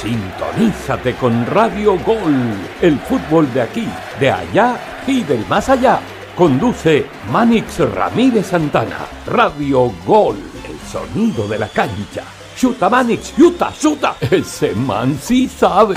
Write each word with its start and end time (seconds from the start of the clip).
Sintonízate 0.00 1.14
con 1.14 1.44
Radio 1.44 1.98
Gol, 1.98 2.54
el 2.80 2.98
fútbol 3.00 3.52
de 3.52 3.60
aquí, 3.60 3.86
de 4.18 4.30
allá 4.30 5.02
y 5.06 5.22
del 5.22 5.46
más 5.46 5.68
allá. 5.68 6.00
Conduce 6.34 7.04
Manix 7.30 7.80
Ramírez 7.80 8.46
Santana. 8.46 8.96
Radio 9.26 9.92
Gol, 10.06 10.36
el 10.66 10.78
sonido 10.88 11.46
de 11.46 11.58
la 11.58 11.68
cancha. 11.68 12.24
Chuta 12.56 12.88
Manix, 12.88 13.36
chuta, 13.36 13.74
chuta. 13.78 14.16
Ese 14.22 14.74
man 14.74 15.18
sí 15.20 15.46
sabe. 15.46 15.96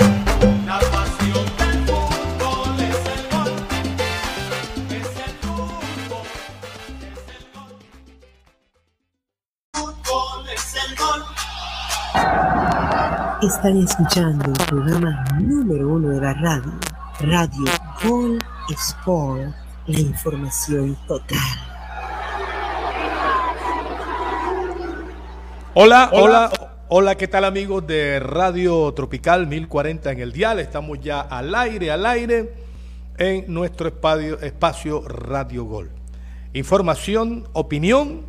Están 13.46 13.76
escuchando 13.76 14.46
el 14.46 14.66
programa 14.66 15.22
número 15.38 15.88
uno 15.88 16.08
de 16.08 16.20
la 16.20 16.32
radio, 16.32 16.72
Radio 17.20 17.64
Gol 18.02 18.38
Sport, 18.70 19.52
la 19.86 20.00
información 20.00 20.96
total. 21.06 21.38
Hola, 25.74 26.08
hola, 26.12 26.50
hola, 26.88 27.16
¿qué 27.16 27.28
tal 27.28 27.44
amigos 27.44 27.86
de 27.86 28.18
Radio 28.18 28.90
Tropical 28.94 29.46
1040 29.46 30.12
en 30.12 30.20
el 30.20 30.32
dial? 30.32 30.58
Estamos 30.58 31.00
ya 31.00 31.20
al 31.20 31.54
aire, 31.54 31.90
al 31.90 32.06
aire 32.06 32.54
en 33.18 33.52
nuestro 33.52 33.88
espacio, 33.88 34.40
espacio 34.40 35.06
Radio 35.06 35.64
Gol. 35.64 35.90
Información, 36.54 37.46
opinión, 37.52 38.22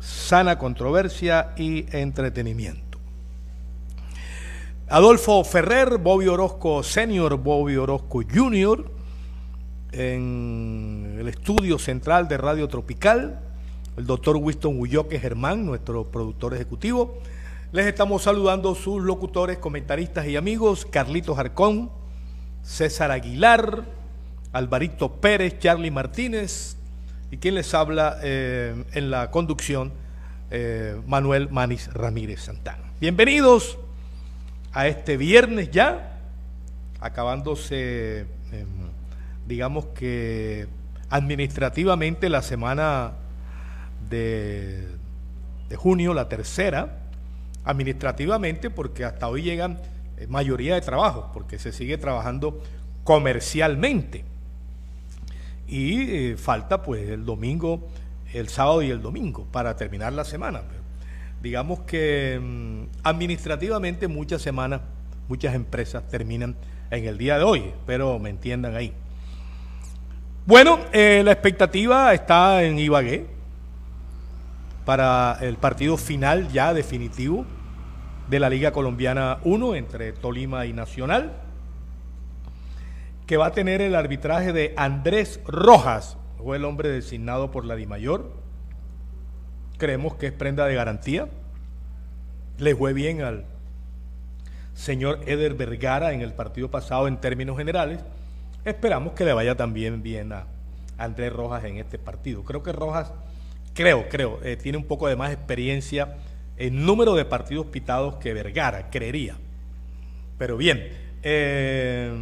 sana 0.00 0.58
controversia 0.58 1.52
y 1.56 1.86
entretenimiento. 1.96 2.85
Adolfo 4.88 5.42
Ferrer, 5.42 5.98
Bobby 5.98 6.28
Orozco 6.28 6.84
Senior, 6.84 7.36
Bobby 7.38 7.74
Orozco 7.76 8.22
Junior, 8.32 8.88
en 9.90 11.16
el 11.18 11.26
estudio 11.26 11.76
central 11.80 12.28
de 12.28 12.36
Radio 12.36 12.68
Tropical, 12.68 13.40
el 13.96 14.06
doctor 14.06 14.36
Winston 14.36 14.78
Huyoque 14.78 15.18
Germán, 15.18 15.66
nuestro 15.66 16.04
productor 16.04 16.54
ejecutivo. 16.54 17.18
Les 17.72 17.84
estamos 17.86 18.22
saludando 18.22 18.76
sus 18.76 19.02
locutores, 19.02 19.58
comentaristas 19.58 20.28
y 20.28 20.36
amigos, 20.36 20.86
Carlitos 20.88 21.36
Arcón, 21.36 21.90
César 22.62 23.10
Aguilar, 23.10 23.82
Alvarito 24.52 25.14
Pérez, 25.14 25.58
Charlie 25.58 25.90
Martínez 25.90 26.76
y 27.32 27.38
quien 27.38 27.56
les 27.56 27.74
habla 27.74 28.18
eh, 28.22 28.84
en 28.92 29.10
la 29.10 29.32
conducción, 29.32 29.92
eh, 30.52 30.96
Manuel 31.08 31.48
Manis 31.50 31.92
Ramírez 31.92 32.42
Santana. 32.42 32.92
Bienvenidos 33.00 33.78
a 34.76 34.88
este 34.88 35.16
viernes 35.16 35.70
ya, 35.70 36.18
acabándose, 37.00 38.20
eh, 38.20 38.26
digamos 39.46 39.86
que 39.86 40.66
administrativamente 41.08 42.28
la 42.28 42.42
semana 42.42 43.12
de, 44.10 44.86
de, 45.70 45.76
junio, 45.76 46.12
la 46.12 46.28
tercera, 46.28 46.98
administrativamente, 47.64 48.68
porque 48.68 49.06
hasta 49.06 49.28
hoy 49.28 49.40
llegan 49.40 49.80
eh, 50.18 50.26
mayoría 50.26 50.74
de 50.74 50.82
trabajos, 50.82 51.24
porque 51.32 51.58
se 51.58 51.72
sigue 51.72 51.96
trabajando 51.96 52.62
comercialmente. 53.02 54.24
Y 55.66 56.32
eh, 56.32 56.36
falta 56.36 56.82
pues 56.82 57.08
el 57.08 57.24
domingo, 57.24 57.88
el 58.34 58.50
sábado 58.50 58.82
y 58.82 58.90
el 58.90 59.00
domingo 59.00 59.46
para 59.50 59.74
terminar 59.74 60.12
la 60.12 60.26
semana. 60.26 60.64
Digamos 61.42 61.80
que 61.80 62.40
mmm, 62.40 62.84
administrativamente 63.02 64.08
muchas 64.08 64.42
semanas, 64.42 64.80
muchas 65.28 65.54
empresas 65.54 66.06
terminan 66.08 66.56
en 66.90 67.04
el 67.04 67.18
día 67.18 67.38
de 67.38 67.44
hoy, 67.44 67.72
pero 67.86 68.18
me 68.18 68.30
entiendan 68.30 68.74
ahí. 68.74 68.92
Bueno, 70.46 70.78
eh, 70.92 71.22
la 71.24 71.32
expectativa 71.32 72.14
está 72.14 72.62
en 72.62 72.78
Ibagué 72.78 73.26
para 74.84 75.38
el 75.40 75.56
partido 75.56 75.96
final 75.96 76.48
ya 76.52 76.72
definitivo 76.72 77.44
de 78.28 78.40
la 78.40 78.48
Liga 78.48 78.72
Colombiana 78.72 79.38
1 79.42 79.74
entre 79.74 80.12
Tolima 80.12 80.66
y 80.66 80.72
Nacional, 80.72 81.32
que 83.26 83.36
va 83.36 83.46
a 83.46 83.52
tener 83.52 83.82
el 83.82 83.96
arbitraje 83.96 84.52
de 84.52 84.72
Andrés 84.76 85.40
Rojas, 85.46 86.16
fue 86.38 86.58
el 86.58 86.64
hombre 86.64 86.90
designado 86.90 87.50
por 87.50 87.64
la 87.64 87.74
DIMAYOR. 87.74 88.45
Creemos 89.78 90.14
que 90.14 90.26
es 90.26 90.32
prenda 90.32 90.66
de 90.66 90.74
garantía. 90.74 91.28
Le 92.58 92.74
fue 92.74 92.92
bien 92.92 93.22
al 93.22 93.44
señor 94.74 95.20
Eder 95.26 95.54
Vergara 95.54 96.12
en 96.12 96.20
el 96.20 96.32
partido 96.32 96.70
pasado 96.70 97.08
en 97.08 97.16
términos 97.18 97.56
generales. 97.56 98.00
Esperamos 98.64 99.12
que 99.14 99.24
le 99.24 99.32
vaya 99.32 99.54
también 99.54 100.02
bien 100.02 100.32
a 100.32 100.46
Andrés 100.98 101.32
Rojas 101.32 101.64
en 101.64 101.78
este 101.78 101.98
partido. 101.98 102.44
Creo 102.44 102.62
que 102.62 102.72
Rojas, 102.72 103.12
creo, 103.74 104.08
creo, 104.08 104.40
eh, 104.42 104.56
tiene 104.56 104.78
un 104.78 104.84
poco 104.84 105.08
de 105.08 105.16
más 105.16 105.32
experiencia 105.32 106.16
en 106.56 106.84
número 106.84 107.14
de 107.14 107.24
partidos 107.24 107.66
pitados 107.66 108.16
que 108.16 108.32
Vergara, 108.32 108.90
creería. 108.90 109.36
Pero 110.38 110.56
bien, 110.56 110.88
eh, 111.22 112.12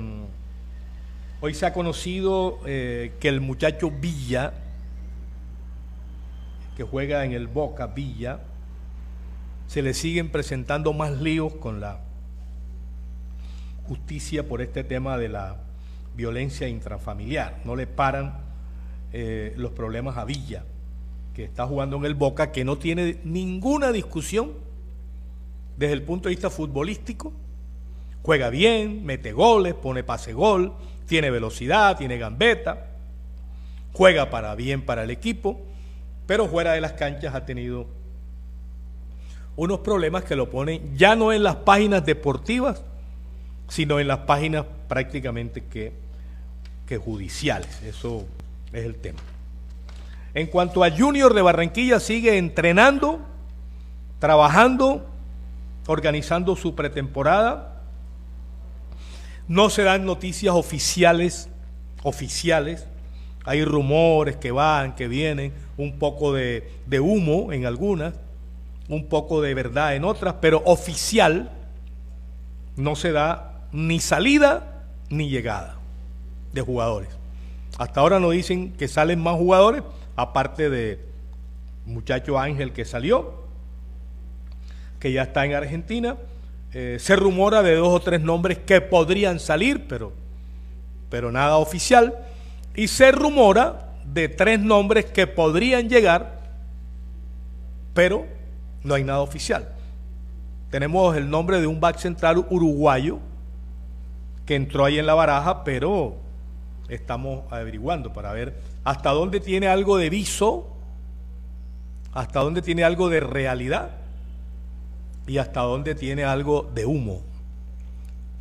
hoy 1.40 1.54
se 1.54 1.66
ha 1.66 1.72
conocido 1.72 2.60
eh, 2.66 3.12
que 3.20 3.28
el 3.28 3.40
muchacho 3.40 3.90
Villa, 3.90 4.52
que 6.76 6.82
juega 6.82 7.24
en 7.24 7.32
el 7.32 7.46
Boca 7.46 7.86
Villa, 7.88 8.40
se 9.66 9.82
le 9.82 9.94
siguen 9.94 10.30
presentando 10.30 10.92
más 10.92 11.20
líos 11.20 11.54
con 11.54 11.80
la 11.80 12.00
justicia 13.86 14.46
por 14.48 14.60
este 14.62 14.84
tema 14.84 15.16
de 15.18 15.28
la 15.28 15.56
violencia 16.16 16.68
intrafamiliar. 16.68 17.60
No 17.64 17.76
le 17.76 17.86
paran 17.86 18.38
eh, 19.12 19.54
los 19.56 19.72
problemas 19.72 20.16
a 20.16 20.24
Villa, 20.24 20.64
que 21.34 21.44
está 21.44 21.66
jugando 21.66 21.96
en 21.96 22.04
el 22.04 22.14
Boca, 22.14 22.52
que 22.52 22.64
no 22.64 22.78
tiene 22.78 23.18
ninguna 23.24 23.92
discusión 23.92 24.52
desde 25.76 25.94
el 25.94 26.02
punto 26.02 26.28
de 26.28 26.34
vista 26.34 26.50
futbolístico. 26.50 27.32
Juega 28.22 28.48
bien, 28.48 29.04
mete 29.04 29.32
goles, 29.32 29.74
pone 29.74 30.02
pase 30.02 30.32
gol, 30.32 30.72
tiene 31.06 31.30
velocidad, 31.30 31.96
tiene 31.98 32.16
gambeta, 32.16 32.86
juega 33.92 34.30
para 34.30 34.54
bien 34.54 34.82
para 34.82 35.04
el 35.04 35.10
equipo, 35.10 35.60
pero 36.26 36.48
fuera 36.48 36.72
de 36.72 36.80
las 36.80 36.92
canchas 36.92 37.34
ha 37.34 37.44
tenido 37.44 37.86
unos 39.56 39.80
problemas 39.80 40.24
que 40.24 40.36
lo 40.36 40.50
ponen 40.50 40.96
ya 40.96 41.14
no 41.14 41.32
en 41.32 41.42
las 41.42 41.56
páginas 41.56 42.04
deportivas, 42.04 42.82
sino 43.68 44.00
en 44.00 44.08
las 44.08 44.18
páginas 44.20 44.64
prácticamente 44.88 45.64
que, 45.64 45.92
que 46.86 46.98
judiciales. 46.98 47.82
Eso 47.82 48.26
es 48.72 48.84
el 48.84 48.96
tema. 48.96 49.20
En 50.34 50.48
cuanto 50.48 50.82
a 50.82 50.90
Junior 50.90 51.32
de 51.32 51.42
Barranquilla, 51.42 52.00
sigue 52.00 52.36
entrenando, 52.38 53.20
trabajando, 54.18 55.08
organizando 55.86 56.56
su 56.56 56.74
pretemporada. 56.74 57.82
No 59.46 59.70
se 59.70 59.84
dan 59.84 60.04
noticias 60.04 60.54
oficiales, 60.54 61.48
oficiales. 62.02 62.86
Hay 63.44 63.64
rumores 63.64 64.36
que 64.36 64.50
van, 64.50 64.96
que 64.96 65.06
vienen, 65.06 65.52
un 65.76 65.98
poco 65.98 66.32
de, 66.32 66.70
de 66.86 67.00
humo 67.00 67.52
en 67.52 67.66
algunas, 67.66 68.14
un 68.88 69.06
poco 69.06 69.40
de 69.40 69.54
verdad 69.54 69.96
en 69.96 70.04
otras, 70.04 70.36
pero 70.40 70.62
oficial 70.66 71.50
no 72.76 72.96
se 72.96 73.12
da 73.12 73.66
ni 73.72 74.00
salida 74.00 74.84
ni 75.10 75.28
llegada 75.28 75.76
de 76.52 76.60
jugadores. 76.60 77.08
Hasta 77.78 78.00
ahora 78.00 78.20
nos 78.20 78.32
dicen 78.32 78.72
que 78.72 78.88
salen 78.88 79.20
más 79.20 79.36
jugadores, 79.36 79.82
aparte 80.16 80.70
de 80.70 81.00
muchacho 81.86 82.38
Ángel 82.38 82.72
que 82.72 82.84
salió, 82.84 83.44
que 85.00 85.12
ya 85.12 85.22
está 85.22 85.44
en 85.44 85.54
Argentina. 85.54 86.16
Eh, 86.72 86.98
se 87.00 87.16
rumora 87.16 87.62
de 87.62 87.74
dos 87.74 87.88
o 87.88 88.00
tres 88.00 88.20
nombres 88.20 88.58
que 88.58 88.80
podrían 88.80 89.38
salir, 89.38 89.86
pero, 89.88 90.12
pero 91.10 91.30
nada 91.30 91.56
oficial. 91.56 92.14
Y 92.74 92.88
se 92.88 93.12
rumora 93.12 93.83
de 94.12 94.28
tres 94.28 94.60
nombres 94.60 95.06
que 95.06 95.26
podrían 95.26 95.88
llegar, 95.88 96.40
pero 97.94 98.26
no 98.82 98.94
hay 98.94 99.04
nada 99.04 99.20
oficial. 99.20 99.68
Tenemos 100.70 101.16
el 101.16 101.30
nombre 101.30 101.60
de 101.60 101.66
un 101.66 101.80
back 101.80 101.98
central 101.98 102.46
uruguayo 102.50 103.18
que 104.46 104.56
entró 104.56 104.84
ahí 104.84 104.98
en 104.98 105.06
la 105.06 105.14
baraja, 105.14 105.64
pero 105.64 106.16
estamos 106.88 107.44
averiguando 107.50 108.12
para 108.12 108.32
ver 108.32 108.60
hasta 108.84 109.10
dónde 109.10 109.40
tiene 109.40 109.68
algo 109.68 109.96
de 109.96 110.10
viso, 110.10 110.68
hasta 112.12 112.40
dónde 112.40 112.60
tiene 112.60 112.84
algo 112.84 113.08
de 113.08 113.20
realidad 113.20 113.90
y 115.26 115.38
hasta 115.38 115.60
dónde 115.62 115.94
tiene 115.94 116.24
algo 116.24 116.70
de 116.74 116.84
humo. 116.84 117.22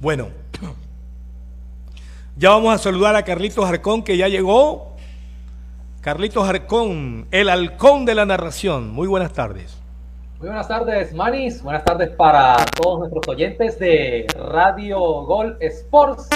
Bueno, 0.02 0.30
ya 2.36 2.50
vamos 2.50 2.76
a 2.76 2.78
saludar 2.78 3.16
a 3.16 3.24
Carlitos 3.24 3.66
Arcón 3.66 4.04
que 4.04 4.18
ya 4.18 4.28
llegó. 4.28 4.93
Carlitos 6.04 6.50
Arcón, 6.50 7.30
el 7.32 7.48
halcón 7.48 8.04
de 8.04 8.14
la 8.14 8.26
narración. 8.26 8.92
Muy 8.92 9.08
buenas 9.08 9.32
tardes. 9.32 9.82
Muy 10.38 10.48
buenas 10.48 10.68
tardes, 10.68 11.14
Manis. 11.14 11.64
Buenas 11.64 11.86
tardes 11.86 12.10
para 12.10 12.58
todos 12.76 13.00
nuestros 13.00 13.26
oyentes 13.30 13.80
de 13.80 14.28
Radio 14.38 15.00
Gol 15.00 15.56
Sports. 15.62 16.28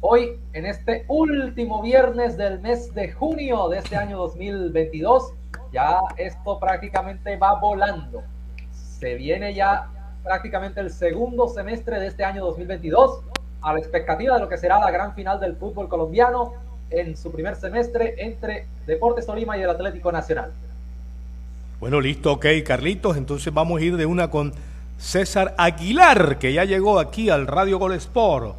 Hoy, 0.00 0.40
en 0.52 0.66
este 0.66 1.04
último 1.06 1.80
viernes 1.80 2.36
del 2.36 2.58
mes 2.58 2.92
de 2.92 3.12
junio 3.12 3.68
de 3.68 3.78
este 3.78 3.94
año 3.94 4.18
2022, 4.18 5.32
ya 5.72 6.00
esto 6.16 6.58
prácticamente 6.58 7.36
va 7.36 7.60
volando. 7.60 8.24
Se 8.72 9.14
viene 9.14 9.54
ya 9.54 9.92
prácticamente 10.24 10.80
el 10.80 10.90
segundo 10.90 11.46
semestre 11.46 12.00
de 12.00 12.08
este 12.08 12.24
año 12.24 12.44
2022 12.46 13.20
a 13.60 13.74
la 13.74 13.78
expectativa 13.78 14.34
de 14.34 14.40
lo 14.40 14.48
que 14.48 14.58
será 14.58 14.80
la 14.80 14.90
gran 14.90 15.14
final 15.14 15.38
del 15.38 15.54
fútbol 15.54 15.88
colombiano 15.88 16.66
en 16.90 17.16
su 17.16 17.30
primer 17.30 17.56
semestre 17.56 18.14
entre 18.18 18.66
Deportes 18.86 19.26
Tolima 19.26 19.56
y 19.58 19.62
el 19.62 19.70
Atlético 19.70 20.12
Nacional. 20.12 20.52
Bueno, 21.80 22.00
listo, 22.00 22.32
ok, 22.32 22.46
Carlitos. 22.64 23.16
Entonces 23.16 23.52
vamos 23.52 23.80
a 23.80 23.84
ir 23.84 23.96
de 23.96 24.06
una 24.06 24.30
con 24.30 24.52
César 24.98 25.54
Aguilar, 25.58 26.38
que 26.38 26.52
ya 26.52 26.64
llegó 26.64 26.98
aquí 26.98 27.30
al 27.30 27.46
Radio 27.46 27.78
Gol 27.78 27.94
Sport. 27.94 28.56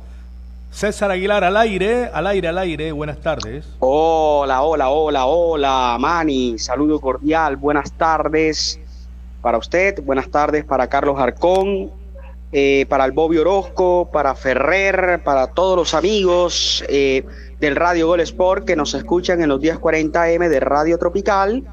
César 0.72 1.12
Aguilar 1.12 1.44
al 1.44 1.58
aire, 1.58 2.10
al 2.14 2.28
aire, 2.28 2.48
al 2.48 2.58
aire. 2.60 2.92
Buenas 2.92 3.20
tardes. 3.20 3.66
Hola, 3.80 4.62
hola, 4.62 4.90
hola, 4.90 5.26
hola, 5.26 5.98
Mani. 6.00 6.58
Saludo 6.60 7.02
cordial. 7.02 7.58
Buenas 7.58 7.92
tardes 7.92 8.80
para 9.42 9.58
usted. 9.58 10.02
Buenas 10.04 10.30
tardes 10.30 10.64
para 10.64 10.88
Carlos 10.88 11.20
Arcón, 11.20 11.92
eh, 12.52 12.86
para 12.88 13.06
el 13.06 13.12
Bobby 13.12 13.38
Orozco, 13.38 14.10
para 14.14 14.36
Ferrer, 14.36 15.22
para 15.24 15.48
todos 15.48 15.76
los 15.76 15.94
amigos 15.94 16.86
eh, 16.88 17.26
del 17.60 17.76
Radio 17.76 18.08
Gol 18.08 18.22
Sport 18.22 18.66
que 18.66 18.76
nos 18.76 18.94
escuchan 18.94 19.42
en 19.42 19.50
los 19.50 19.60
días 19.60 19.80
40M 19.80 20.48
de 20.48 20.60
Radio 20.60 20.98
Tropical 20.98 21.64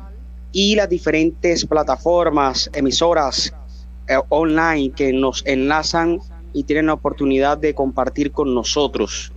y 0.53 0.75
las 0.75 0.89
diferentes 0.89 1.67
plataformas, 1.67 2.71
emisoras 2.73 3.53
eh, 4.09 4.19
online 4.29 4.93
que 4.93 5.13
nos 5.13 5.45
enlazan 5.47 6.21
y 6.53 6.65
tienen 6.65 6.87
la 6.87 6.95
oportunidad 6.95 7.59
de 7.59 7.75
compartir 7.75 8.33
con 8.33 8.55
nosotros. 8.55 9.33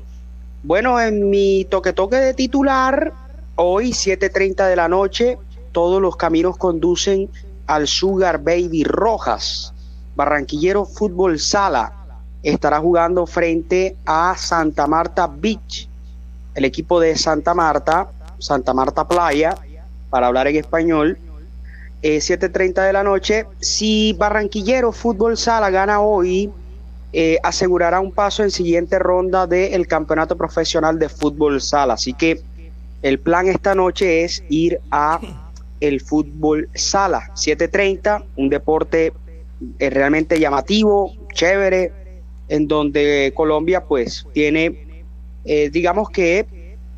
Bueno, 0.63 0.99
en 0.99 1.29
mi 1.29 1.65
toque 1.65 1.93
toque 1.93 2.15
de 2.15 2.33
titular, 2.33 3.13
hoy 3.55 3.89
7.30 3.91 4.67
de 4.67 4.75
la 4.75 4.87
noche, 4.87 5.37
todos 5.71 6.01
los 6.01 6.15
caminos 6.15 6.57
conducen 6.57 7.29
al 7.67 7.87
Sugar 7.87 8.41
Baby 8.41 8.83
Rojas. 8.85 9.73
Barranquillero 10.15 10.85
Fútbol 10.85 11.39
Sala 11.39 11.93
estará 12.43 12.79
jugando 12.79 13.25
frente 13.25 13.97
a 14.05 14.35
Santa 14.37 14.87
Marta 14.87 15.27
Beach. 15.27 15.88
El 16.55 16.65
equipo 16.65 16.99
de 16.99 17.15
Santa 17.15 17.53
Marta, 17.53 18.09
Santa 18.39 18.73
Marta 18.73 19.07
Playa, 19.07 19.55
para 20.09 20.27
hablar 20.27 20.47
en 20.47 20.55
español, 20.55 21.17
eh, 22.01 22.17
7.30 22.21 22.85
de 22.85 22.93
la 22.93 23.03
noche. 23.03 23.45
Si 23.59 24.13
Barranquillero 24.13 24.91
Fútbol 24.91 25.37
Sala 25.37 25.69
gana 25.69 26.01
hoy, 26.01 26.49
eh, 27.11 27.37
asegurará 27.43 27.99
un 27.99 28.11
paso 28.11 28.43
en 28.43 28.51
siguiente 28.51 28.99
ronda 28.99 29.47
del 29.47 29.87
Campeonato 29.87 30.37
Profesional 30.37 30.99
de 30.99 31.09
Fútbol 31.09 31.61
Sala. 31.61 31.95
Así 31.95 32.13
que 32.13 32.41
el 33.01 33.19
plan 33.19 33.47
esta 33.47 33.75
noche 33.75 34.23
es 34.23 34.43
ir 34.49 34.79
a 34.91 35.19
el 35.79 36.01
Fútbol 36.01 36.69
Sala, 36.73 37.31
7.30, 37.35 38.25
un 38.35 38.49
deporte 38.49 39.13
eh, 39.79 39.89
realmente 39.89 40.39
llamativo, 40.39 41.13
chévere, 41.33 41.91
en 42.47 42.67
donde 42.67 43.33
Colombia 43.35 43.85
pues 43.85 44.25
tiene, 44.33 44.87
eh, 45.45 45.69
digamos 45.69 46.09
que, 46.09 46.45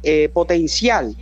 eh, 0.04 0.30
potencial 0.34 1.16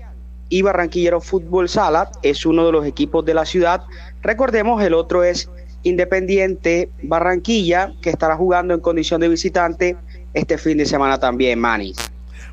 y 0.47 0.61
Barranquillero 0.61 1.21
Fútbol 1.21 1.69
Sala 1.69 2.11
es 2.23 2.45
uno 2.45 2.65
de 2.65 2.71
los 2.71 2.85
equipos 2.85 3.25
de 3.25 3.33
la 3.33 3.45
ciudad. 3.45 3.83
Recordemos, 4.21 4.81
el 4.83 4.93
otro 4.93 5.23
es 5.23 5.49
Independiente 5.83 6.89
Barranquilla, 7.03 7.93
que 8.01 8.09
estará 8.09 8.35
jugando 8.35 8.73
en 8.73 8.79
condición 8.79 9.21
de 9.21 9.29
visitante 9.29 9.95
este 10.33 10.57
fin 10.57 10.77
de 10.77 10.85
semana 10.85 11.19
también, 11.19 11.59
Manis. 11.59 11.97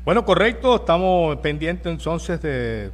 Bueno, 0.05 0.23
correcto, 0.23 0.77
estamos 0.77 1.37
pendientes 1.37 1.91
entonces 1.91 2.41
de, 2.41 2.91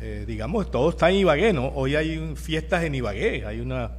eh, 0.00 0.24
digamos, 0.26 0.70
todo 0.70 0.90
está 0.90 1.08
en 1.10 1.16
Ibagué, 1.16 1.52
¿no? 1.52 1.68
Hoy 1.68 1.96
hay 1.96 2.34
fiestas 2.36 2.84
en 2.84 2.94
Ibagué, 2.94 3.46
hay 3.46 3.60
unas 3.60 3.90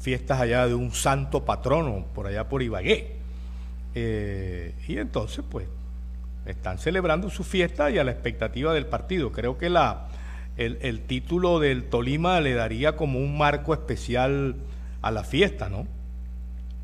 fiestas 0.00 0.40
allá 0.40 0.66
de 0.66 0.74
un 0.74 0.90
santo 0.92 1.44
patrono 1.44 2.06
por 2.14 2.26
allá 2.26 2.48
por 2.48 2.62
Ibagué. 2.62 3.12
Y 3.94 4.98
entonces, 4.98 5.44
pues, 5.48 5.66
están 6.46 6.78
celebrando 6.78 7.30
su 7.30 7.44
fiesta 7.44 7.90
y 7.90 7.98
a 7.98 8.04
la 8.04 8.10
expectativa 8.10 8.72
del 8.74 8.86
partido. 8.86 9.32
Creo 9.32 9.58
que 9.58 9.70
la, 9.70 10.08
el, 10.56 10.78
el 10.82 11.00
título 11.00 11.58
del 11.58 11.84
Tolima 11.84 12.40
le 12.40 12.54
daría 12.54 12.96
como 12.96 13.18
un 13.18 13.36
marco 13.36 13.72
especial 13.72 14.56
a 15.02 15.10
la 15.10 15.24
fiesta, 15.24 15.68
¿no? 15.68 15.86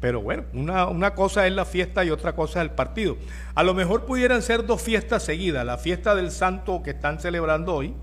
Pero 0.00 0.22
bueno, 0.22 0.44
una, 0.54 0.86
una 0.86 1.14
cosa 1.14 1.46
es 1.46 1.52
la 1.52 1.66
fiesta 1.66 2.04
y 2.04 2.10
otra 2.10 2.34
cosa 2.34 2.60
es 2.60 2.68
el 2.68 2.74
partido. 2.74 3.18
A 3.54 3.62
lo 3.62 3.74
mejor 3.74 4.06
pudieran 4.06 4.40
ser 4.40 4.64
dos 4.64 4.80
fiestas 4.80 5.22
seguidas, 5.22 5.64
la 5.66 5.76
fiesta 5.76 6.14
del 6.14 6.30
santo 6.30 6.82
que 6.82 6.90
están 6.90 7.20
celebrando 7.20 7.74
hoy 7.74 7.94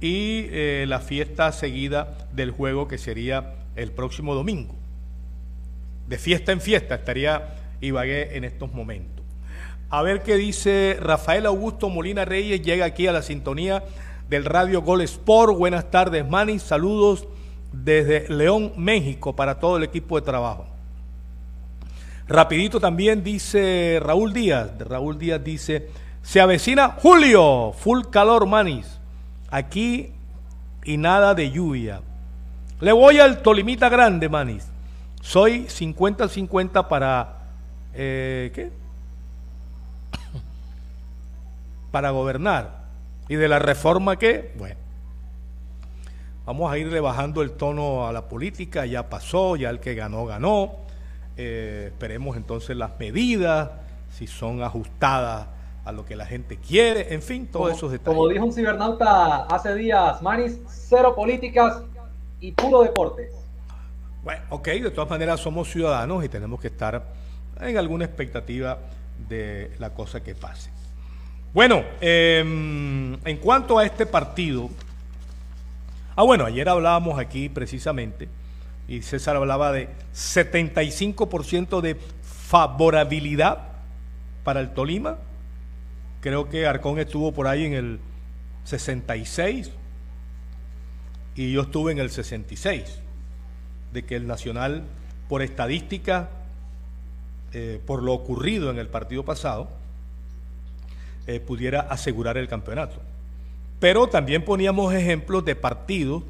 y 0.00 0.46
eh, 0.50 0.86
la 0.88 0.98
fiesta 0.98 1.52
seguida 1.52 2.18
del 2.32 2.50
juego 2.50 2.88
que 2.88 2.98
sería 2.98 3.54
el 3.76 3.92
próximo 3.92 4.34
domingo. 4.34 4.74
De 6.08 6.18
fiesta 6.18 6.50
en 6.50 6.60
fiesta 6.60 6.96
estaría 6.96 7.54
Ibagué 7.80 8.36
en 8.36 8.44
estos 8.44 8.72
momentos. 8.74 9.19
A 9.92 10.02
ver 10.02 10.22
qué 10.22 10.36
dice 10.36 10.96
Rafael 11.00 11.46
Augusto 11.46 11.88
Molina 11.88 12.24
Reyes, 12.24 12.62
llega 12.62 12.84
aquí 12.86 13.08
a 13.08 13.12
la 13.12 13.22
sintonía 13.22 13.82
del 14.28 14.44
Radio 14.44 14.82
Gol 14.82 15.00
Sport. 15.00 15.56
Buenas 15.58 15.90
tardes, 15.90 16.28
Manny. 16.28 16.60
Saludos 16.60 17.26
desde 17.72 18.28
León, 18.28 18.72
México, 18.76 19.34
para 19.34 19.58
todo 19.58 19.78
el 19.78 19.82
equipo 19.82 20.14
de 20.14 20.24
trabajo. 20.24 20.66
Rapidito 22.28 22.78
también 22.78 23.24
dice 23.24 23.98
Raúl 24.00 24.32
Díaz. 24.32 24.70
Raúl 24.78 25.18
Díaz 25.18 25.42
dice, 25.42 25.88
se 26.22 26.40
avecina 26.40 26.90
Julio, 26.90 27.72
full 27.76 28.02
calor, 28.12 28.46
Manis. 28.46 29.00
Aquí 29.50 30.12
y 30.84 30.98
nada 30.98 31.34
de 31.34 31.50
lluvia. 31.50 32.00
Le 32.80 32.92
voy 32.92 33.18
al 33.18 33.42
Tolimita 33.42 33.88
Grande, 33.88 34.28
Manis. 34.28 34.68
Soy 35.20 35.64
50-50 35.64 36.86
para... 36.86 37.48
eh, 37.92 38.52
¿Qué? 38.54 38.79
Para 41.90 42.10
gobernar. 42.10 42.80
¿Y 43.28 43.36
de 43.36 43.48
la 43.48 43.58
reforma 43.58 44.16
qué? 44.16 44.52
Bueno, 44.58 44.76
vamos 46.46 46.70
a 46.72 46.78
irle 46.78 47.00
bajando 47.00 47.42
el 47.42 47.52
tono 47.52 48.06
a 48.06 48.12
la 48.12 48.28
política, 48.28 48.86
ya 48.86 49.08
pasó, 49.08 49.56
ya 49.56 49.70
el 49.70 49.80
que 49.80 49.94
ganó, 49.94 50.26
ganó. 50.26 50.72
Eh, 51.36 51.86
esperemos 51.92 52.36
entonces 52.36 52.76
las 52.76 52.98
medidas, 52.98 53.70
si 54.10 54.26
son 54.26 54.62
ajustadas 54.62 55.46
a 55.84 55.92
lo 55.92 56.04
que 56.04 56.16
la 56.16 56.26
gente 56.26 56.56
quiere, 56.58 57.14
en 57.14 57.22
fin, 57.22 57.46
todos 57.46 57.66
Como- 57.66 57.76
esos 57.76 57.92
detalles. 57.92 58.16
Como 58.16 58.28
dijo 58.28 58.44
un 58.44 58.52
cibernauta 58.52 59.44
hace 59.44 59.74
días, 59.74 60.20
Manis, 60.22 60.58
cero 60.68 61.14
políticas 61.14 61.82
y 62.40 62.52
puro 62.52 62.82
deporte. 62.82 63.30
Bueno, 64.22 64.42
ok, 64.50 64.66
de 64.68 64.90
todas 64.90 65.08
maneras 65.08 65.40
somos 65.40 65.70
ciudadanos 65.70 66.22
y 66.24 66.28
tenemos 66.28 66.60
que 66.60 66.66
estar 66.66 67.02
en 67.60 67.78
alguna 67.78 68.04
expectativa 68.04 68.78
de 69.28 69.72
la 69.78 69.94
cosa 69.94 70.22
que 70.22 70.34
pase. 70.34 70.70
Bueno, 71.52 71.82
eh, 72.00 72.38
en 72.40 73.36
cuanto 73.38 73.78
a 73.78 73.84
este 73.84 74.06
partido, 74.06 74.70
ah 76.14 76.22
bueno, 76.22 76.44
ayer 76.44 76.68
hablábamos 76.68 77.18
aquí 77.18 77.48
precisamente 77.48 78.28
y 78.86 79.02
César 79.02 79.34
hablaba 79.34 79.72
de 79.72 79.88
75% 80.14 81.80
de 81.80 81.96
favorabilidad 82.22 83.66
para 84.44 84.60
el 84.60 84.74
Tolima. 84.74 85.18
Creo 86.20 86.48
que 86.48 86.68
Arcón 86.68 87.00
estuvo 87.00 87.32
por 87.32 87.48
ahí 87.48 87.64
en 87.64 87.72
el 87.72 88.00
66 88.62 89.72
y 91.34 91.52
yo 91.52 91.62
estuve 91.62 91.90
en 91.90 91.98
el 91.98 92.10
66 92.10 93.00
de 93.92 94.04
que 94.04 94.14
el 94.14 94.28
Nacional, 94.28 94.84
por 95.28 95.42
estadística, 95.42 96.30
eh, 97.52 97.80
por 97.86 98.04
lo 98.04 98.12
ocurrido 98.12 98.70
en 98.70 98.78
el 98.78 98.86
partido 98.86 99.24
pasado, 99.24 99.79
eh, 101.26 101.40
pudiera 101.40 101.80
asegurar 101.80 102.36
el 102.38 102.48
campeonato. 102.48 102.96
Pero 103.78 104.08
también 104.08 104.44
poníamos 104.44 104.92
ejemplos 104.94 105.44
de 105.44 105.54
partidos 105.56 106.22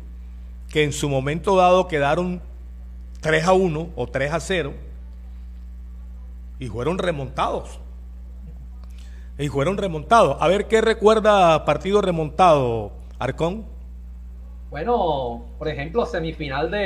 que 0.68 0.84
en 0.84 0.92
su 0.92 1.08
momento 1.08 1.56
dado 1.56 1.88
quedaron 1.88 2.40
3 3.20 3.44
a 3.46 3.52
1 3.52 3.88
o 3.96 4.06
3 4.06 4.32
a 4.32 4.40
0 4.40 4.72
y 6.58 6.66
fueron 6.68 6.98
remontados. 6.98 7.80
Y 9.38 9.48
fueron 9.48 9.78
remontados. 9.78 10.36
A 10.40 10.48
ver 10.48 10.68
qué 10.68 10.80
recuerda 10.80 11.64
partido 11.64 12.02
remontado, 12.02 12.92
Arcón. 13.18 13.64
Bueno, 14.70 15.46
por 15.58 15.66
ejemplo, 15.68 16.06
semifinal 16.06 16.70
de, 16.70 16.78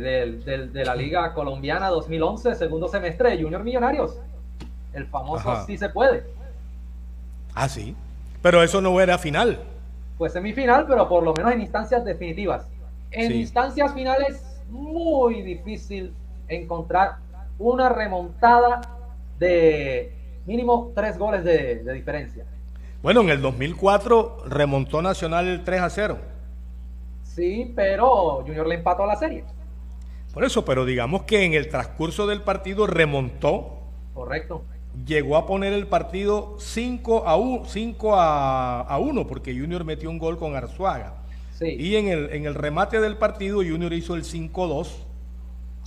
de- 0.00 0.32
de- 0.44 0.66
de 0.68 0.84
la 0.84 0.94
Liga 0.94 1.32
Colombiana 1.34 1.88
2011, 1.88 2.54
segundo 2.54 2.86
semestre 2.86 3.30
de 3.30 3.42
Junior 3.42 3.64
Millonarios. 3.64 4.16
El 4.92 5.06
famoso 5.06 5.50
Ajá. 5.50 5.64
sí 5.66 5.76
se 5.78 5.88
puede. 5.88 6.24
Ah, 7.54 7.68
sí. 7.68 7.94
Pero 8.40 8.62
eso 8.62 8.80
no 8.80 9.00
era 9.00 9.18
final. 9.18 9.60
Pues 10.18 10.32
semifinal, 10.32 10.86
pero 10.86 11.08
por 11.08 11.22
lo 11.22 11.32
menos 11.34 11.52
en 11.52 11.60
instancias 11.60 12.04
definitivas. 12.04 12.66
En 13.10 13.28
Sí. 13.28 13.40
instancias 13.40 13.92
finales 13.94 14.42
muy 14.70 15.42
difícil 15.42 16.14
encontrar 16.48 17.16
una 17.58 17.88
remontada 17.88 18.80
de 19.38 20.14
mínimo 20.46 20.92
tres 20.94 21.18
goles 21.18 21.44
de, 21.44 21.76
de 21.84 21.92
diferencia. 21.92 22.44
Bueno, 23.02 23.20
en 23.22 23.30
el 23.30 23.42
2004 23.42 24.44
remontó 24.46 25.02
Nacional 25.02 25.46
el 25.48 25.64
3 25.64 25.80
a 25.80 25.90
0. 25.90 26.18
Sí, 27.22 27.72
pero 27.74 28.42
Junior 28.46 28.66
le 28.66 28.76
empató 28.76 29.04
a 29.04 29.06
la 29.06 29.16
serie. 29.16 29.44
Por 30.32 30.44
eso, 30.44 30.64
pero 30.64 30.84
digamos 30.84 31.24
que 31.24 31.44
en 31.44 31.54
el 31.54 31.68
transcurso 31.68 32.26
del 32.26 32.42
partido 32.42 32.86
remontó, 32.86 33.78
Correcto. 34.14 34.62
Llegó 35.06 35.36
a 35.36 35.46
poner 35.46 35.72
el 35.72 35.86
partido 35.86 36.56
5 36.58 37.26
a 37.26 37.36
1, 37.36 37.64
5 37.66 38.14
a, 38.16 38.80
a 38.82 38.98
1 38.98 39.26
porque 39.26 39.58
Junior 39.58 39.84
metió 39.84 40.10
un 40.10 40.18
gol 40.18 40.38
con 40.38 40.54
Arzuaga. 40.56 41.14
Sí. 41.52 41.76
Y 41.78 41.96
en 41.96 42.08
el, 42.08 42.30
en 42.32 42.46
el 42.46 42.54
remate 42.54 43.00
del 43.00 43.16
partido 43.16 43.58
Junior 43.58 43.92
hizo 43.92 44.14
el 44.14 44.24
5-2, 44.24 44.88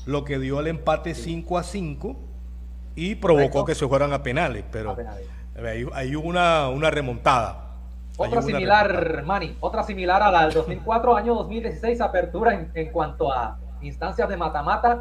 lo 0.06 0.24
que 0.24 0.40
dio 0.40 0.60
el 0.60 0.68
empate 0.68 1.14
5 1.16 1.58
a 1.58 1.64
5 1.64 2.16
y 2.96 3.16
provocó 3.16 3.42
Correcto. 3.50 3.66
que 3.66 3.76
se 3.76 3.88
fueran 3.88 4.14
a 4.14 4.24
penales, 4.24 4.64
pero 4.72 4.92
A 4.92 4.96
penales. 4.96 5.28
ahí, 5.58 5.86
ahí 5.94 6.16
hubo 6.16 6.28
una, 6.28 6.70
una 6.70 6.90
remontada. 6.92 7.62
Otra 8.18 8.42
similar, 8.42 8.88
remontada. 8.90 9.24
Manny, 9.28 9.58
otra 9.60 9.84
similar 9.84 10.22
a 10.24 10.32
la 10.32 10.44
del 10.46 10.54
2004, 10.54 11.16
año 11.18 11.36
2016, 11.36 12.00
apertura 12.00 12.54
en, 12.54 12.72
en 12.74 12.92
cuanto 12.92 13.32
a 13.32 13.58
instancias 13.82 14.30
de 14.30 14.38
mata-mata. 14.38 15.00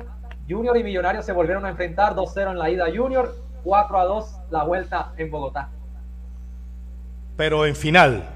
Junior 0.49 0.77
y 0.77 0.83
Millonarios 0.83 1.25
se 1.25 1.33
volvieron 1.33 1.65
a 1.65 1.69
enfrentar 1.71 2.15
2-0 2.17 2.51
en 2.51 2.59
la 2.59 2.69
ida 2.71 2.87
Junior, 2.95 3.33
4-2 3.65 4.27
la 4.51 4.63
vuelta 4.65 5.13
en 5.17 5.31
Bogotá, 5.31 5.69
Pero 7.37 7.67
en 7.67 7.75
final. 7.75 8.31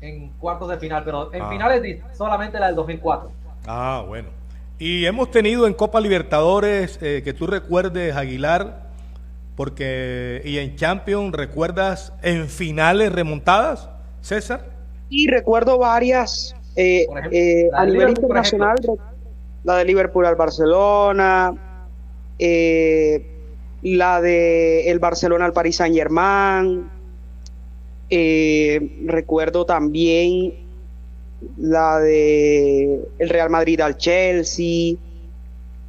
en 0.00 0.28
cuartos 0.38 0.68
de 0.68 0.76
final, 0.78 1.02
pero 1.04 1.32
en 1.34 1.42
Ah. 1.42 1.48
finales 1.50 2.00
solamente 2.16 2.58
la 2.60 2.66
del 2.66 2.76
2004. 2.76 3.30
Ah, 3.66 4.04
bueno. 4.06 4.28
Y 4.78 5.04
hemos 5.06 5.30
tenido 5.32 5.66
en 5.66 5.74
Copa 5.74 6.00
Libertadores, 6.00 7.00
eh, 7.02 7.22
que 7.24 7.32
tú 7.32 7.48
recuerdes, 7.48 8.14
Aguilar, 8.14 8.82
porque 9.56 10.40
y 10.44 10.58
en 10.58 10.76
Champions, 10.76 11.34
¿recuerdas 11.34 12.12
en 12.22 12.48
finales 12.48 13.10
remontadas, 13.12 13.90
César? 14.20 14.66
Y 15.08 15.26
recuerdo 15.28 15.78
varias 15.78 16.54
eh, 16.76 17.06
ejemplo, 17.10 17.30
eh, 17.32 17.68
a 17.74 17.84
nivel 17.84 17.92
Liverpool, 18.00 18.22
internacional, 18.22 18.76
la 19.64 19.76
de 19.78 19.84
Liverpool 19.84 20.26
al 20.26 20.36
Barcelona, 20.36 21.54
eh, 22.38 23.26
la 23.82 24.20
de 24.20 24.90
el 24.90 24.98
Barcelona 24.98 25.44
al 25.44 25.52
Paris 25.52 25.76
Saint 25.76 25.94
Germain, 25.96 26.88
recuerdo 29.06 29.64
también 29.66 30.54
la 31.56 31.98
de 32.00 33.00
el 33.18 33.28
Real 33.28 33.50
Madrid 33.50 33.80
al 33.80 33.96
Chelsea, 33.96 34.96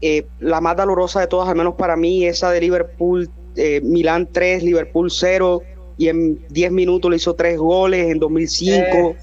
eh, 0.02 0.26
la 0.40 0.62
más 0.62 0.78
dolorosa 0.78 1.20
de 1.20 1.28
todas, 1.28 1.50
al 1.50 1.56
menos 1.56 1.76
para 1.76 1.96
mí, 1.96 2.26
esa 2.26 2.52
de 2.52 2.62
Liverpool, 2.62 3.30
eh, 3.56 3.82
Milán 3.82 4.30
3, 4.32 4.64
Liverpool 4.64 5.12
0, 5.12 5.62
y 5.98 6.08
en 6.08 6.40
10 6.50 6.72
minutos 6.72 7.12
le 7.12 7.18
hizo 7.18 7.34
3 7.34 7.58
goles 7.58 8.10
en 8.10 8.20
2005. 8.20 8.82
Eh, 8.82 9.16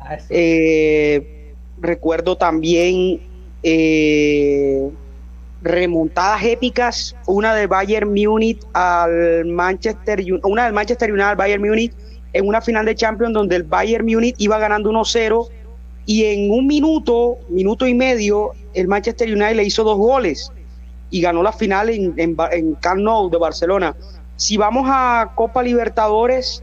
a 0.00 0.14
eso. 0.16 0.26
Eh, 0.30 1.52
recuerdo 1.78 2.36
también 2.36 3.20
eh, 3.62 4.90
remontadas 5.66 6.42
épicas, 6.44 7.16
una 7.26 7.54
de 7.54 7.66
Bayern 7.66 8.08
Múnich 8.12 8.60
al 8.72 9.44
Manchester, 9.46 10.20
Un- 10.32 10.40
una 10.44 10.64
del 10.64 10.72
Manchester 10.72 11.10
United 11.10 11.28
al 11.30 11.36
Bayern 11.36 11.62
Múnich 11.62 11.92
en 12.32 12.46
una 12.46 12.60
final 12.60 12.84
de 12.86 12.94
Champions 12.94 13.34
donde 13.34 13.56
el 13.56 13.62
Bayern 13.64 14.04
Múnich 14.06 14.34
iba 14.38 14.58
ganando 14.58 14.90
1-0 14.90 15.48
y 16.06 16.24
en 16.24 16.50
un 16.52 16.66
minuto, 16.66 17.38
minuto 17.48 17.86
y 17.86 17.94
medio, 17.94 18.52
el 18.74 18.86
Manchester 18.88 19.28
United 19.28 19.56
le 19.56 19.64
hizo 19.64 19.82
dos 19.84 19.96
goles 19.98 20.52
y 21.10 21.20
ganó 21.20 21.42
la 21.42 21.52
final 21.52 21.90
en, 21.90 22.14
en 22.16 22.74
Camp 22.74 23.00
Nou 23.00 23.28
de 23.30 23.38
Barcelona. 23.38 23.96
Si 24.36 24.56
vamos 24.56 24.86
a 24.88 25.32
Copa 25.34 25.62
Libertadores, 25.62 26.62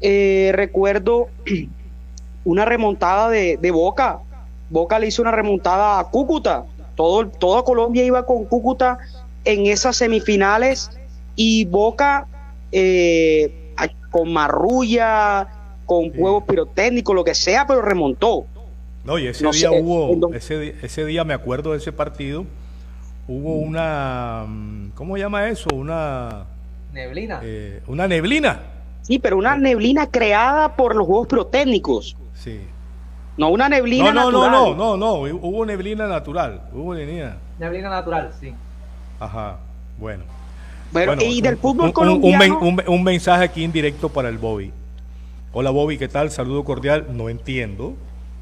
eh, 0.00 0.50
recuerdo 0.54 1.28
una 2.44 2.64
remontada 2.64 3.28
de, 3.28 3.56
de 3.60 3.70
Boca. 3.70 4.20
Boca 4.70 4.98
le 4.98 5.08
hizo 5.08 5.22
una 5.22 5.30
remontada 5.30 5.98
a 6.00 6.04
Cúcuta. 6.10 6.64
Todo, 6.94 7.28
toda 7.28 7.62
Colombia 7.62 8.04
iba 8.04 8.24
con 8.26 8.44
Cúcuta 8.44 8.98
en 9.44 9.66
esas 9.66 9.96
semifinales 9.96 10.90
y 11.36 11.64
Boca 11.64 12.26
eh, 12.70 13.74
con 14.10 14.32
marrulla, 14.32 15.48
con 15.86 16.04
Sí. 16.12 16.18
juegos 16.18 16.44
pirotécnicos, 16.44 17.14
lo 17.14 17.24
que 17.24 17.34
sea, 17.34 17.66
pero 17.66 17.82
remontó. 17.82 18.44
No, 19.04 19.18
y 19.18 19.26
ese 19.26 19.42
No 19.42 19.50
día 19.52 19.70
sé, 19.70 19.80
hubo, 19.80 20.32
ese, 20.34 20.76
ese 20.82 21.04
día 21.04 21.24
me 21.24 21.34
acuerdo 21.34 21.72
de 21.72 21.78
ese 21.78 21.92
partido, 21.92 22.44
hubo 23.26 23.54
una, 23.56 24.44
mm, 24.46 24.90
¿cómo 24.94 25.14
se 25.16 25.20
llama 25.20 25.48
eso? 25.48 25.70
Una, 25.74 26.44
Neblina. 26.92 27.40
eh, 27.42 27.82
una 27.88 28.06
neblina. 28.06 28.60
Sí, 29.02 29.18
pero 29.18 29.36
una 29.36 29.56
neblina 29.56 30.06
creada 30.06 30.76
por 30.76 30.94
los 30.94 31.06
juegos 31.06 31.26
pirotécnicos, 31.26 32.16
Sí. 32.34 32.60
No 33.36 33.48
una 33.48 33.68
neblina 33.68 34.12
No, 34.12 34.30
no, 34.30 34.30
no, 34.30 34.42
natural. 34.42 34.76
no, 34.76 34.96
no, 34.96 34.96
no, 34.96 35.36
hubo 35.36 35.64
neblina 35.66 36.06
natural, 36.06 36.62
hubo 36.72 36.94
neblina. 36.94 37.36
Neblina 37.58 37.88
natural, 37.90 38.30
sí. 38.40 38.54
Ajá, 39.20 39.58
bueno. 39.98 40.24
Pero, 40.92 41.14
Bueno, 41.16 41.22
y 41.30 41.40
del 41.40 41.56
fútbol 41.56 41.80
un- 41.84 41.86
un- 41.86 41.92
colombiano, 41.92 42.58
Un, 42.60 42.74
men- 42.76 42.84
un- 42.88 42.94
un 42.94 43.02
mensaje 43.04 43.44
aquí 43.44 43.64
indirecto 43.64 44.08
para 44.10 44.28
el 44.28 44.36
Bobby. 44.38 44.72
Hola 45.54 45.70
Bobby, 45.70 45.96
¿qué 45.98 46.08
tal? 46.08 46.30
Saludo 46.30 46.64
cordial. 46.64 47.06
No 47.12 47.28
entiendo. 47.28 47.94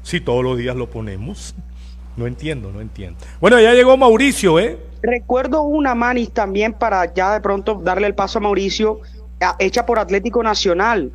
Si 0.03 0.19
todos 0.19 0.43
los 0.43 0.57
días 0.57 0.75
lo 0.75 0.89
ponemos. 0.89 1.53
No 2.17 2.27
entiendo, 2.27 2.71
no 2.73 2.81
entiendo. 2.81 3.17
Bueno, 3.39 3.59
ya 3.59 3.73
llegó 3.73 3.95
Mauricio, 3.95 4.59
¿eh? 4.59 4.77
Recuerdo 5.01 5.61
una 5.61 5.95
manis 5.95 6.31
también 6.31 6.73
para 6.73 7.13
ya 7.13 7.33
de 7.33 7.39
pronto 7.41 7.75
darle 7.83 8.07
el 8.07 8.15
paso 8.15 8.39
a 8.39 8.41
Mauricio, 8.41 8.99
hecha 9.59 9.85
por 9.85 9.97
Atlético 9.99 10.43
Nacional. 10.43 11.11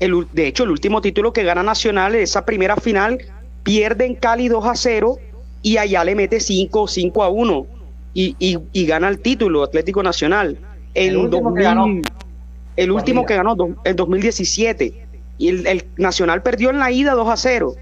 El, 0.00 0.26
de 0.32 0.46
hecho, 0.48 0.64
el 0.64 0.70
último 0.70 1.00
título 1.00 1.32
que 1.32 1.44
gana 1.44 1.62
Nacional, 1.62 2.14
esa 2.14 2.44
primera 2.44 2.76
final, 2.76 3.18
pierde 3.62 4.06
en 4.06 4.14
Cali 4.16 4.48
2 4.48 4.66
a 4.66 4.74
0 4.74 5.16
y 5.62 5.76
allá 5.78 6.04
le 6.04 6.14
mete 6.14 6.40
5, 6.40 6.88
5 6.88 7.22
a 7.22 7.28
1 7.28 7.66
y, 8.12 8.36
y- 8.38 8.58
y 8.72 8.86
gana 8.86 9.08
el 9.08 9.20
título 9.20 9.62
Atlético 9.62 10.02
Nacional. 10.02 10.58
En 10.94 11.10
El 11.10 11.16
último 11.16 11.54
que 11.54 11.62
2000 11.62 11.64
ganó. 11.64 11.86
El 12.76 12.88
Por 12.88 12.96
último 12.96 13.20
liga. 13.22 13.28
que 13.28 13.36
ganó, 13.36 13.54
do- 13.54 13.76
en 13.84 13.96
2017. 13.96 15.06
Y 15.38 15.48
el, 15.48 15.66
el 15.66 15.84
Nacional 15.96 16.42
perdió 16.42 16.70
en 16.70 16.78
la 16.78 16.90
ida 16.90 17.12
2 17.14 17.28
a 17.28 17.36
0. 17.36 17.74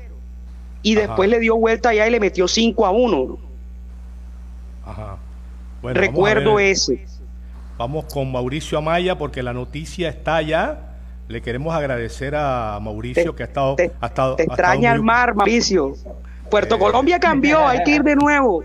Y 0.83 0.93
Ajá. 0.97 1.07
después 1.07 1.29
le 1.31 1.41
dio 1.41 1.57
vuelta 1.57 1.91
allá 1.91 2.07
y 2.07 2.11
le 2.11 2.21
metió 2.21 2.47
5 2.47 2.87
a 2.87 2.91
1. 2.91 3.39
Ajá. 4.85 5.17
Bueno, 5.81 6.01
Recuerdo 6.01 6.59
ese. 6.59 7.05
Vamos 7.79 8.05
con 8.13 8.31
Mauricio 8.31 8.79
Amaya 8.79 9.17
porque 9.19 9.43
la 9.43 9.53
noticia 9.53 10.09
está 10.09 10.37
allá. 10.37 10.92
Le 11.29 11.41
queremos 11.41 11.75
agradecer 11.75 12.35
a 12.37 12.79
Mauricio 12.81 13.31
Te- 13.33 13.37
que 13.37 13.43
ha 13.43 13.47
estado... 13.47 13.77
te, 13.77 13.93
ha 14.01 14.07
estado- 14.07 14.37
te 14.37 14.43
ha 14.43 14.45
estado 14.45 14.55
extraña 14.55 14.91
muy- 14.91 14.97
el 14.99 15.03
mar, 15.03 15.35
Mauricio. 15.35 15.95
Puerto 16.51 16.75
Eh. 16.75 16.79
Colombia 16.79 17.19
cambió, 17.19 17.67
hay 17.67 17.83
que 17.85 17.93
ir 17.97 18.03
de 18.03 18.17
nuevo. 18.17 18.65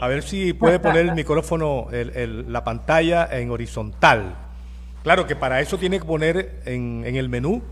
A 0.00 0.08
ver 0.08 0.22
si 0.22 0.52
puede 0.52 0.78
poner 0.78 1.06
el 1.06 1.14
micrófono, 1.14 1.86
el- 1.92 2.10
el- 2.10 2.52
la 2.52 2.62
pantalla 2.62 3.26
en 3.30 3.50
horizontal. 3.50 4.34
Claro 5.02 5.26
que 5.26 5.34
para 5.36 5.60
eso 5.60 5.78
tiene 5.78 5.98
que 5.98 6.04
poner 6.04 6.60
en, 6.66 7.02
en 7.06 7.16
el 7.16 7.28
menú, 7.28 7.62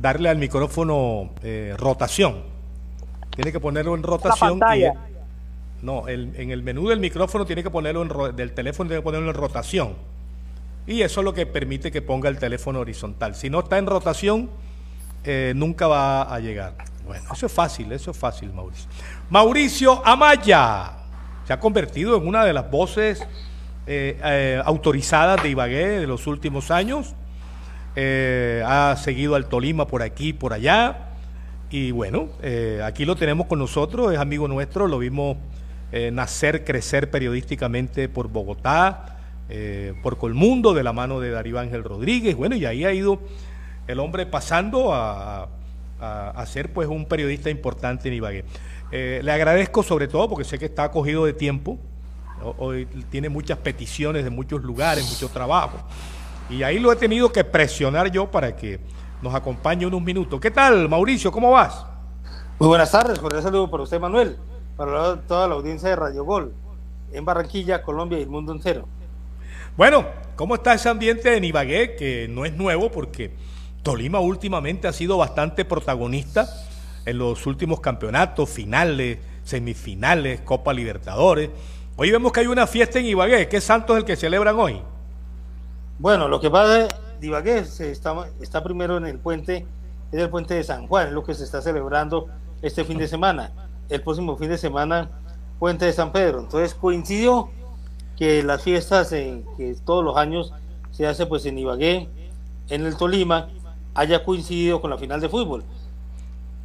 darle 0.00 0.28
al 0.28 0.38
micrófono 0.38 1.30
eh, 1.42 1.74
rotación. 1.76 2.42
Tiene 3.34 3.52
que 3.52 3.60
ponerlo 3.60 3.94
en 3.94 4.02
rotación. 4.02 4.56
y- 4.56 4.60
pantalla. 4.60 4.92
no, 5.82 6.06
el- 6.08 6.32
en 6.36 6.50
el 6.50 6.62
menú 6.62 6.88
del 6.88 7.00
micrófono 7.00 7.44
tiene 7.44 7.62
que 7.62 7.70
ponerlo 7.70 8.02
en 8.30 8.36
del 8.36 8.52
teléfono 8.52 8.88
tiene 8.88 9.00
que 9.00 9.04
ponerlo 9.04 9.28
en 9.30 9.34
rotación. 9.34 9.94
Y 10.86 11.02
eso 11.02 11.20
es 11.20 11.24
lo 11.24 11.32
que 11.32 11.46
permite 11.46 11.92
que 11.92 12.02
ponga 12.02 12.28
el 12.28 12.38
teléfono 12.38 12.80
horizontal. 12.80 13.34
Si 13.34 13.48
no 13.48 13.60
está 13.60 13.78
en 13.78 13.86
rotación, 13.86 14.50
eh, 15.24 15.52
nunca 15.54 15.86
va 15.86 16.22
a 16.22 16.40
llegar. 16.40 16.74
Bueno, 17.06 17.24
eso 17.32 17.46
es 17.46 17.52
fácil, 17.52 17.92
eso 17.92 18.10
es 18.10 18.16
fácil, 18.16 18.52
Mauricio. 18.52 18.88
Mauricio 19.30 20.06
Amaya 20.06 20.92
se 21.46 21.52
ha 21.52 21.60
convertido 21.60 22.16
en 22.16 22.26
una 22.26 22.44
de 22.44 22.52
las 22.52 22.68
voces 22.70 23.24
eh, 23.86 24.18
eh, 24.24 24.62
autorizadas 24.64 25.42
de 25.42 25.50
Ibagué 25.50 26.00
de 26.00 26.06
los 26.06 26.26
últimos 26.26 26.70
años. 26.70 27.14
Ha 27.94 28.96
seguido 28.96 29.34
al 29.34 29.46
Tolima 29.46 29.86
por 29.86 30.02
aquí, 30.02 30.32
por 30.32 30.52
allá. 30.52 31.10
Y 31.70 31.90
bueno, 31.90 32.28
aquí 32.84 33.04
lo 33.04 33.16
tenemos 33.16 33.46
con 33.46 33.58
nosotros, 33.58 34.12
es 34.12 34.18
amigo 34.18 34.48
nuestro, 34.48 34.88
lo 34.88 34.98
vimos 34.98 35.36
nacer, 36.12 36.64
crecer 36.64 37.10
periodísticamente 37.10 38.08
por 38.08 38.28
Bogotá, 38.28 39.21
eh, 39.54 39.92
por 40.02 40.16
Colmundo, 40.16 40.72
de 40.72 40.82
la 40.82 40.94
mano 40.94 41.20
de 41.20 41.30
Darío 41.30 41.58
Ángel 41.58 41.84
Rodríguez. 41.84 42.34
Bueno, 42.34 42.56
y 42.56 42.64
ahí 42.64 42.86
ha 42.86 42.92
ido 42.94 43.18
el 43.86 44.00
hombre 44.00 44.24
pasando 44.24 44.94
a, 44.94 45.48
a- 46.00 46.46
ser 46.46 46.72
pues 46.72 46.88
un 46.88 47.04
periodista 47.04 47.50
importante 47.50 48.08
en 48.08 48.14
Ibagué. 48.14 48.44
Eh, 48.90 49.20
le 49.22 49.30
agradezco 49.30 49.82
sobre 49.82 50.08
todo 50.08 50.28
porque 50.30 50.44
sé 50.44 50.58
que 50.58 50.64
está 50.64 50.84
acogido 50.84 51.26
de 51.26 51.34
tiempo, 51.34 51.78
hoy 52.58 52.86
tiene 53.10 53.28
muchas 53.28 53.58
peticiones 53.58 54.24
de 54.24 54.30
muchos 54.30 54.62
lugares, 54.62 55.04
mucho 55.08 55.28
trabajo. 55.28 55.78
Y 56.48 56.62
ahí 56.62 56.78
lo 56.78 56.90
he 56.90 56.96
tenido 56.96 57.30
que 57.30 57.44
presionar 57.44 58.10
yo 58.10 58.30
para 58.30 58.56
que 58.56 58.80
nos 59.20 59.34
acompañe 59.34 59.86
unos 59.86 60.02
minutos. 60.02 60.40
¿Qué 60.40 60.50
tal, 60.50 60.88
Mauricio? 60.88 61.30
¿Cómo 61.30 61.50
vas? 61.50 61.84
Muy 62.58 62.68
buenas 62.68 62.90
tardes, 62.90 63.18
cordial 63.18 63.42
saludo 63.42 63.70
para 63.70 63.82
usted, 63.82 64.00
Manuel. 64.00 64.36
para 64.76 65.20
toda 65.22 65.46
la 65.48 65.54
audiencia 65.54 65.88
de 65.90 65.96
Radio 65.96 66.24
Gol 66.24 66.52
en 67.12 67.24
Barranquilla, 67.24 67.82
Colombia 67.82 68.18
y 68.18 68.22
el 68.22 68.28
mundo 68.28 68.52
entero. 68.52 68.86
Bueno, 69.74 70.04
¿cómo 70.36 70.56
está 70.56 70.74
ese 70.74 70.90
ambiente 70.90 71.34
en 71.34 71.44
Ibagué? 71.44 71.96
Que 71.96 72.28
no 72.28 72.44
es 72.44 72.54
nuevo 72.54 72.90
porque 72.90 73.34
Tolima 73.82 74.20
últimamente 74.20 74.86
ha 74.86 74.92
sido 74.92 75.16
bastante 75.16 75.64
protagonista 75.64 76.46
en 77.06 77.16
los 77.16 77.46
últimos 77.46 77.80
campeonatos, 77.80 78.50
finales, 78.50 79.18
semifinales, 79.44 80.42
Copa 80.42 80.74
Libertadores. 80.74 81.48
Hoy 81.96 82.10
vemos 82.10 82.32
que 82.32 82.40
hay 82.40 82.48
una 82.48 82.66
fiesta 82.66 82.98
en 82.98 83.06
Ibagué. 83.06 83.48
¿Qué 83.48 83.62
santo 83.62 83.94
es 83.94 84.00
el 84.00 84.04
que 84.04 84.14
celebran 84.14 84.58
hoy? 84.58 84.82
Bueno, 85.98 86.28
lo 86.28 86.38
que 86.38 86.50
pasa 86.50 86.88
de 87.18 87.26
Ibagué 87.26 87.64
se 87.64 87.90
está, 87.90 88.14
está 88.42 88.62
primero 88.62 88.98
en 88.98 89.06
el 89.06 89.18
puente, 89.18 89.66
es 90.12 90.20
el 90.20 90.28
puente 90.28 90.52
de 90.52 90.64
San 90.64 90.86
Juan, 90.86 91.06
es 91.06 91.12
lo 91.14 91.24
que 91.24 91.32
se 91.32 91.44
está 91.44 91.62
celebrando 91.62 92.28
este 92.60 92.84
fin 92.84 92.98
de 92.98 93.08
semana. 93.08 93.52
El 93.88 94.02
próximo 94.02 94.36
fin 94.36 94.50
de 94.50 94.58
semana, 94.58 95.10
puente 95.58 95.86
de 95.86 95.94
San 95.94 96.12
Pedro. 96.12 96.40
Entonces 96.40 96.74
coincidió 96.74 97.48
que 98.16 98.42
las 98.42 98.62
fiestas 98.62 99.12
en, 99.12 99.44
que 99.56 99.74
todos 99.84 100.04
los 100.04 100.16
años 100.16 100.52
se 100.90 101.06
hace 101.06 101.26
pues 101.26 101.44
en 101.46 101.58
Ibagué, 101.58 102.08
en 102.68 102.86
el 102.86 102.96
Tolima, 102.96 103.48
haya 103.94 104.24
coincidido 104.24 104.80
con 104.80 104.90
la 104.90 104.98
final 104.98 105.20
de 105.20 105.28
fútbol. 105.28 105.64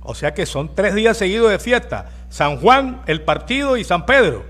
O 0.04 0.16
sea 0.16 0.34
que 0.34 0.46
son 0.46 0.74
tres 0.74 0.96
días 0.96 1.18
seguidos 1.18 1.52
de 1.52 1.60
fiesta. 1.60 2.10
San 2.30 2.60
Juan, 2.60 3.02
el 3.08 3.22
partido 3.22 3.78
y 3.78 3.84
San 3.84 4.06
Pedro. 4.06 4.46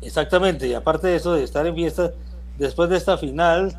Exactamente, 0.00 0.68
y 0.68 0.74
aparte 0.74 1.08
de 1.08 1.16
eso 1.16 1.34
de 1.34 1.42
estar 1.42 1.66
en 1.66 1.74
fiesta, 1.74 2.12
después 2.58 2.88
de 2.88 2.96
esta 2.96 3.18
final 3.18 3.76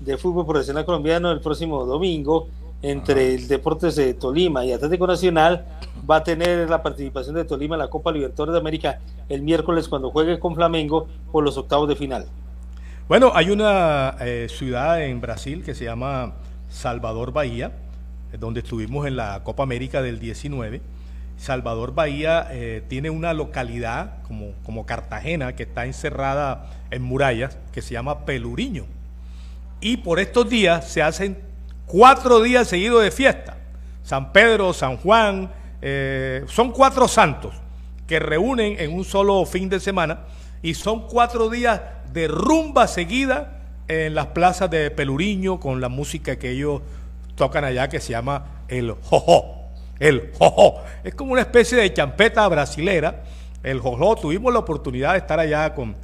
de 0.00 0.16
fútbol 0.16 0.46
profesional 0.46 0.84
colombiano 0.84 1.30
el 1.30 1.40
próximo 1.40 1.84
domingo 1.84 2.48
entre 2.82 3.34
el 3.34 3.48
Deportes 3.48 3.96
de 3.96 4.14
Tolima 4.14 4.64
y 4.64 4.72
Atlético 4.72 5.06
Nacional, 5.06 5.64
va 6.10 6.16
a 6.16 6.24
tener 6.24 6.68
la 6.68 6.82
participación 6.82 7.36
de 7.36 7.44
Tolima 7.44 7.76
en 7.76 7.80
la 7.80 7.88
Copa 7.88 8.10
Libertadores 8.10 8.54
de 8.54 8.58
América 8.58 9.00
el 9.28 9.42
miércoles 9.42 9.88
cuando 9.88 10.10
juegue 10.10 10.40
con 10.40 10.54
Flamengo 10.54 11.06
por 11.30 11.44
los 11.44 11.56
octavos 11.56 11.88
de 11.88 11.94
final. 11.94 12.26
Bueno, 13.08 13.32
hay 13.34 13.50
una 13.50 14.16
eh, 14.20 14.48
ciudad 14.48 15.02
en 15.02 15.20
Brasil 15.20 15.62
que 15.64 15.74
se 15.74 15.84
llama 15.84 16.34
Salvador 16.68 17.32
Bahía, 17.32 17.72
eh, 18.32 18.38
donde 18.38 18.60
estuvimos 18.60 19.06
en 19.06 19.16
la 19.16 19.42
Copa 19.44 19.62
América 19.62 20.02
del 20.02 20.18
19. 20.18 20.80
Salvador 21.36 21.94
Bahía 21.94 22.48
eh, 22.50 22.82
tiene 22.88 23.10
una 23.10 23.32
localidad 23.32 24.22
como, 24.24 24.52
como 24.64 24.86
Cartagena 24.86 25.54
que 25.54 25.62
está 25.62 25.86
encerrada 25.86 26.70
en 26.90 27.02
murallas 27.02 27.56
que 27.72 27.82
se 27.82 27.94
llama 27.94 28.24
Peluriño. 28.24 28.84
Y 29.80 29.98
por 29.98 30.20
estos 30.20 30.48
días 30.50 30.88
se 30.88 31.02
hacen 31.02 31.38
cuatro 31.86 32.40
días 32.40 32.68
seguidos 32.68 33.02
de 33.02 33.10
fiesta. 33.10 33.56
San 34.02 34.32
Pedro, 34.32 34.72
San 34.72 34.96
Juan, 34.98 35.50
eh, 35.82 36.44
son 36.46 36.72
cuatro 36.72 37.08
santos 37.08 37.54
que 38.06 38.18
reúnen 38.18 38.76
en 38.78 38.92
un 38.92 39.04
solo 39.04 39.44
fin 39.46 39.68
de 39.68 39.80
semana 39.80 40.20
y 40.62 40.74
son 40.74 41.06
cuatro 41.06 41.48
días 41.48 41.80
de 42.12 42.28
rumba 42.28 42.86
seguida 42.86 43.60
en 43.88 44.14
las 44.14 44.26
plazas 44.26 44.70
de 44.70 44.90
Peluriño 44.90 45.58
con 45.58 45.80
la 45.80 45.88
música 45.88 46.36
que 46.36 46.50
ellos 46.50 46.82
tocan 47.34 47.64
allá 47.64 47.88
que 47.88 48.00
se 48.00 48.10
llama 48.10 48.64
el 48.68 48.92
jojo. 49.02 49.56
El 49.98 50.30
jojo. 50.38 50.82
Es 51.04 51.14
como 51.14 51.32
una 51.32 51.42
especie 51.42 51.78
de 51.78 51.92
champeta 51.92 52.46
brasilera. 52.48 53.24
El 53.62 53.80
jojo. 53.80 54.16
Tuvimos 54.16 54.52
la 54.52 54.60
oportunidad 54.60 55.12
de 55.12 55.18
estar 55.18 55.38
allá 55.38 55.74
con, 55.74 55.94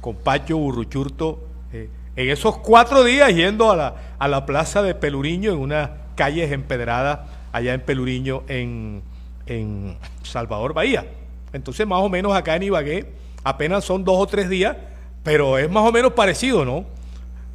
con 0.00 0.16
Pacho 0.16 0.56
Burruchurto 0.56 1.46
eh, 1.72 1.88
en 2.16 2.30
esos 2.30 2.58
cuatro 2.58 3.04
días 3.04 3.34
yendo 3.34 3.70
a 3.70 3.76
la, 3.76 3.94
a 4.18 4.28
la 4.28 4.46
plaza 4.46 4.82
de 4.82 4.94
Peluriño 4.94 5.52
en 5.52 5.58
unas 5.58 5.90
calles 6.16 6.52
empedradas 6.52 7.20
allá 7.52 7.74
en 7.74 7.80
Peluriño 7.80 8.42
en, 8.48 9.02
en 9.46 9.96
Salvador 10.22 10.74
Bahía. 10.74 11.06
Entonces 11.52 11.86
más 11.86 12.00
o 12.00 12.08
menos 12.08 12.34
acá 12.34 12.56
en 12.56 12.64
Ibagué 12.64 13.12
apenas 13.44 13.84
son 13.84 14.04
dos 14.04 14.16
o 14.18 14.26
tres 14.26 14.48
días, 14.48 14.76
pero 15.22 15.58
es 15.58 15.70
más 15.70 15.84
o 15.88 15.92
menos 15.92 16.12
parecido, 16.12 16.64
¿no? 16.64 16.84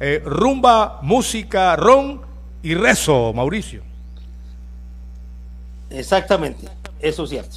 Eh, 0.00 0.22
rumba, 0.24 1.00
música, 1.02 1.74
ron 1.76 2.20
y 2.62 2.74
rezo, 2.74 3.32
Mauricio. 3.32 3.82
Exactamente, 5.90 6.68
eso 7.00 7.24
es 7.24 7.30
cierto. 7.30 7.56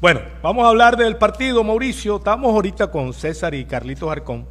Bueno, 0.00 0.20
vamos 0.42 0.66
a 0.66 0.68
hablar 0.68 0.96
del 0.96 1.16
partido, 1.16 1.64
Mauricio. 1.64 2.16
Estamos 2.16 2.52
ahorita 2.52 2.90
con 2.90 3.14
César 3.14 3.54
y 3.54 3.64
Carlitos 3.64 4.10
Arcón 4.10 4.46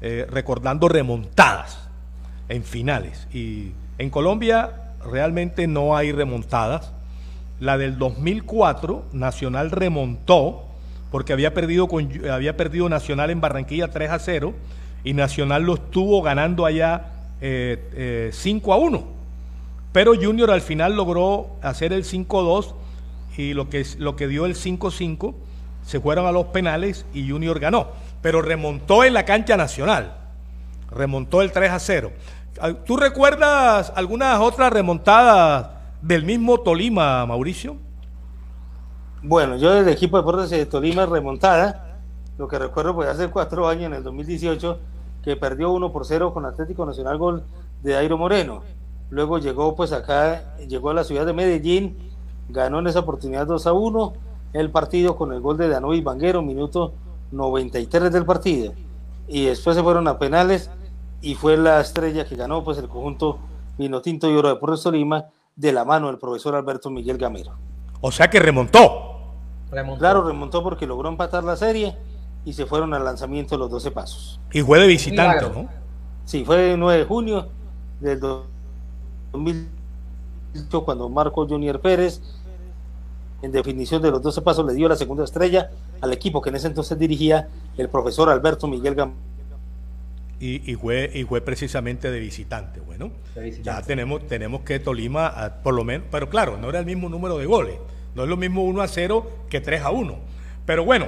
eh, 0.00 0.26
recordando 0.30 0.88
remontadas 0.88 1.88
en 2.48 2.62
finales. 2.64 3.26
Y 3.32 3.72
en 3.98 4.08
Colombia 4.08 4.94
realmente 5.04 5.66
no 5.66 5.96
hay 5.96 6.12
remontadas. 6.12 6.92
La 7.60 7.78
del 7.78 7.98
2004, 7.98 9.06
Nacional 9.12 9.70
remontó 9.70 10.64
porque 11.10 11.32
había 11.32 11.54
perdido, 11.54 11.88
con, 11.88 12.10
había 12.28 12.56
perdido 12.56 12.88
Nacional 12.88 13.30
en 13.30 13.40
Barranquilla 13.40 13.88
3 13.90 14.10
a 14.10 14.18
0 14.18 14.54
y 15.04 15.14
Nacional 15.14 15.62
lo 15.62 15.74
estuvo 15.74 16.20
ganando 16.20 16.66
allá 16.66 17.12
eh, 17.40 17.90
eh, 17.94 18.30
5 18.32 18.72
a 18.72 18.76
1. 18.76 19.04
Pero 19.92 20.14
Junior 20.14 20.50
al 20.50 20.60
final 20.60 20.94
logró 20.94 21.56
hacer 21.62 21.92
el 21.92 22.04
5-2 22.04 22.74
y 23.38 23.54
lo 23.54 23.70
que, 23.70 23.86
lo 23.98 24.16
que 24.16 24.28
dio 24.28 24.44
el 24.44 24.54
5-5 24.54 25.34
se 25.86 26.00
fueron 26.00 26.26
a 26.26 26.32
los 26.32 26.46
penales 26.46 27.06
y 27.14 27.30
Junior 27.30 27.58
ganó. 27.60 27.88
Pero 28.20 28.42
remontó 28.42 29.04
en 29.04 29.14
la 29.14 29.24
cancha 29.24 29.56
nacional. 29.56 30.14
Remontó 30.90 31.40
el 31.40 31.52
3 31.52 31.70
a 31.70 31.78
0. 31.78 32.12
¿Tú 32.84 32.96
recuerdas 32.96 33.92
algunas 33.94 34.40
otras 34.40 34.72
remontadas 34.72 35.75
del 36.06 36.24
mismo 36.24 36.58
Tolima, 36.58 37.26
Mauricio? 37.26 37.78
Bueno, 39.24 39.56
yo 39.56 39.74
del 39.74 39.88
equipo 39.88 40.16
de 40.16 40.22
deportes 40.22 40.50
de 40.50 40.64
Tolima 40.64 41.04
remontada, 41.04 41.98
lo 42.38 42.46
que 42.46 42.60
recuerdo 42.60 42.94
pues 42.94 43.08
hace 43.08 43.28
cuatro 43.28 43.66
años, 43.66 43.86
en 43.86 43.94
el 43.94 44.04
2018, 44.04 44.78
que 45.24 45.34
perdió 45.34 45.72
1 45.72 45.92
por 45.92 46.06
0 46.06 46.32
con 46.32 46.46
Atlético 46.46 46.86
Nacional, 46.86 47.18
gol 47.18 47.42
de 47.82 47.94
Dairo 47.94 48.16
Moreno. 48.18 48.62
Luego 49.10 49.38
llegó 49.38 49.74
pues 49.74 49.92
acá, 49.92 50.56
llegó 50.68 50.90
a 50.90 50.94
la 50.94 51.02
ciudad 51.02 51.26
de 51.26 51.32
Medellín, 51.32 51.96
ganó 52.48 52.78
en 52.78 52.86
esa 52.86 53.00
oportunidad 53.00 53.48
2 53.48 53.66
a 53.66 53.72
1 53.72 54.12
el 54.52 54.70
partido 54.70 55.16
con 55.16 55.32
el 55.32 55.40
gol 55.40 55.56
de 55.56 55.68
Danovi 55.68 56.02
Banguero, 56.02 56.40
minuto 56.40 56.94
93 57.32 58.12
del 58.12 58.24
partido. 58.24 58.74
Y 59.26 59.46
después 59.46 59.74
se 59.74 59.82
fueron 59.82 60.06
a 60.06 60.20
penales 60.20 60.70
y 61.20 61.34
fue 61.34 61.56
la 61.56 61.80
estrella 61.80 62.24
que 62.26 62.36
ganó 62.36 62.62
pues 62.62 62.78
el 62.78 62.86
conjunto 62.86 63.40
Vinotinto 63.76 64.30
y 64.30 64.36
Oro 64.36 64.48
de 64.48 64.54
Deportes 64.54 64.82
Tolima 64.84 65.26
de 65.56 65.72
la 65.72 65.84
mano 65.84 66.06
del 66.08 66.18
profesor 66.18 66.54
Alberto 66.54 66.90
Miguel 66.90 67.18
Gamero. 67.18 67.52
O 68.00 68.12
sea 68.12 68.28
que 68.28 68.38
remontó. 68.38 69.32
Remontó. 69.70 69.98
Claro, 69.98 70.22
remontó 70.22 70.62
porque 70.62 70.86
logró 70.86 71.08
empatar 71.08 71.42
la 71.42 71.56
serie 71.56 71.96
y 72.44 72.52
se 72.52 72.66
fueron 72.66 72.94
al 72.94 73.04
lanzamiento 73.04 73.56
de 73.56 73.58
los 73.58 73.70
12 73.70 73.90
pasos. 73.90 74.38
Y 74.52 74.62
fue 74.62 74.78
de 74.78 74.86
visitante. 74.86 75.48
¿no? 75.48 75.68
Sí, 76.24 76.44
fue 76.44 76.72
el 76.72 76.78
9 76.78 77.00
de 77.00 77.06
junio 77.06 77.48
del 78.00 78.20
2008 78.20 80.84
cuando 80.84 81.08
Marco 81.08 81.46
Junior 81.46 81.80
Pérez, 81.80 82.20
en 83.42 83.50
definición 83.50 84.02
de 84.02 84.10
los 84.10 84.22
12 84.22 84.42
pasos, 84.42 84.66
le 84.66 84.74
dio 84.74 84.88
la 84.88 84.96
segunda 84.96 85.24
estrella 85.24 85.70
al 86.00 86.12
equipo 86.12 86.42
que 86.42 86.50
en 86.50 86.56
ese 86.56 86.68
entonces 86.68 86.98
dirigía 86.98 87.48
el 87.76 87.88
profesor 87.88 88.28
Alberto 88.28 88.68
Miguel 88.68 88.94
Gam. 88.94 89.14
Y, 90.38 90.70
y 90.70 90.74
fue, 90.74 91.10
y 91.14 91.24
fue 91.24 91.40
precisamente 91.40 92.10
de 92.10 92.20
visitante. 92.20 92.80
Bueno, 92.80 93.10
De 93.34 93.42
visitante. 93.42 93.80
ya 93.80 93.86
tenemos, 93.86 94.26
tenemos 94.26 94.60
que 94.62 94.78
Tolima, 94.78 95.54
por 95.62 95.74
lo 95.74 95.82
menos, 95.84 96.06
pero 96.10 96.28
claro, 96.28 96.58
no 96.58 96.68
era 96.68 96.78
el 96.80 96.86
mismo 96.86 97.08
número 97.08 97.38
de 97.38 97.46
goles. 97.46 97.76
No 98.14 98.22
es 98.24 98.28
lo 98.28 98.36
mismo 98.36 98.64
1 98.64 98.82
a 98.82 98.88
0 98.88 99.30
que 99.48 99.60
3 99.60 99.82
a 99.82 99.90
1. 99.90 100.18
Pero 100.66 100.84
bueno, 100.84 101.06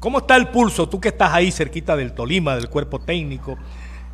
¿cómo 0.00 0.18
está 0.18 0.36
el 0.36 0.48
pulso? 0.48 0.88
Tú 0.88 1.00
que 1.00 1.08
estás 1.08 1.32
ahí 1.32 1.50
cerquita 1.52 1.96
del 1.96 2.12
Tolima, 2.12 2.56
del 2.56 2.68
cuerpo 2.68 3.00
técnico, 3.00 3.56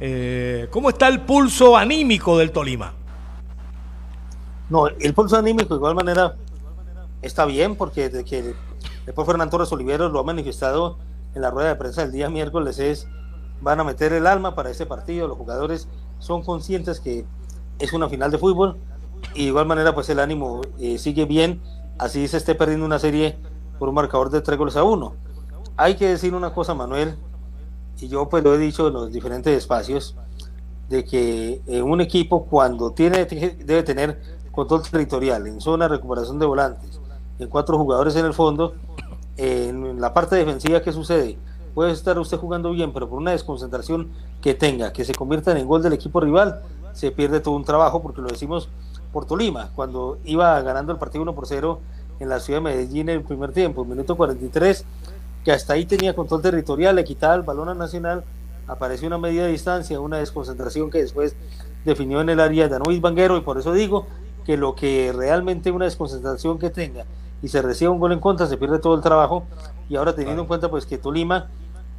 eh, 0.00 0.68
¿cómo 0.70 0.88
está 0.90 1.08
el 1.08 1.20
pulso 1.20 1.76
anímico 1.76 2.38
del 2.38 2.50
Tolima? 2.50 2.94
No, 4.68 4.88
el 4.88 5.14
pulso 5.14 5.36
anímico 5.36 5.74
de 5.74 5.78
igual 5.78 5.94
manera 5.94 6.34
está 7.20 7.44
bien 7.44 7.76
porque 7.76 8.08
desde 8.08 8.24
que 8.24 8.54
después 9.04 9.26
Fernando 9.26 9.50
Torres 9.50 9.70
Oliveros 9.72 10.10
lo 10.12 10.20
ha 10.20 10.24
manifestado 10.24 10.98
en 11.34 11.42
la 11.42 11.50
rueda 11.50 11.68
de 11.68 11.76
prensa 11.76 12.02
el 12.02 12.12
día 12.12 12.28
miércoles 12.30 12.78
es 12.78 13.06
van 13.62 13.80
a 13.80 13.84
meter 13.84 14.12
el 14.12 14.26
alma 14.26 14.54
para 14.54 14.70
ese 14.70 14.84
partido, 14.86 15.28
los 15.28 15.38
jugadores 15.38 15.88
son 16.18 16.42
conscientes 16.42 17.00
que 17.00 17.24
es 17.78 17.92
una 17.92 18.08
final 18.08 18.30
de 18.30 18.38
fútbol. 18.38 18.76
Y 19.34 19.44
de 19.44 19.48
igual 19.48 19.66
manera 19.66 19.94
pues 19.94 20.08
el 20.10 20.18
ánimo 20.18 20.60
eh, 20.78 20.98
sigue 20.98 21.24
bien, 21.24 21.62
así 21.98 22.26
se 22.26 22.36
esté 22.36 22.54
perdiendo 22.54 22.84
una 22.84 22.98
serie 22.98 23.38
por 23.78 23.88
un 23.88 23.94
marcador 23.94 24.30
de 24.30 24.40
tres 24.40 24.58
goles 24.58 24.76
a 24.76 24.82
uno. 24.82 25.14
Hay 25.76 25.94
que 25.94 26.08
decir 26.08 26.34
una 26.34 26.52
cosa 26.52 26.74
Manuel, 26.74 27.16
y 28.00 28.08
yo 28.08 28.28
pues 28.28 28.42
lo 28.42 28.54
he 28.54 28.58
dicho 28.58 28.88
en 28.88 28.94
los 28.94 29.12
diferentes 29.12 29.56
espacios, 29.56 30.16
de 30.88 31.04
que 31.04 31.62
eh, 31.66 31.82
un 31.82 32.00
equipo 32.00 32.44
cuando 32.44 32.90
tiene 32.90 33.24
debe 33.24 33.82
tener 33.82 34.20
control 34.50 34.82
territorial 34.82 35.46
en 35.46 35.60
zona 35.60 35.86
de 35.86 35.96
recuperación 35.96 36.38
de 36.38 36.46
volantes, 36.46 37.00
en 37.38 37.48
cuatro 37.48 37.78
jugadores 37.78 38.16
en 38.16 38.26
el 38.26 38.34
fondo, 38.34 38.74
en 39.36 40.00
la 40.00 40.12
parte 40.12 40.36
defensiva 40.36 40.82
que 40.82 40.92
sucede, 40.92 41.38
puede 41.74 41.92
estar 41.92 42.18
usted 42.18 42.38
jugando 42.38 42.70
bien, 42.70 42.92
pero 42.92 43.08
por 43.08 43.18
una 43.18 43.32
desconcentración 43.32 44.10
que 44.40 44.54
tenga, 44.54 44.92
que 44.92 45.04
se 45.04 45.14
convierta 45.14 45.56
en 45.58 45.66
gol 45.66 45.82
del 45.82 45.92
equipo 45.92 46.20
rival, 46.20 46.62
se 46.92 47.10
pierde 47.10 47.40
todo 47.40 47.54
un 47.54 47.64
trabajo, 47.64 48.02
porque 48.02 48.20
lo 48.20 48.28
decimos 48.28 48.68
por 49.12 49.26
Tolima, 49.26 49.70
cuando 49.74 50.18
iba 50.24 50.60
ganando 50.62 50.92
el 50.92 50.98
partido 50.98 51.22
1 51.22 51.34
por 51.34 51.46
0 51.46 51.80
en 52.20 52.28
la 52.28 52.40
ciudad 52.40 52.60
de 52.60 52.64
Medellín 52.64 53.08
en 53.08 53.16
el 53.16 53.22
primer 53.22 53.52
tiempo, 53.52 53.84
minuto 53.84 54.16
43, 54.16 54.84
que 55.44 55.52
hasta 55.52 55.74
ahí 55.74 55.84
tenía 55.86 56.14
control 56.14 56.42
territorial, 56.42 56.96
le 56.96 57.04
quitaba 57.04 57.34
el 57.34 57.42
balón 57.42 57.68
a 57.68 57.74
Nacional, 57.74 58.24
apareció 58.66 59.08
una 59.08 59.18
media 59.18 59.46
distancia, 59.46 60.00
una 60.00 60.18
desconcentración 60.18 60.90
que 60.90 60.98
después 60.98 61.34
definió 61.84 62.20
en 62.20 62.28
el 62.28 62.40
área 62.40 62.68
de 62.68 62.76
Anois 62.76 63.00
Banguero, 63.00 63.36
y 63.36 63.40
por 63.40 63.58
eso 63.58 63.72
digo 63.72 64.06
que 64.44 64.56
lo 64.56 64.74
que 64.74 65.12
realmente 65.14 65.70
una 65.70 65.84
desconcentración 65.84 66.58
que 66.58 66.70
tenga 66.70 67.04
y 67.42 67.48
se 67.48 67.60
reciba 67.60 67.90
un 67.90 67.98
gol 67.98 68.12
en 68.12 68.20
contra, 68.20 68.46
se 68.46 68.56
pierde 68.56 68.78
todo 68.78 68.94
el 68.94 69.00
trabajo, 69.00 69.44
y 69.88 69.96
ahora 69.96 70.14
teniendo 70.14 70.42
en 70.42 70.48
cuenta 70.48 70.70
pues 70.70 70.86
que 70.86 70.96
Tolima 70.96 71.48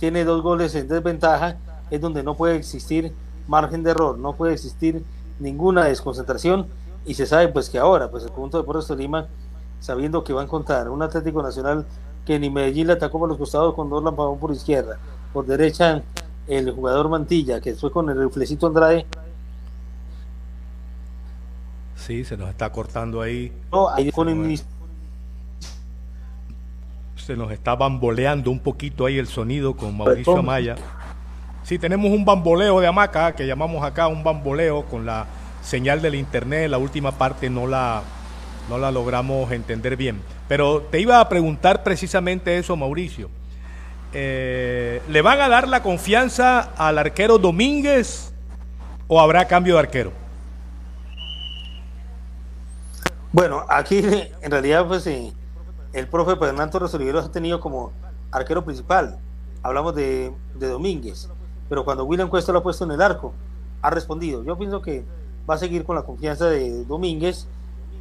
tiene 0.04 0.26
dos 0.26 0.42
goles 0.42 0.76
en 0.76 0.90
desventaja, 0.90 1.56
es 1.90 2.02
donde 2.02 2.24
no 2.24 2.36
puede 2.36 2.58
existir 2.58 3.14
margen 3.48 3.84
de 3.84 3.92
error, 3.92 4.20
no 4.20 4.34
puede 4.34 4.52
existir 4.52 5.02
ninguna 5.40 5.86
desconcentración, 5.86 6.68
y 7.06 7.14
se 7.14 7.26
sabe 7.26 7.48
pues 7.48 7.70
que 7.70 7.80
ahora 7.80 8.12
pues 8.12 8.26
el 8.26 8.32
conjunto 8.32 8.58
de 8.58 8.64
Deportes 8.64 8.88
Tolima 8.88 9.30
sabiendo 9.80 10.22
que 10.26 10.34
va 10.34 10.42
a 10.42 10.44
encontrar 10.44 10.90
un 10.90 11.02
Atlético 11.02 11.42
Nacional 11.42 11.86
que 12.26 12.38
ni 12.38 12.50
Medellín 12.50 12.88
le 12.88 12.94
atacó 12.94 13.18
por 13.18 13.30
los 13.30 13.38
costados 13.38 13.74
con 13.76 13.90
dos 13.90 14.04
Pavón 14.04 14.40
por 14.40 14.52
izquierda, 14.52 15.00
por 15.32 15.46
derecha 15.46 16.04
el 16.48 16.70
jugador 16.72 17.08
Mantilla, 17.08 17.62
que 17.62 17.74
fue 17.74 17.90
con 17.90 18.10
el 18.10 18.18
reflecito 18.18 18.68
Andrade, 18.68 19.06
Sí, 21.96 22.26
se 22.26 22.36
nos 22.36 22.50
está 22.50 22.70
cortando 22.70 23.22
ahí. 23.22 23.54
no, 23.72 23.88
ahí 23.88 24.12
con 24.12 24.28
el 24.28 24.36
Se 27.26 27.38
nos 27.38 27.54
está 27.54 27.76
bamboleando 27.76 28.52
un 28.52 28.60
poquito 28.60 29.06
ahí 29.06 29.18
el 29.18 29.28
sonido 29.28 29.78
con 29.78 29.96
Mauricio 29.96 30.26
¿Cómo? 30.26 30.40
Amaya. 30.40 30.76
Sí, 31.64 31.80
tenemos 31.80 32.12
un 32.12 32.26
bamboleo 32.26 32.82
de 32.82 32.88
hamaca, 32.88 33.34
que 33.34 33.48
llamamos 33.48 33.82
acá 33.82 34.08
un 34.08 34.26
bamboleo 34.26 34.84
con 34.84 35.06
la 35.06 35.28
señal 35.62 36.02
del 36.02 36.16
internet. 36.16 36.70
La 36.70 36.78
última 36.78 37.14
parte 37.14 37.50
no 37.50 37.66
la, 37.66 38.02
no 38.70 38.78
la 38.78 38.92
logramos 38.92 39.50
entender 39.54 39.96
bien. 39.96 40.22
Pero 40.50 40.82
te 40.82 41.00
iba 41.00 41.22
a 41.22 41.30
preguntar 41.30 41.82
precisamente 41.82 42.58
eso, 42.58 42.76
Mauricio. 42.76 43.30
Eh, 44.12 45.02
¿Le 45.08 45.22
van 45.22 45.40
a 45.40 45.48
dar 45.48 45.70
la 45.70 45.82
confianza 45.82 46.74
al 46.76 46.98
arquero 46.98 47.38
Domínguez 47.38 48.34
o 49.08 49.22
habrá 49.22 49.46
cambio 49.46 49.76
de 49.76 49.80
arquero? 49.80 50.12
Bueno, 53.32 53.66
aquí 53.70 54.04
en 54.42 54.52
realidad 54.52 54.86
pues 54.86 55.08
eh, 55.08 55.32
el 55.94 56.08
profe 56.08 56.36
Fernando 56.36 56.72
Torres 56.72 56.94
Oliveros 56.94 57.26
ha 57.26 57.32
tenido 57.32 57.60
como 57.60 57.92
arquero 58.32 58.66
principal. 58.66 59.20
Hablamos 59.62 59.96
de, 59.96 60.34
de 60.56 60.68
Domínguez, 60.68 61.30
pero 61.70 61.86
cuando 61.86 62.04
William 62.04 62.30
Cuesta 62.30 62.52
lo 62.52 62.60
ha 62.60 62.64
puesto 62.64 62.84
en 62.84 62.92
el 62.92 63.02
arco, 63.02 63.34
ha 63.82 63.90
respondido. 63.90 64.44
Yo 64.44 64.58
pienso 64.58 64.82
que 64.82 65.06
va 65.50 65.56
a 65.56 65.58
seguir 65.58 65.86
con 65.86 65.96
la 65.96 66.04
confianza 66.04 66.48
de 66.48 66.84
Domínguez, 66.86 67.48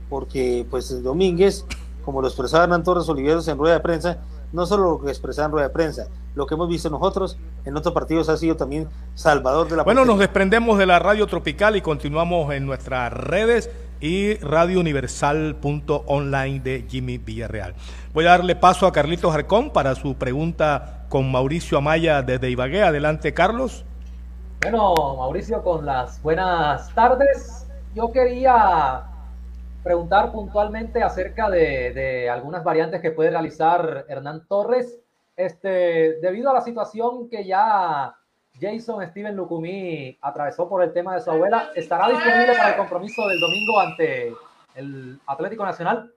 porque 0.09 0.67
pues 0.71 1.03
Domínguez, 1.03 1.65
como 2.05 2.21
lo 2.21 2.29
expresaba 2.29 2.65
Hernán 2.65 2.83
Torres 2.83 3.09
Oliveros 3.09 3.47
en 3.49 3.59
rueda 3.59 3.75
de 3.75 3.81
prensa, 3.81 4.19
no 4.53 4.67
solo 4.67 4.91
lo 4.93 5.01
que 5.01 5.11
expresaba 5.11 5.47
en 5.47 5.53
rueda 5.53 5.69
de 5.69 5.73
prensa, 5.73 6.09
lo 6.35 6.47
que 6.47 6.55
hemos 6.55 6.69
visto 6.69 6.91
nosotros 6.91 7.37
en 7.65 7.77
otros 7.77 7.95
partidos 7.95 8.29
ha 8.29 8.37
sido 8.37 8.57
también 8.57 8.89
salvador 9.15 9.69
de 9.69 9.77
la 9.77 9.83
Bueno, 9.85 10.01
nos 10.01 10.09
portería. 10.15 10.27
desprendemos 10.27 10.79
de 10.79 10.87
la 10.87 10.99
radio 10.99 11.27
tropical 11.27 11.77
y 11.77 11.81
continuamos 11.83 12.53
en 12.53 12.67
nuestras 12.67 13.13
redes 13.13 13.71
y 14.03 14.35
radiouniversal.online 14.35 16.61
de 16.61 16.85
Jimmy 16.89 17.17
Villarreal. 17.19 17.75
Voy 18.13 18.27
a 18.27 18.31
darle 18.31 18.57
paso 18.57 18.87
a 18.87 18.93
Carlitos 18.93 19.33
Arcón 19.35 19.71
para 19.71 19.95
su 19.95 20.17
pregunta 20.17 21.07
con 21.09 21.31
Mauricio 21.31 21.79
Amaya 21.79 22.23
desde 22.23 22.51
Ibagué. 22.51 22.83
Adelante, 22.83 23.33
Carlos. 23.33 23.85
Bueno, 24.61 25.17
Mauricio, 25.17 25.63
con 25.63 25.87
las 25.87 26.21
buenas 26.21 26.93
tardes. 26.95 27.67
Yo 27.95 28.11
quería 28.13 29.05
preguntar 29.83 30.31
puntualmente 30.33 31.03
acerca 31.03 31.49
de, 31.49 31.93
de 31.93 32.29
algunas 32.29 32.63
variantes 32.65 33.01
que 33.01 33.13
puede 33.13 33.31
realizar 33.31 34.05
Hernán 34.09 34.47
Torres. 34.49 34.99
Este, 35.37 36.19
debido 36.21 36.51
a 36.51 36.55
la 36.55 36.61
situación 36.61 37.31
que 37.31 37.47
ya 37.47 38.15
Jason 38.63 39.05
Steven 39.11 39.35
Lucumí 39.35 40.17
atravesó 40.23 40.69
por 40.69 40.85
el 40.85 40.93
tema 40.93 41.17
de 41.17 41.21
su 41.21 41.31
abuela, 41.33 41.73
¿estará 41.75 42.09
disponible 42.09 42.55
para 42.57 42.71
el 42.71 42.77
compromiso 42.77 43.27
del 43.27 43.41
domingo 43.41 43.81
ante 43.81 44.33
el 44.77 45.21
Atlético 45.27 45.65
Nacional? 45.65 46.15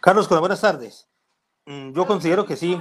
Carlos, 0.00 0.28
buenas 0.28 0.60
tardes. 0.60 1.08
Mm, 1.64 1.92
Yo 1.92 2.04
considero 2.04 2.44
que 2.44 2.56
sí, 2.56 2.76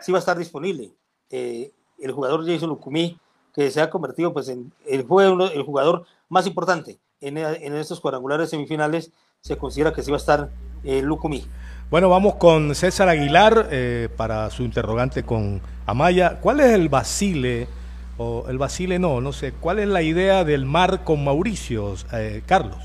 sí 0.00 0.10
va 0.10 0.16
a 0.16 0.20
estar 0.20 0.38
disponible. 0.38 0.94
Eh, 1.28 1.70
el 1.98 2.12
jugador 2.12 2.46
Jason 2.46 2.70
Lucumí, 2.70 3.20
que 3.52 3.70
se 3.70 3.82
ha 3.82 3.90
convertido 3.90 4.32
pues, 4.32 4.48
en 4.48 4.72
el, 4.86 5.00
el 5.00 5.62
jugador 5.62 6.06
más 6.30 6.46
importante 6.46 6.98
en, 7.20 7.36
estos 7.76 8.00
cuadrangulares 8.00 8.48
semifinales, 8.48 9.12
se 9.42 9.58
considera 9.58 9.92
que 9.92 10.02
sí 10.02 10.10
va 10.10 10.16
a 10.16 10.20
estar 10.20 10.50
eh, 10.82 11.02
Lucumí. 11.02 11.44
Bueno, 11.92 12.08
vamos 12.08 12.36
con 12.36 12.74
César 12.74 13.10
Aguilar 13.10 13.68
eh, 13.70 14.08
para 14.16 14.48
su 14.48 14.62
interrogante 14.62 15.24
con 15.24 15.60
Amaya. 15.84 16.38
¿Cuál 16.40 16.60
es 16.60 16.72
el 16.72 16.88
vacile? 16.88 17.68
O 18.16 18.46
el 18.48 18.56
vacile 18.56 18.98
no, 18.98 19.20
no 19.20 19.30
sé. 19.34 19.52
¿Cuál 19.52 19.78
es 19.78 19.88
la 19.88 20.00
idea 20.00 20.42
del 20.42 20.64
mar 20.64 21.04
con 21.04 21.22
Mauricio, 21.22 21.94
eh, 22.14 22.42
Carlos? 22.46 22.78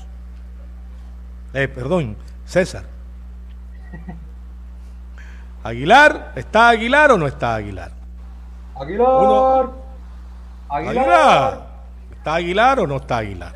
Eh, 1.54 1.68
perdón, 1.68 2.18
César. 2.44 2.84
Aguilar, 5.64 6.32
¿está 6.36 6.68
Aguilar 6.68 7.12
o 7.12 7.16
no 7.16 7.26
está 7.26 7.54
Aguilar? 7.54 7.92
Aguilar. 8.78 9.08
Uno. 9.08 9.72
Aguilar. 10.68 10.98
Aguilar. 10.98 11.66
¿Está 12.12 12.34
Aguilar 12.34 12.80
o 12.80 12.86
no 12.86 12.96
está 12.96 13.16
Aguilar? 13.16 13.54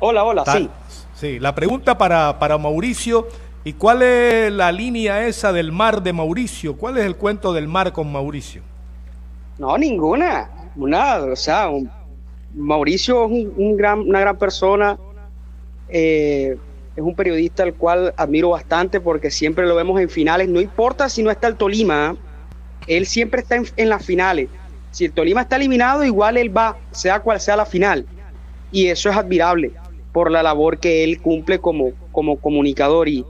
Hola, 0.00 0.24
hola, 0.24 0.42
Está- 0.42 0.58
sí. 0.58 0.68
Sí, 1.14 1.38
la 1.40 1.52
pregunta 1.54 1.96
para, 1.98 2.36
para 2.38 2.58
Mauricio. 2.58 3.26
¿Y 3.68 3.74
cuál 3.74 4.00
es 4.00 4.50
la 4.50 4.72
línea 4.72 5.26
esa 5.26 5.52
del 5.52 5.72
mar 5.72 6.02
de 6.02 6.14
Mauricio? 6.14 6.74
¿Cuál 6.78 6.96
es 6.96 7.04
el 7.04 7.16
cuento 7.16 7.52
del 7.52 7.68
mar 7.68 7.92
con 7.92 8.10
Mauricio? 8.10 8.62
No, 9.58 9.76
ninguna. 9.76 10.48
Una, 10.74 11.18
o 11.18 11.36
sea, 11.36 11.68
Mauricio 12.54 13.26
es 13.26 13.30
un, 13.30 13.52
un 13.58 13.76
gran, 13.76 14.00
una 14.00 14.20
gran 14.20 14.38
persona. 14.38 14.98
eh, 15.90 16.56
es 16.96 17.02
un 17.02 17.14
periodista 17.14 17.62
al 17.62 17.74
cual 17.74 18.14
admiro 18.16 18.48
bastante 18.48 19.00
porque 19.02 19.30
siempre 19.30 19.66
lo 19.66 19.74
vemos 19.74 20.00
en 20.00 20.08
finales. 20.08 20.48
No 20.48 20.62
importa 20.62 21.10
si 21.10 21.22
no 21.22 21.30
está 21.30 21.46
el 21.48 21.56
Tolima, 21.56 22.16
él 22.86 23.04
siempre 23.04 23.42
está 23.42 23.56
en, 23.56 23.66
en 23.76 23.90
las 23.90 24.02
finales. 24.02 24.48
Si 24.92 25.04
el 25.04 25.12
Tolima 25.12 25.42
está 25.42 25.56
eliminado, 25.56 26.04
igual 26.04 26.38
él 26.38 26.56
va, 26.56 26.78
sea 26.90 27.20
cual 27.20 27.38
sea 27.38 27.54
la 27.54 27.66
final. 27.66 28.06
Y 28.72 28.86
eso 28.86 29.10
es 29.10 29.16
admirable 29.16 29.72
por 30.14 30.30
la 30.30 30.42
labor 30.42 30.78
que 30.78 31.04
él 31.04 31.20
cumple 31.20 31.58
como, 31.58 31.92
como 32.12 32.38
comunicador. 32.38 33.08
Y, 33.10 33.26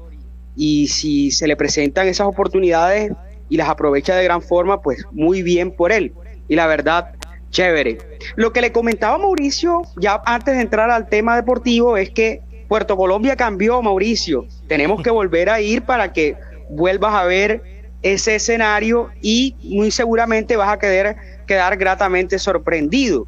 y 0.58 0.88
si 0.88 1.30
se 1.30 1.46
le 1.46 1.56
presentan 1.56 2.08
esas 2.08 2.26
oportunidades 2.26 3.12
y 3.48 3.56
las 3.56 3.68
aprovecha 3.68 4.16
de 4.16 4.24
gran 4.24 4.42
forma, 4.42 4.82
pues 4.82 5.04
muy 5.12 5.42
bien 5.42 5.70
por 5.70 5.92
él. 5.92 6.12
Y 6.48 6.56
la 6.56 6.66
verdad, 6.66 7.14
chévere. 7.50 7.98
Lo 8.34 8.52
que 8.52 8.60
le 8.60 8.72
comentaba 8.72 9.16
Mauricio, 9.18 9.82
ya 10.00 10.20
antes 10.26 10.56
de 10.56 10.62
entrar 10.62 10.90
al 10.90 11.08
tema 11.08 11.36
deportivo, 11.36 11.96
es 11.96 12.10
que 12.10 12.42
Puerto 12.66 12.96
Colombia 12.96 13.36
cambió, 13.36 13.80
Mauricio. 13.80 14.46
Tenemos 14.66 15.00
que 15.00 15.10
volver 15.10 15.48
a 15.48 15.60
ir 15.60 15.82
para 15.82 16.12
que 16.12 16.36
vuelvas 16.68 17.14
a 17.14 17.24
ver 17.24 17.62
ese 18.02 18.34
escenario 18.34 19.10
y 19.22 19.54
muy 19.62 19.92
seguramente 19.92 20.56
vas 20.56 20.70
a 20.70 20.78
quedar, 20.80 21.16
quedar 21.46 21.76
gratamente 21.76 22.36
sorprendido. 22.40 23.26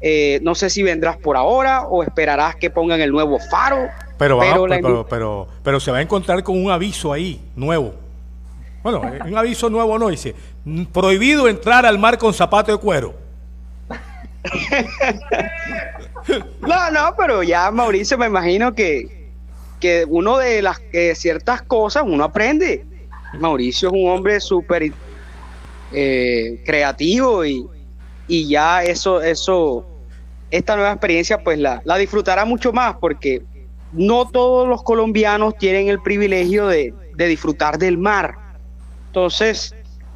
Eh, 0.00 0.40
no 0.42 0.56
sé 0.56 0.68
si 0.68 0.82
vendrás 0.82 1.16
por 1.16 1.36
ahora 1.36 1.86
o 1.86 2.02
esperarás 2.02 2.56
que 2.56 2.70
pongan 2.70 3.00
el 3.00 3.12
nuevo 3.12 3.38
faro. 3.38 3.88
Pero, 4.18 4.38
Pero 4.38 4.66
pero, 4.68 5.06
pero, 5.08 5.46
pero 5.62 5.80
se 5.80 5.90
va 5.90 5.98
a 5.98 6.02
encontrar 6.02 6.42
con 6.42 6.62
un 6.62 6.70
aviso 6.70 7.12
ahí, 7.12 7.40
nuevo. 7.54 7.94
Bueno, 8.82 9.02
eh, 9.04 9.18
un 9.26 9.36
aviso 9.36 9.68
nuevo 9.68 9.98
no, 9.98 10.08
dice, 10.08 10.34
"Mm, 10.64 10.84
prohibido 10.84 11.48
entrar 11.48 11.84
al 11.84 11.98
mar 11.98 12.16
con 12.18 12.32
zapato 12.32 12.72
de 12.72 12.78
cuero. 12.78 13.14
No, 16.60 16.90
no, 16.90 17.14
pero 17.16 17.42
ya 17.44 17.70
Mauricio 17.70 18.18
me 18.18 18.26
imagino 18.26 18.74
que, 18.74 19.30
que 19.78 20.04
uno 20.08 20.38
de 20.38 20.60
las 20.60 20.80
que 20.80 21.14
ciertas 21.14 21.62
cosas 21.62 22.02
uno 22.04 22.24
aprende. 22.24 22.84
Mauricio 23.38 23.88
es 23.88 23.94
un 23.94 24.10
hombre 24.10 24.40
súper 24.40 24.90
eh, 25.92 26.62
creativo 26.66 27.44
y, 27.44 27.64
y 28.26 28.48
ya 28.48 28.82
eso, 28.82 29.22
eso, 29.22 29.86
esta 30.50 30.74
nueva 30.74 30.92
experiencia 30.92 31.38
pues 31.38 31.58
la, 31.58 31.80
la 31.84 31.96
disfrutará 31.96 32.44
mucho 32.44 32.72
más 32.72 32.96
porque 32.96 33.42
no 33.92 34.28
todos 34.28 34.68
los 34.68 34.82
colombianos 34.82 35.56
tienen 35.58 35.88
el 35.88 36.00
privilegio 36.00 36.66
de, 36.66 36.94
disfrutar 37.16 37.78
del 37.78 37.98
mar. 37.98 38.34
Entonces, 39.06 39.74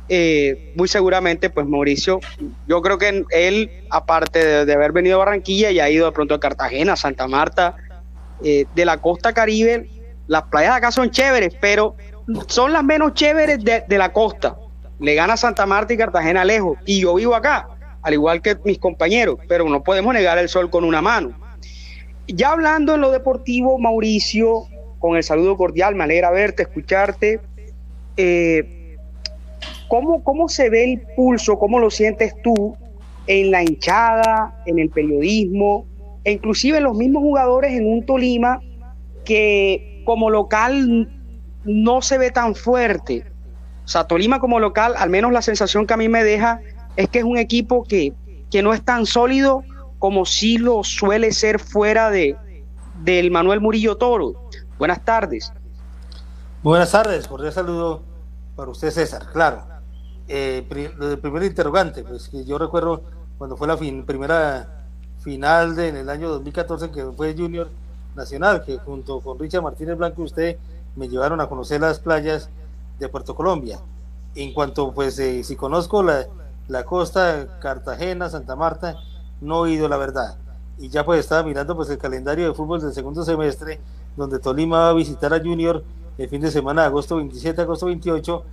eh, 0.09 0.73
muy 0.77 0.89
seguramente, 0.89 1.51
pues 1.51 1.67
Mauricio, 1.67 2.21
yo 2.67 2.83
creo 2.83 2.99
que 2.99 3.25
él, 3.31 3.71
aparte 3.91 4.45
de, 4.45 4.65
de 4.67 4.73
haber 4.75 4.93
venido 4.93 5.17
a 5.17 5.25
Barranquilla, 5.25 5.71
ya 5.71 5.85
ha 5.85 5.91
ido 5.91 6.07
de 6.07 6.13
pronto 6.13 6.35
a 6.35 6.41
Cartagena, 6.41 6.97
Santa 6.97 7.27
Marta, 7.27 7.77
eh, 8.43 8.67
de 8.75 8.85
la 8.85 8.99
costa 8.99 9.33
caribe, 9.33 9.89
las 10.27 10.45
playas 10.45 10.73
de 10.73 10.77
acá 10.79 10.91
son 10.91 11.11
chéveres, 11.11 11.55
pero 11.61 11.95
son 12.47 12.73
las 12.73 12.83
menos 12.85 13.15
chéveres 13.15 13.63
de, 13.63 13.85
de 13.87 13.99
la 13.99 14.13
costa. 14.13 14.57
Le 14.99 15.15
gana 15.15 15.37
Santa 15.37 15.67
Marta 15.67 15.93
y 15.93 15.97
Cartagena 15.97 16.45
lejos, 16.45 16.79
y 16.87 17.01
yo 17.01 17.15
vivo 17.15 17.35
acá, 17.35 17.69
al 18.03 18.15
igual 18.15 18.41
que 18.41 18.57
mis 18.65 18.79
compañeros, 18.79 19.39
pero 19.49 19.69
no 19.69 19.83
podemos 19.83 20.15
negar 20.15 20.39
el 20.39 20.49
sol 20.49 20.71
con 20.71 20.85
una 20.85 21.03
mano. 21.03 21.40
Ya 22.35 22.53
hablando 22.53 22.95
en 22.95 23.01
lo 23.01 23.11
deportivo, 23.11 23.79
Mauricio, 23.79 24.65
con 24.99 25.17
el 25.17 25.23
saludo 25.23 25.57
cordial, 25.57 25.95
me 25.95 26.05
alegra 26.05 26.31
verte, 26.31 26.63
escucharte. 26.63 27.41
Eh, 28.17 28.97
¿cómo, 29.89 30.23
¿Cómo 30.23 30.49
se 30.49 30.71
ve 30.71 30.93
el 30.93 31.01
pulso, 31.17 31.59
cómo 31.59 31.79
lo 31.79 31.91
sientes 31.91 32.35
tú 32.43 32.77
en 33.27 33.51
la 33.51 33.63
hinchada, 33.63 34.63
en 34.67 34.79
el 34.79 34.91
periodismo, 34.91 35.87
e 36.25 36.33
inclusive 36.33 36.79
en 36.79 36.85
los 36.85 36.97
mismos 36.97 37.23
jugadores 37.23 37.73
en 37.73 37.87
un 37.87 38.05
Tolima 38.05 38.61
que 39.25 40.03
como 40.05 40.31
local 40.31 41.09
no 41.65 42.03
se 42.03 42.19
ve 42.19 42.31
tan 42.31 42.55
fuerte? 42.55 43.25
O 43.85 43.89
sea, 43.89 44.05
Tolima 44.05 44.39
como 44.39 44.61
local, 44.61 44.95
al 44.97 45.11
menos 45.11 45.33
la 45.33 45.43
sensación 45.43 45.87
que 45.87 45.95
a 45.95 45.97
mí 45.97 46.09
me 46.09 46.23
deja 46.23 46.61
es 46.97 47.09
que 47.09 47.21
es 47.21 47.25
un 47.25 47.39
equipo 47.39 47.85
que, 47.85 48.13
que 48.51 48.63
no 48.63 48.75
es 48.75 48.83
tan 48.85 49.07
sólido 49.07 49.65
como 50.01 50.25
si 50.27 50.59
lo 50.59 50.83
suele 50.83 51.31
ser 51.31 51.61
fuera 51.61 52.11
de 52.11 52.37
del 53.05 53.31
Manuel 53.31 53.61
Murillo 53.61 53.97
Toro. 53.97 54.49
Buenas 54.79 55.05
tardes. 55.05 55.53
Buenas 56.63 56.91
tardes, 56.91 57.29
cordial 57.29 57.53
saludo 57.53 58.03
para 58.57 58.71
usted, 58.71 58.91
César. 58.91 59.27
Claro, 59.33 59.63
eh, 60.27 60.67
del 60.99 61.19
primer 61.19 61.45
interrogante, 61.45 62.03
pues 62.03 62.29
que 62.29 62.45
yo 62.45 62.59
recuerdo 62.59 63.03
cuando 63.39 63.57
fue 63.57 63.69
la 63.69 63.77
fin- 63.77 64.05
primera 64.05 64.85
final 65.21 65.77
de, 65.77 65.89
en 65.89 65.97
el 65.97 66.09
año 66.11 66.29
2014 66.31 66.91
que 66.91 67.05
fue 67.17 67.35
Junior 67.37 67.69
Nacional, 68.17 68.65
que 68.65 68.79
junto 68.79 69.21
con 69.21 69.39
Richard 69.39 69.63
Martínez 69.63 69.97
Blanco 69.97 70.23
usted 70.23 70.57
me 70.97 71.09
llevaron 71.09 71.41
a 71.41 71.47
conocer 71.49 71.81
las 71.81 72.01
playas 72.01 72.51
de 72.99 73.09
Puerto 73.09 73.35
Colombia. 73.35 73.79
En 74.35 74.53
cuanto, 74.53 74.93
pues, 74.93 75.19
eh, 75.19 75.43
si 75.45 75.57
conozco 75.57 76.03
la, 76.03 76.27
la 76.69 76.85
costa, 76.85 77.59
Cartagena, 77.61 78.29
Santa 78.29 78.57
Marta, 78.57 78.97
no 79.41 79.67
ido, 79.67 79.89
la 79.89 79.97
verdad. 79.97 80.37
Y 80.79 80.89
ya 80.89 81.05
pues 81.05 81.21
estaba 81.21 81.43
mirando 81.43 81.77
pues 81.77 81.91
el 81.91 81.99
calendario 81.99 82.47
de 82.49 82.55
fútbol 82.55 82.81
del 82.81 82.93
segundo 82.93 83.23
semestre, 83.25 83.81
donde 84.17 84.39
Tolima 84.39 84.79
va 84.79 84.89
a 84.91 84.93
visitar 84.95 85.33
a 85.35 85.41
Junior 85.41 85.85
el 86.19 86.29
fin 86.29 86.41
de 86.41 86.51
semana 86.51 86.85
agosto 86.85 87.17
27, 87.17 87.63
agosto 87.63 87.87
28. 87.87 88.45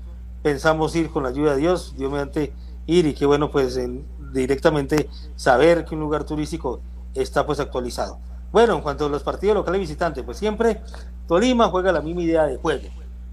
Pensamos 0.43 0.95
ir 0.95 1.09
con 1.09 1.23
la 1.23 1.29
ayuda 1.29 1.53
de 1.55 1.57
Dios, 1.61 1.93
Dios 1.97 2.11
mediante 2.11 2.53
ir 2.85 3.05
y 3.05 3.13
qué 3.13 3.25
bueno 3.25 3.49
pues 3.51 3.75
en- 3.77 4.05
directamente 4.33 5.09
saber 5.35 5.85
que 5.85 5.95
un 5.95 6.01
lugar 6.01 6.23
turístico 6.25 6.81
está 7.13 7.45
pues 7.45 7.59
actualizado. 7.59 8.19
Bueno, 8.51 8.75
en 8.75 8.81
cuanto 8.81 9.05
a 9.05 9.09
los 9.09 9.23
partidos 9.23 9.55
locales 9.55 9.81
visitantes, 9.81 10.23
pues 10.23 10.37
siempre 10.37 10.81
Tolima 11.27 11.69
juega 11.69 11.91
la 11.91 12.01
misma 12.01 12.21
idea 12.21 12.45
de 12.45 12.57
juego, 12.57 12.87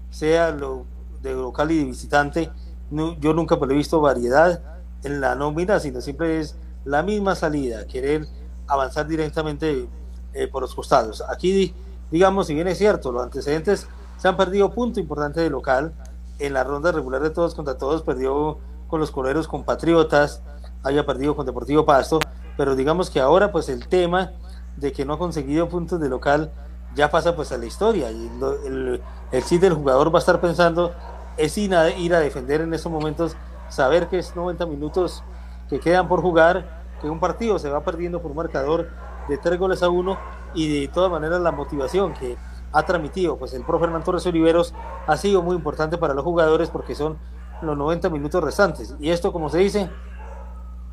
sea 0.09 0.51
lo 0.51 0.85
de 1.21 1.33
local 1.33 1.71
y 1.71 1.77
de 1.79 1.83
visitante. 1.85 2.51
No- 2.91 3.17
yo 3.19 3.33
nunca 3.33 3.57
pues, 3.57 3.71
he 3.71 3.75
visto 3.75 4.01
variedad 4.01 4.61
en 5.03 5.21
la 5.21 5.35
nómina, 5.35 5.79
sino 5.79 6.01
siempre 6.01 6.39
es 6.39 6.55
la 6.85 7.03
misma 7.03 7.35
salida, 7.35 7.85
querer 7.87 8.27
avanzar 8.67 9.07
directamente 9.07 9.87
eh, 10.33 10.47
por 10.47 10.61
los 10.61 10.73
costados. 10.73 11.23
Aquí, 11.29 11.73
digamos, 12.11 12.47
si 12.47 12.53
bien 12.53 12.67
es 12.67 12.77
cierto, 12.77 13.11
los 13.11 13.23
antecedentes 13.23 13.87
se 14.17 14.27
han 14.27 14.37
perdido 14.37 14.73
punto 14.73 14.99
importante 14.99 15.41
de 15.41 15.49
local. 15.49 15.93
En 16.39 16.53
la 16.53 16.63
ronda 16.63 16.91
regular 16.91 17.21
de 17.21 17.29
todos 17.29 17.55
contra 17.55 17.77
todos 17.77 18.01
perdió 18.01 18.59
con 18.87 18.99
los 18.99 19.11
coleros 19.11 19.47
compatriotas, 19.47 20.41
haya 20.83 21.05
perdido 21.05 21.35
con 21.35 21.45
Deportivo 21.45 21.85
Pasto, 21.85 22.19
pero 22.57 22.75
digamos 22.75 23.09
que 23.09 23.19
ahora 23.19 23.51
pues 23.51 23.69
el 23.69 23.87
tema 23.87 24.31
de 24.77 24.91
que 24.91 25.05
no 25.05 25.13
ha 25.13 25.17
conseguido 25.17 25.69
puntos 25.69 25.99
de 25.99 26.09
local 26.09 26.51
ya 26.93 27.09
pasa 27.09 27.35
pues 27.35 27.51
a 27.51 27.57
la 27.57 27.65
historia 27.65 28.11
y 28.11 28.29
el, 28.65 29.01
el 29.31 29.43
sí 29.43 29.57
del 29.57 29.73
jugador 29.73 30.13
va 30.13 30.19
a 30.19 30.21
estar 30.21 30.39
pensando 30.39 30.93
es 31.37 31.57
ir 31.57 31.73
a, 31.73 31.83
defender 32.19 32.61
en 32.61 32.73
estos 32.73 32.91
momentos, 32.91 33.35
saber 33.69 34.07
que 34.07 34.19
es 34.19 34.35
90 34.35 34.65
minutos 34.65 35.23
que 35.69 35.79
quedan 35.79 36.07
por 36.07 36.21
jugar, 36.21 36.83
que 37.01 37.09
un 37.09 37.19
partido 37.19 37.59
se 37.59 37.69
va 37.69 37.83
perdiendo 37.83 38.21
por 38.21 38.31
un 38.31 38.37
marcador 38.37 38.89
de 39.27 39.37
tres 39.37 39.59
goles 39.59 39.83
a 39.83 39.89
uno 39.89 40.17
y 40.53 40.81
de 40.81 40.87
todas 40.87 41.11
maneras 41.11 41.41
la 41.41 41.51
motivación 41.51 42.13
que 42.13 42.37
ha 42.71 42.83
transmitido 42.83 43.37
pues 43.37 43.53
el 43.53 43.63
profe 43.63 43.85
Hernán 43.85 44.03
Torres 44.03 44.25
Oliveros 44.25 44.73
ha 45.07 45.17
sido 45.17 45.41
muy 45.41 45.55
importante 45.55 45.97
para 45.97 46.13
los 46.13 46.23
jugadores 46.23 46.69
porque 46.69 46.93
son 46.93 47.17
los 47.61 47.77
90 47.77 48.09
minutos 48.09 48.43
restantes 48.43 48.95
y 48.99 49.09
esto 49.09 49.31
como 49.31 49.49
se 49.49 49.59
dice 49.59 49.89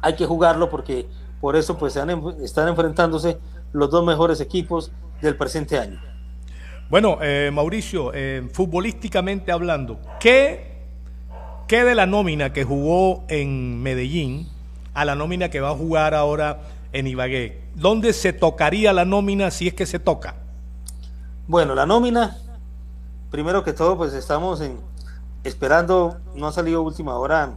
hay 0.01 0.15
que 0.15 0.27
jugarlo 0.27 0.71
porque 0.71 1.09
por 1.41 1.57
eso 1.57 1.77
pues 1.77 1.97
están 1.97 2.69
enfrentándose 2.69 3.39
los 3.73 3.91
dos 3.91 4.05
mejores 4.05 4.41
equipos 4.41 4.93
del 5.21 5.37
presente 5.37 5.79
año. 5.79 6.01
Bueno, 6.89 7.19
eh, 7.23 7.51
Mauricio, 7.53 8.13
eh, 8.15 8.49
futbolísticamente 8.53 9.51
hablando, 9.51 9.99
¿qué, 10.21 10.85
¿qué 11.67 11.85
de 11.85 11.95
la 11.95 12.07
nómina 12.07 12.53
que 12.53 12.65
jugó 12.65 13.25
en 13.29 13.83
Medellín 13.83 14.52
a 14.95 15.05
la 15.05 15.15
nómina 15.15 15.49
que 15.49 15.61
va 15.61 15.71
a 15.71 15.77
jugar 15.77 16.15
ahora 16.15 16.61
en 16.93 17.07
Ibagué? 17.07 17.63
¿Dónde 17.75 18.13
se 18.13 18.33
tocaría 18.33 18.93
la 18.93 19.05
nómina 19.05 19.51
si 19.51 19.69
es 19.69 19.75
que 19.75 19.87
se 19.87 19.99
toca? 19.99 20.37
Bueno, 21.49 21.75
la 21.75 21.87
nómina, 21.87 22.39
primero 23.31 23.65
que 23.65 23.73
todo, 23.73 23.97
pues 23.97 24.13
estamos 24.15 24.61
en, 24.61 24.79
esperando, 25.45 26.19
no 26.35 26.47
ha 26.47 26.53
salido 26.53 26.83
última 26.83 27.17
hora 27.17 27.55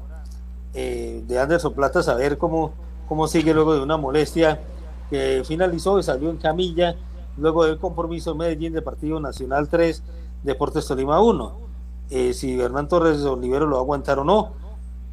eh, 0.74 1.24
de 1.28 1.40
Anderson 1.40 1.74
Plata, 1.74 2.02
saber 2.02 2.38
cómo, 2.38 2.74
cómo 3.08 3.28
sigue 3.28 3.54
luego 3.54 3.74
de 3.74 3.82
una 3.82 3.98
molestia 3.98 4.60
que 5.10 5.44
finalizó 5.46 6.00
y 6.00 6.04
salió 6.04 6.30
en 6.30 6.38
camilla, 6.38 6.96
luego 7.38 7.66
del 7.66 7.78
compromiso 7.78 8.32
de 8.32 8.40
Medellín 8.40 8.74
de 8.74 8.82
Partido 8.82 9.20
Nacional 9.20 9.70
3, 9.70 10.04
Deportes 10.44 10.88
Tolima 10.88 11.22
1. 11.22 11.66
Eh, 12.10 12.34
si 12.34 12.60
Hernán 12.60 12.88
Torres 12.88 13.22
Olivero 13.22 13.66
lo 13.66 13.76
va 13.76 13.82
a 13.82 13.84
aguantar 13.84 14.20
o 14.20 14.24
no, 14.24 14.54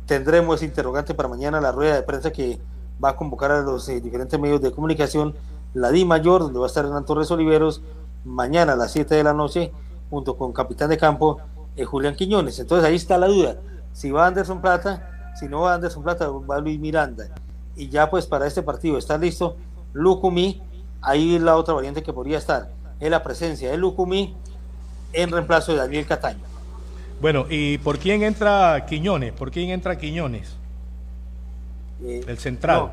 tendremos 0.06 0.56
ese 0.56 0.66
interrogante 0.66 1.14
para 1.14 1.28
mañana 1.28 1.60
la 1.60 1.72
rueda 1.72 1.94
de 1.94 2.02
prensa 2.02 2.32
que 2.32 2.60
va 3.02 3.10
a 3.10 3.16
convocar 3.16 3.50
a 3.50 3.62
los 3.62 3.88
eh, 3.88 4.00
diferentes 4.00 4.38
medios 4.38 4.60
de 4.60 4.72
comunicación, 4.72 5.34
la 5.74 5.90
Di 5.90 6.04
Mayor, 6.04 6.42
donde 6.42 6.58
va 6.58 6.66
a 6.66 6.68
estar 6.68 6.84
Hernán 6.84 7.04
Torres 7.04 7.30
Oliveros, 7.30 7.82
mañana 8.24 8.74
a 8.74 8.76
las 8.76 8.92
7 8.92 9.14
de 9.14 9.24
la 9.24 9.32
noche, 9.32 9.72
junto 10.10 10.36
con 10.36 10.52
capitán 10.52 10.90
de 10.90 10.98
campo 10.98 11.38
eh, 11.76 11.84
Julián 11.84 12.14
Quiñones. 12.14 12.58
Entonces 12.58 12.86
ahí 12.88 12.96
está 12.96 13.18
la 13.18 13.26
duda, 13.26 13.56
si 13.92 14.10
va 14.10 14.26
Anderson 14.26 14.60
Plata, 14.60 15.32
si 15.34 15.48
no 15.48 15.62
va 15.62 15.74
Anderson 15.74 16.02
Plata, 16.02 16.28
va 16.28 16.60
Luis 16.60 16.78
Miranda. 16.78 17.28
Y 17.74 17.88
ya 17.88 18.10
pues 18.10 18.26
para 18.26 18.46
este 18.46 18.62
partido 18.62 18.98
está 18.98 19.16
listo 19.16 19.56
Lucumí, 19.92 20.62
ahí 21.00 21.38
la 21.38 21.56
otra 21.56 21.74
variante 21.74 22.02
que 22.02 22.12
podría 22.12 22.38
estar, 22.38 22.70
es 23.00 23.10
la 23.10 23.22
presencia 23.22 23.70
de 23.70 23.76
Lucumí 23.76 24.36
en 25.12 25.30
reemplazo 25.30 25.72
de 25.72 25.78
Daniel 25.78 26.06
Cataño. 26.06 26.51
Bueno, 27.22 27.46
¿y 27.48 27.78
por 27.78 28.00
quién 28.00 28.24
entra 28.24 28.84
Quiñones? 28.84 29.32
¿Por 29.32 29.52
quién 29.52 29.70
entra 29.70 29.96
Quiñones? 29.96 30.56
Eh, 32.02 32.24
El 32.26 32.36
central. 32.38 32.78
no, 32.80 32.90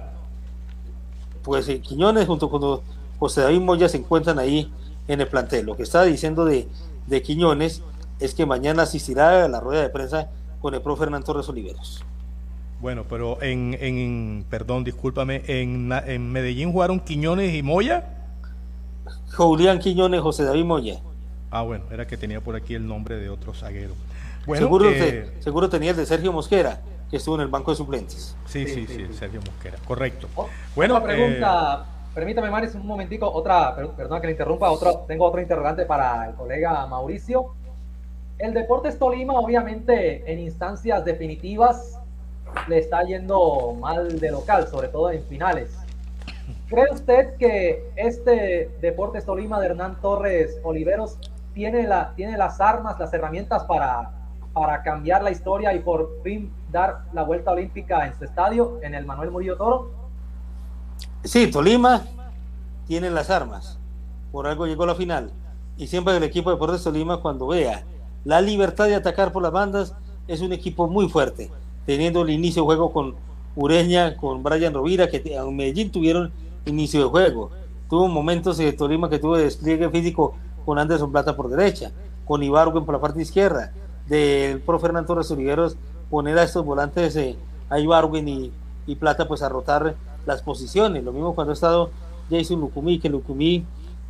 pues 1.41 1.67
eh, 1.67 1.81
Quiñones 1.81 2.27
junto 2.27 2.47
con 2.47 2.81
José 3.17 3.41
David 3.41 3.59
Moya 3.61 3.89
se 3.89 3.97
encuentran 3.97 4.37
ahí 4.37 4.71
en 5.07 5.19
el 5.19 5.27
plantel. 5.27 5.65
Lo 5.65 5.75
que 5.75 5.81
está 5.81 6.03
diciendo 6.03 6.45
de, 6.45 6.67
de 7.07 7.21
Quiñones 7.23 7.81
es 8.19 8.35
que 8.35 8.45
mañana 8.45 8.83
asistirá 8.83 9.45
a 9.45 9.47
la 9.47 9.59
rueda 9.59 9.81
de 9.81 9.89
prensa 9.89 10.29
con 10.61 10.75
el 10.75 10.81
profe 10.81 11.05
Hernán 11.05 11.23
Torres 11.23 11.49
Oliveros. 11.49 12.05
Bueno, 12.79 13.05
pero 13.09 13.41
en, 13.41 13.75
en 13.81 14.45
perdón, 14.47 14.83
discúlpame, 14.83 15.41
en, 15.47 15.91
en 16.05 16.31
Medellín 16.31 16.71
jugaron 16.71 16.99
Quiñones 16.99 17.55
y 17.55 17.63
Moya. 17.63 18.05
Julián 19.35 19.79
Quiñones, 19.79 20.21
José 20.21 20.43
David 20.43 20.65
Moya. 20.65 20.99
Ah, 21.49 21.63
bueno, 21.63 21.85
era 21.91 22.05
que 22.05 22.15
tenía 22.15 22.41
por 22.41 22.55
aquí 22.55 22.75
el 22.75 22.85
nombre 22.87 23.15
de 23.17 23.29
otro 23.29 23.55
zaguero. 23.55 23.95
Bueno, 24.45 24.65
seguro, 24.65 24.89
eh, 24.89 25.31
te- 25.35 25.41
seguro 25.41 25.69
tenía 25.69 25.91
el 25.91 25.97
de 25.97 26.05
Sergio 26.05 26.31
Mosquera, 26.33 26.79
que 27.09 27.17
estuvo 27.17 27.35
en 27.35 27.41
el 27.41 27.47
banco 27.47 27.71
de 27.71 27.77
suplentes. 27.77 28.35
sí, 28.45 28.65
sí, 28.67 28.73
Sí, 28.73 28.87
sí, 28.87 28.93
sí, 28.95 29.07
sí. 29.07 29.13
Sergio 29.13 29.41
Mosquera, 29.45 29.77
correcto. 29.87 30.27
Oh, 30.35 30.47
Bueno, 30.75 30.95
otra 30.95 31.07
pregunta, 31.07 31.85
permítame 32.13 32.49
Maris 32.49 32.75
un 32.75 32.85
momentico, 32.85 33.29
otra, 33.31 33.75
per- 33.75 33.89
perdona 33.89 34.21
que 34.21 34.27
le 34.27 34.33
interrumpa, 34.33 34.69
otro, 34.71 35.05
tengo 35.07 35.25
otro 35.25 35.41
interrogante 35.41 35.85
para 35.85 36.27
el 36.29 36.35
colega 36.35 36.85
Mauricio. 36.87 37.53
El 38.37 38.53
Deportes 38.53 38.97
Tolima, 38.97 39.33
obviamente, 39.33 40.31
en 40.31 40.39
instancias 40.39 41.03
definitivas 41.03 41.99
le 42.67 42.79
está 42.79 43.03
yendo 43.03 43.75
mal 43.79 44.19
de 44.19 44.31
local, 44.31 44.67
sobre 44.67 44.87
todo 44.87 45.11
en 45.11 45.23
finales. 45.25 45.71
¿Cree 46.67 46.85
usted 46.91 47.35
que 47.37 47.91
este 47.95 48.69
Deportes 48.81 49.25
Tolima 49.25 49.59
de 49.59 49.67
Hernán 49.67 49.99
Torres 50.01 50.57
Oliveros 50.63 51.17
tiene, 51.53 51.83
la, 51.83 52.13
tiene 52.15 52.37
las 52.37 52.61
armas, 52.61 52.97
las 52.99 53.13
herramientas 53.13 53.63
para, 53.65 54.11
para 54.59 54.83
cambiar 54.83 55.23
la 55.23 55.31
historia 55.31 55.73
y 55.73 55.79
por 55.79 56.21
fin 56.21 56.51
dar 56.69 57.05
la 57.13 57.23
vuelta 57.23 57.51
olímpica 57.51 58.05
en 58.05 58.13
su 58.19 58.25
estadio, 58.25 58.77
en 58.83 58.93
el 58.93 59.05
Manuel 59.05 59.31
Murillo 59.31 59.55
Toro? 59.55 59.89
Sí, 61.23 61.49
Tolima 61.49 62.03
tiene 62.85 63.09
las 63.09 63.29
armas. 63.29 63.79
Por 64.33 64.47
algo 64.47 64.67
llegó 64.67 64.83
a 64.83 64.87
la 64.87 64.95
final. 64.95 65.31
Y 65.77 65.87
siempre 65.87 66.17
el 66.17 66.23
equipo 66.23 66.49
de 66.49 66.57
Deportes 66.57 66.83
Tolima, 66.83 67.21
cuando 67.21 67.47
vea 67.47 67.85
la 68.25 68.41
libertad 68.41 68.87
de 68.87 68.95
atacar 68.95 69.31
por 69.31 69.43
las 69.43 69.53
bandas, 69.53 69.95
es 70.27 70.41
un 70.41 70.51
equipo 70.51 70.89
muy 70.89 71.07
fuerte. 71.07 71.49
Teniendo 71.85 72.23
el 72.23 72.29
inicio 72.29 72.63
de 72.63 72.65
juego 72.65 72.91
con 72.91 73.15
Ureña, 73.55 74.17
con 74.17 74.43
Brian 74.43 74.73
Rovira, 74.73 75.07
que 75.07 75.23
en 75.25 75.55
Medellín 75.55 75.89
tuvieron 75.89 76.33
inicio 76.65 76.99
de 77.01 77.07
juego. 77.07 77.51
Tuvo 77.89 78.09
momentos 78.09 78.57
de 78.57 78.73
Tolima 78.73 79.09
que 79.09 79.19
tuvo 79.19 79.37
despliegue 79.37 79.89
físico 79.89 80.35
con 80.65 80.77
Anderson 80.77 81.13
Plata 81.13 81.33
por 81.33 81.47
derecha, 81.47 81.91
con 82.25 82.43
Ibargüen 82.43 82.83
por 82.83 82.95
la 82.95 82.99
parte 82.99 83.21
izquierda, 83.21 83.71
del 84.09 84.59
profe 84.59 84.87
Hernán 84.87 85.05
Torres 85.05 85.33
poner 86.09 86.37
a 86.37 86.43
estos 86.43 86.65
volantes 86.65 87.15
eh, 87.15 87.37
a 87.69 87.79
Ibargüen 87.79 88.27
y, 88.27 88.51
Plata 88.95 89.27
pues 89.27 89.43
a 89.43 89.49
rotar 89.49 89.93
las 90.25 90.41
posiciones. 90.41 91.03
Lo 91.03 91.13
mismo 91.13 91.35
cuando 91.35 91.51
ha 91.51 91.53
estado 91.53 91.91
Jason 92.31 92.59
Lucumí, 92.59 92.97
que 92.97 93.07
Lucumí 93.07 93.63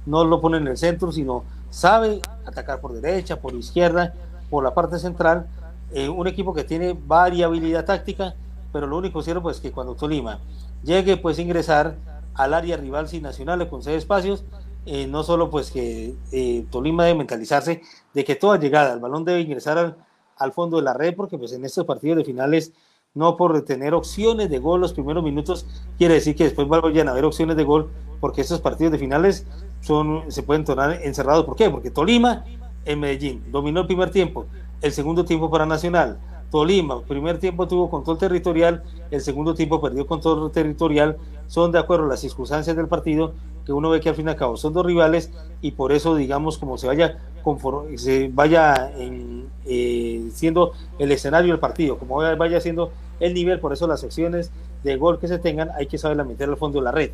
no 0.05 0.23
lo 0.23 0.39
pone 0.39 0.55
en 0.55 0.67
el 0.69 0.77
centro, 0.77 1.11
sino 1.11 1.43
sabe 1.69 2.21
atacar 2.45 2.79
por 2.79 2.93
derecha, 2.93 3.41
por 3.41 3.53
izquierda, 3.53 4.13
por 4.49 4.63
la 4.63 4.73
parte 4.73 4.97
central. 4.97 5.47
Eh, 5.91 6.07
un 6.07 6.27
equipo 6.27 6.53
que 6.53 6.63
tiene 6.63 6.97
variabilidad 6.97 7.83
táctica, 7.83 8.35
pero 8.71 8.87
lo 8.87 8.97
único 8.97 9.21
cierto 9.21 9.41
pues 9.41 9.59
que 9.59 9.73
cuando 9.73 9.95
Tolima 9.95 10.39
llegue 10.81 11.17
pues 11.17 11.39
ingresar 11.39 11.95
al 12.35 12.53
área 12.53 12.77
rival 12.77 13.09
sin 13.09 13.23
nacional 13.23 13.67
con 13.67 13.83
seis 13.83 13.97
espacios, 13.97 14.45
eh, 14.91 15.05
no 15.05 15.21
solo 15.21 15.51
pues 15.51 15.69
que 15.69 16.15
eh, 16.31 16.65
Tolima 16.71 17.05
debe 17.05 17.19
mentalizarse 17.19 17.83
de 18.15 18.25
que 18.25 18.33
toda 18.33 18.57
llegada 18.57 18.91
al 18.91 18.99
balón 18.99 19.23
debe 19.23 19.39
ingresar 19.39 19.97
al, 20.35 20.51
fondo 20.51 20.77
de 20.77 20.83
la 20.83 20.95
red, 20.95 21.15
porque 21.15 21.37
pues 21.37 21.53
en 21.53 21.63
estos 21.63 21.85
partidos 21.85 22.17
de 22.17 22.23
finales 22.23 22.73
no 23.13 23.37
por 23.37 23.63
tener 23.65 23.93
opciones 23.93 24.49
de 24.49 24.57
gol 24.57 24.81
los 24.81 24.93
primeros 24.93 25.23
minutos, 25.23 25.67
quiere 25.99 26.15
decir 26.15 26.35
que 26.35 26.45
después 26.45 26.67
vayan 26.67 27.07
a 27.07 27.11
haber 27.11 27.25
opciones 27.25 27.55
de 27.55 27.65
gol, 27.65 27.91
porque 28.19 28.41
estos 28.41 28.61
partidos 28.61 28.93
de 28.93 28.97
finales 28.97 29.45
son, 29.81 30.23
se 30.31 30.41
pueden 30.41 30.65
tornar 30.65 30.99
encerrados. 31.03 31.45
¿Por 31.45 31.55
qué? 31.55 31.69
Porque 31.69 31.91
Tolima 31.91 32.43
en 32.83 32.99
Medellín 32.99 33.43
dominó 33.51 33.81
el 33.81 33.85
primer 33.85 34.09
tiempo, 34.09 34.47
el 34.81 34.91
segundo 34.91 35.23
tiempo 35.23 35.51
para 35.51 35.67
Nacional. 35.67 36.17
Tolima, 36.49 37.03
primer 37.03 37.37
tiempo 37.37 37.67
tuvo 37.67 37.91
control 37.91 38.17
territorial, 38.17 38.81
el 39.11 39.21
segundo 39.21 39.53
tiempo 39.53 39.79
perdió 39.79 40.07
control 40.07 40.51
territorial, 40.51 41.17
son 41.45 41.71
de 41.71 41.77
acuerdo 41.77 42.05
a 42.05 42.09
las 42.09 42.21
circunstancias 42.21 42.75
del 42.75 42.87
partido, 42.87 43.35
que 43.69 43.73
uno 43.73 43.91
ve 43.91 43.99
que 43.99 44.09
al 44.09 44.15
fin 44.15 44.25
y 44.25 44.29
al 44.31 44.35
cabo 44.35 44.57
son 44.57 44.73
dos 44.73 44.83
rivales 44.83 45.29
y 45.61 45.73
por 45.73 45.91
eso, 45.91 46.15
digamos, 46.15 46.57
como 46.57 46.79
se 46.79 46.87
vaya, 46.87 47.19
conform- 47.43 47.95
se 47.99 48.27
vaya 48.33 48.91
en, 48.97 49.47
eh, 49.63 50.27
siendo 50.33 50.71
el 50.97 51.11
escenario 51.11 51.51
del 51.51 51.59
partido, 51.59 51.99
como 51.99 52.15
vaya- 52.15 52.33
vaya 52.35 52.59
siendo 52.61 52.91
el 53.19 53.35
nivel, 53.35 53.59
por 53.59 53.71
eso 53.71 53.85
las 53.85 54.03
opciones 54.03 54.51
de 54.83 54.95
gol 54.95 55.19
que 55.19 55.27
se 55.27 55.37
tengan 55.37 55.69
hay 55.77 55.85
que 55.85 55.99
saberla 55.99 56.23
meter 56.23 56.49
al 56.49 56.57
fondo 56.57 56.79
de 56.79 56.85
la 56.85 56.91
red. 56.91 57.11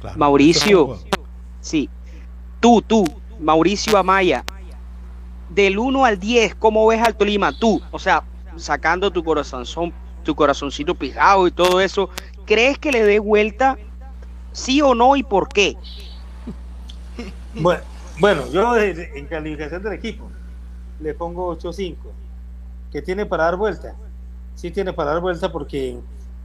Claro. 0.00 0.18
Mauricio. 0.18 0.98
Sí. 1.62 1.88
Tú, 2.60 2.82
tú, 2.82 3.06
Mauricio 3.40 3.96
Amaya, 3.96 4.44
del 5.48 5.78
1 5.78 6.04
al 6.04 6.20
10, 6.20 6.54
¿cómo 6.56 6.86
ves 6.88 7.00
al 7.00 7.14
Tolima? 7.16 7.58
Tú, 7.58 7.80
o 7.90 7.98
sea, 7.98 8.22
sacando 8.56 9.10
tu 9.10 9.24
corazón, 9.24 9.64
tu 10.24 10.34
corazoncito 10.34 10.94
pijado 10.94 11.46
y 11.46 11.50
todo 11.52 11.80
eso, 11.80 12.10
¿crees 12.44 12.76
que 12.78 12.92
le 12.92 13.02
dé 13.02 13.18
vuelta? 13.18 13.78
¿Sí 14.52 14.80
o 14.82 14.94
no 14.94 15.16
y 15.16 15.22
por 15.22 15.48
qué? 15.48 15.76
Bueno, 18.20 18.46
yo 18.52 18.76
en 18.76 19.26
calificación 19.28 19.82
del 19.82 19.94
equipo 19.94 20.28
le 21.00 21.14
pongo 21.14 21.56
8-5. 21.56 21.96
¿Qué 22.92 23.00
tiene 23.00 23.24
para 23.24 23.44
dar 23.44 23.56
vuelta? 23.56 23.94
Sí 24.54 24.70
tiene 24.70 24.92
para 24.92 25.12
dar 25.12 25.22
vuelta 25.22 25.50
porque 25.50 25.98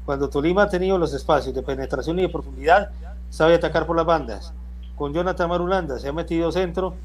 cuando 0.06 0.30
Tolima 0.30 0.64
ha 0.64 0.70
tenido 0.70 0.98
los 0.98 1.14
espacios 1.14 1.54
de 1.54 1.62
penetración 1.62 2.18
y 2.20 2.22
de 2.22 2.30
profundidad, 2.30 2.92
sabe 3.30 3.56
atacar 3.56 3.86
por 3.86 3.98
las 3.98 4.06
bandas. 4.06 4.54
Con 4.96 5.14
Jonathan 5.14 5.50
Marulanda 5.50 6.00
se 6.00 6.08
ha 6.08 6.14
metido 6.14 6.52
centro 6.52 6.96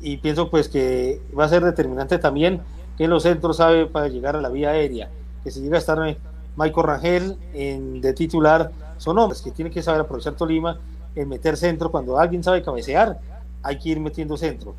y 0.00 0.18
pienso 0.18 0.48
pues 0.48 0.68
que 0.68 1.20
va 1.36 1.46
a 1.46 1.48
ser 1.48 1.64
determinante 1.64 2.18
también 2.18 2.60
que 2.96 3.08
los 3.08 3.24
centros 3.24 3.56
sabe 3.56 3.86
para 3.86 4.08
llegar 4.08 4.36
a 4.36 4.40
la 4.40 4.48
vía 4.48 4.70
aérea. 4.70 5.10
Que 5.42 5.50
si 5.50 5.60
llega 5.60 5.76
a 5.76 5.80
estar 5.80 5.98
Michael 6.56 6.86
Rangel 6.86 7.36
en, 7.54 8.00
de 8.00 8.12
titular, 8.12 8.70
son 9.00 9.18
hombres 9.18 9.40
que 9.40 9.50
tienen 9.50 9.72
que 9.72 9.82
saber 9.82 10.02
aprovechar 10.02 10.34
Tolima 10.34 10.78
en 11.14 11.28
meter 11.28 11.56
centro. 11.56 11.90
Cuando 11.90 12.18
alguien 12.18 12.44
sabe 12.44 12.62
cabecear, 12.62 13.18
hay 13.62 13.78
que 13.78 13.88
ir 13.88 13.98
metiendo 13.98 14.36
centro. 14.36 14.74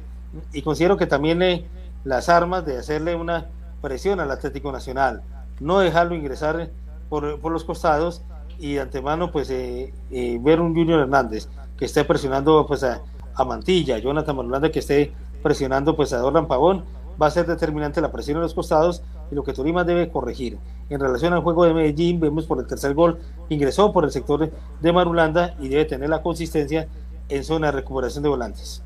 Y 0.53 0.61
considero 0.61 0.95
que 0.95 1.07
también 1.07 1.41
eh, 1.41 1.65
las 2.03 2.29
armas 2.29 2.63
de 2.63 2.77
hacerle 2.77 3.15
una 3.15 3.47
presión 3.81 4.19
al 4.19 4.29
Atlético 4.29 4.71
Nacional, 4.71 5.23
no 5.59 5.79
dejarlo 5.79 6.13
ingresar 6.13 6.69
por, 7.09 7.39
por 7.39 7.51
los 7.51 7.63
costados 7.63 8.21
y 8.59 8.75
de 8.75 8.81
antemano 8.81 9.31
pues 9.31 9.49
eh, 9.49 9.91
eh, 10.11 10.37
ver 10.39 10.61
un 10.61 10.75
Junior 10.75 10.99
Hernández 11.01 11.49
que 11.75 11.85
esté 11.85 12.05
presionando 12.05 12.65
pues 12.67 12.83
a, 12.83 13.01
a 13.33 13.43
Mantilla, 13.43 13.97
Jonathan 13.97 14.35
Marulanda 14.35 14.71
que 14.71 14.79
esté 14.79 15.11
presionando 15.41 15.95
pues 15.95 16.13
a 16.13 16.19
Dorlan 16.19 16.47
Pavón, 16.47 16.85
va 17.21 17.27
a 17.27 17.31
ser 17.31 17.45
determinante 17.45 18.01
la 18.01 18.11
presión 18.11 18.37
en 18.37 18.43
los 18.43 18.53
costados 18.53 19.03
y 19.31 19.35
lo 19.35 19.43
que 19.43 19.53
Tolima 19.53 19.83
debe 19.83 20.09
corregir. 20.09 20.57
En 20.89 20.99
relación 20.99 21.33
al 21.33 21.41
juego 21.41 21.65
de 21.65 21.73
Medellín, 21.73 22.19
vemos 22.19 22.45
por 22.45 22.59
el 22.59 22.67
tercer 22.67 22.93
gol, 22.93 23.19
ingresó 23.49 23.93
por 23.93 24.05
el 24.05 24.11
sector 24.11 24.51
de 24.81 24.93
Marulanda 24.93 25.55
y 25.59 25.69
debe 25.69 25.85
tener 25.85 26.09
la 26.09 26.21
consistencia 26.21 26.87
en 27.29 27.43
zona 27.43 27.67
de 27.67 27.73
recuperación 27.73 28.23
de 28.23 28.29
volantes. 28.29 28.83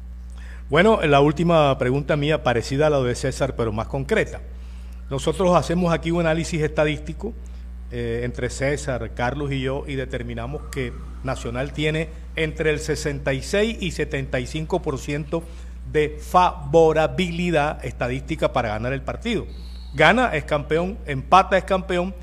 Bueno, 0.69 0.99
la 1.03 1.21
última 1.21 1.77
pregunta 1.77 2.15
mía, 2.15 2.43
parecida 2.43 2.87
a 2.87 2.89
la 2.89 2.99
de 2.99 3.15
César, 3.15 3.55
pero 3.55 3.71
más 3.71 3.87
concreta. 3.87 4.41
Nosotros 5.09 5.55
hacemos 5.55 5.93
aquí 5.93 6.11
un 6.11 6.21
análisis 6.21 6.61
estadístico 6.61 7.33
eh, 7.91 8.21
entre 8.23 8.49
César, 8.49 9.11
Carlos 9.13 9.51
y 9.51 9.61
yo 9.61 9.83
y 9.87 9.93
determinamos 9.93 10.63
que 10.71 10.91
Nacional 11.23 11.71
tiene 11.71 12.09
entre 12.35 12.71
el 12.71 12.79
66 12.79 13.77
y 13.79 13.91
75% 13.91 15.43
de 15.91 16.17
favorabilidad 16.19 17.83
estadística 17.85 18.51
para 18.51 18.69
ganar 18.69 18.93
el 18.93 19.01
partido. 19.01 19.45
Gana 19.93 20.35
es 20.35 20.43
campeón, 20.43 20.97
empata 21.05 21.57
es 21.57 21.63
campeón 21.63 22.13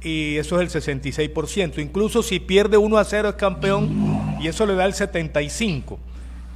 y 0.00 0.36
eso 0.36 0.60
es 0.60 0.74
el 0.74 0.82
66%. 0.82 1.78
Incluso 1.82 2.22
si 2.22 2.40
pierde 2.40 2.76
1 2.76 2.96
a 2.96 3.04
0 3.04 3.30
es 3.30 3.34
campeón 3.34 4.36
y 4.40 4.48
eso 4.48 4.64
le 4.66 4.74
da 4.74 4.84
el 4.84 4.94
75%. 4.94 5.98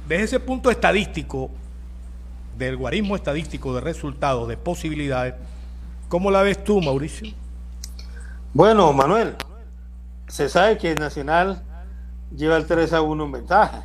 Desde 0.07 0.23
ese 0.23 0.39
punto 0.39 0.69
estadístico, 0.69 1.49
del 2.57 2.77
guarismo 2.77 3.15
estadístico 3.15 3.73
de 3.75 3.81
resultados, 3.81 4.47
de 4.47 4.57
posibilidades, 4.57 5.35
¿cómo 6.07 6.31
la 6.31 6.41
ves 6.41 6.63
tú, 6.63 6.81
Mauricio? 6.81 7.33
Bueno, 8.53 8.93
Manuel, 8.93 9.35
se 10.27 10.47
sabe 10.47 10.77
que 10.77 10.95
Nacional 10.95 11.61
lleva 12.35 12.55
el 12.57 12.65
3 12.65 12.93
a 12.93 13.01
1 13.01 13.25
en 13.25 13.31
ventaja. 13.31 13.83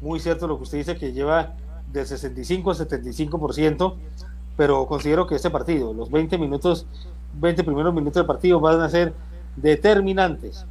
Muy 0.00 0.20
cierto 0.20 0.46
lo 0.46 0.56
que 0.56 0.62
usted 0.64 0.78
dice, 0.78 0.96
que 0.96 1.12
lleva 1.12 1.54
del 1.92 2.06
65 2.06 2.70
al 2.70 2.76
75%, 2.76 3.94
pero 4.56 4.86
considero 4.86 5.26
que 5.26 5.34
este 5.34 5.50
partido, 5.50 5.92
los 5.92 6.10
20 6.10 6.38
minutos, 6.38 6.86
20 7.34 7.64
primeros 7.64 7.94
minutos 7.94 8.14
del 8.14 8.26
partido 8.26 8.60
van 8.60 8.80
a 8.80 8.88
ser 8.88 9.12
determinantes 9.56 10.64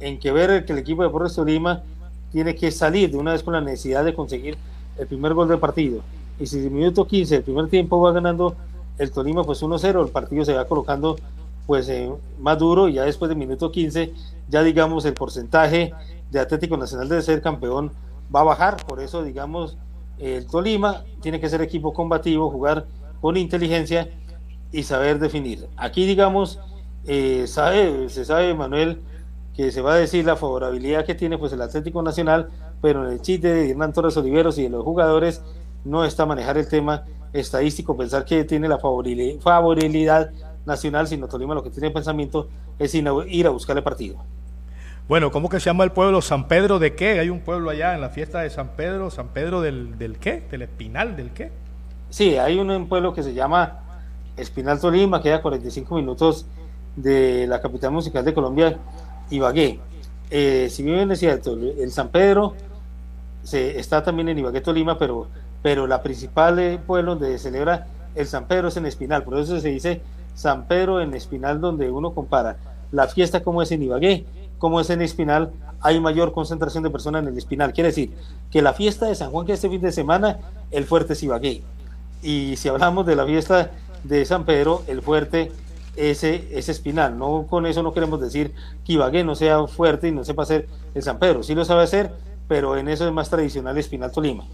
en 0.00 0.18
que 0.18 0.32
ver 0.32 0.64
que 0.64 0.72
el 0.72 0.78
equipo 0.78 1.02
de 1.02 1.08
Deportes 1.08 1.34
Tolima 1.34 1.82
tiene 2.32 2.54
que 2.54 2.70
salir 2.70 3.10
de 3.10 3.18
una 3.18 3.32
vez 3.32 3.42
con 3.42 3.54
la 3.54 3.60
necesidad 3.60 4.04
de 4.04 4.14
conseguir 4.14 4.56
el 4.98 5.06
primer 5.06 5.34
gol 5.34 5.48
del 5.48 5.58
partido. 5.58 6.00
Y 6.40 6.46
si 6.46 6.66
en 6.66 6.74
minuto 6.74 7.06
15 7.06 7.36
el 7.36 7.42
primer 7.42 7.68
tiempo 7.68 8.00
va 8.00 8.12
ganando 8.12 8.56
el 8.98 9.10
Tolima 9.10 9.44
pues 9.44 9.62
1-0, 9.62 10.04
el 10.04 10.10
partido 10.10 10.44
se 10.44 10.54
va 10.54 10.64
colocando 10.66 11.16
pues 11.66 11.88
eh, 11.88 12.10
más 12.40 12.58
duro 12.58 12.88
y 12.88 12.94
ya 12.94 13.04
después 13.04 13.28
del 13.28 13.38
minuto 13.38 13.70
15 13.70 14.12
ya 14.48 14.62
digamos 14.62 15.04
el 15.04 15.14
porcentaje 15.14 15.92
de 16.30 16.40
Atlético 16.40 16.76
Nacional 16.76 17.08
de 17.08 17.22
ser 17.22 17.40
campeón 17.40 17.92
va 18.34 18.40
a 18.40 18.44
bajar, 18.44 18.76
por 18.86 19.00
eso 19.00 19.22
digamos 19.22 19.76
el 20.22 20.46
Tolima 20.46 21.04
tiene 21.20 21.40
que 21.40 21.48
ser 21.48 21.60
equipo 21.62 21.92
combativo, 21.92 22.50
jugar 22.50 22.86
con 23.20 23.36
inteligencia 23.36 24.08
y 24.70 24.84
saber 24.84 25.18
definir. 25.18 25.68
Aquí 25.76 26.06
digamos 26.06 26.58
eh, 27.04 27.46
sabe, 27.46 28.08
se 28.08 28.24
sabe 28.24 28.54
Manuel 28.54 29.00
que 29.54 29.70
se 29.70 29.82
va 29.82 29.94
a 29.94 29.96
decir 29.96 30.24
la 30.24 30.36
favorabilidad 30.36 31.04
que 31.04 31.14
tiene 31.14 31.36
pues 31.36 31.52
el 31.52 31.60
Atlético 31.60 32.02
Nacional, 32.02 32.48
pero 32.80 33.06
en 33.06 33.12
el 33.12 33.20
chiste 33.20 33.52
de 33.52 33.70
Hernán 33.70 33.92
Torres 33.92 34.16
Oliveros 34.16 34.58
y 34.58 34.62
de 34.62 34.70
los 34.70 34.84
jugadores 34.84 35.42
no 35.84 36.04
está 36.04 36.24
manejar 36.24 36.56
el 36.56 36.68
tema 36.68 37.04
estadístico, 37.32 37.96
pensar 37.96 38.24
que 38.24 38.44
tiene 38.44 38.68
la 38.68 38.78
favorabilidad 38.78 40.30
nacional, 40.64 41.06
sino 41.08 41.28
Tolima 41.28 41.54
lo 41.54 41.62
que 41.62 41.70
tiene 41.70 41.90
pensamiento 41.90 42.48
es 42.78 42.94
ir 42.94 43.46
a 43.46 43.50
buscar 43.50 43.76
el 43.76 43.82
partido. 43.82 44.24
Bueno, 45.08 45.32
¿cómo 45.32 45.48
que 45.48 45.58
se 45.58 45.66
llama 45.66 45.84
el 45.84 45.90
pueblo? 45.90 46.22
¿San 46.22 46.46
Pedro 46.46 46.78
de 46.78 46.94
qué? 46.94 47.18
Hay 47.18 47.28
un 47.28 47.40
pueblo 47.40 47.70
allá 47.70 47.94
en 47.94 48.00
la 48.00 48.10
fiesta 48.10 48.40
de 48.40 48.50
San 48.50 48.68
Pedro, 48.76 49.10
San 49.10 49.28
Pedro 49.28 49.60
del, 49.60 49.98
del 49.98 50.18
qué? 50.18 50.44
¿Del 50.50 50.62
Espinal 50.62 51.16
del 51.16 51.30
qué? 51.32 51.50
Sí, 52.08 52.36
hay 52.36 52.58
un 52.58 52.88
pueblo 52.88 53.12
que 53.12 53.22
se 53.22 53.34
llama 53.34 53.80
Espinal 54.36 54.80
Tolima, 54.80 55.20
queda 55.20 55.36
a 55.36 55.42
45 55.42 55.96
minutos 55.96 56.46
de 56.94 57.46
la 57.48 57.60
capital 57.60 57.90
musical 57.90 58.24
de 58.24 58.32
Colombia, 58.32 58.78
Ibagué. 59.30 59.80
Eh, 60.30 60.68
si 60.70 60.82
bien 60.82 61.10
es 61.10 61.18
cierto, 61.18 61.54
el 61.54 61.90
San 61.90 62.08
Pedro 62.08 62.54
se, 63.42 63.78
está 63.78 64.02
también 64.02 64.28
en 64.28 64.38
Ibagué, 64.38 64.60
Tolima, 64.60 64.98
pero, 64.98 65.26
pero 65.62 65.86
la 65.86 66.02
principal 66.02 66.58
eh, 66.60 66.78
pueblo 66.78 67.16
donde 67.16 67.38
se 67.38 67.50
celebra 67.50 67.88
el 68.14 68.26
San 68.26 68.46
Pedro 68.46 68.68
es 68.68 68.76
en 68.76 68.86
Espinal, 68.86 69.24
por 69.24 69.38
eso 69.38 69.58
se 69.58 69.68
dice 69.68 70.00
San 70.34 70.66
Pedro 70.66 71.00
en 71.00 71.12
Espinal, 71.14 71.60
donde 71.60 71.90
uno 71.90 72.14
compara 72.14 72.56
la 72.92 73.08
fiesta 73.08 73.42
como 73.42 73.62
es 73.62 73.72
en 73.72 73.82
Ibagué, 73.82 74.24
como 74.62 74.78
es 74.78 74.90
en 74.90 75.02
Espinal, 75.02 75.50
hay 75.80 75.98
mayor 75.98 76.32
concentración 76.32 76.84
de 76.84 76.90
personas 76.90 77.24
en 77.24 77.30
el 77.30 77.36
Espinal. 77.36 77.72
Quiere 77.72 77.88
decir 77.88 78.12
que 78.48 78.62
la 78.62 78.72
fiesta 78.72 79.06
de 79.06 79.16
San 79.16 79.32
Juan, 79.32 79.44
que 79.44 79.54
este 79.54 79.68
fin 79.68 79.80
de 79.80 79.90
semana, 79.90 80.38
el 80.70 80.84
fuerte 80.84 81.14
es 81.14 81.22
Ibagué. 81.24 81.62
Y 82.22 82.54
si 82.54 82.68
hablamos 82.68 83.04
de 83.04 83.16
la 83.16 83.26
fiesta 83.26 83.72
de 84.04 84.24
San 84.24 84.44
Pedro, 84.44 84.84
el 84.86 85.02
fuerte 85.02 85.50
ese 85.96 86.46
es 86.52 86.68
Espinal. 86.68 87.18
No 87.18 87.48
con 87.50 87.66
eso 87.66 87.82
no 87.82 87.92
queremos 87.92 88.20
decir 88.20 88.54
que 88.86 88.92
Ibagué 88.92 89.24
no 89.24 89.34
sea 89.34 89.66
fuerte 89.66 90.06
y 90.06 90.12
no 90.12 90.24
sepa 90.24 90.44
hacer 90.44 90.68
el 90.94 91.02
San 91.02 91.18
Pedro. 91.18 91.42
Sí 91.42 91.56
lo 91.56 91.64
sabe 91.64 91.82
hacer, 91.82 92.12
pero 92.46 92.76
en 92.76 92.86
eso 92.88 93.04
es 93.04 93.12
más 93.12 93.30
tradicional 93.30 93.76
Espinal 93.78 94.12
Tolima. 94.12 94.44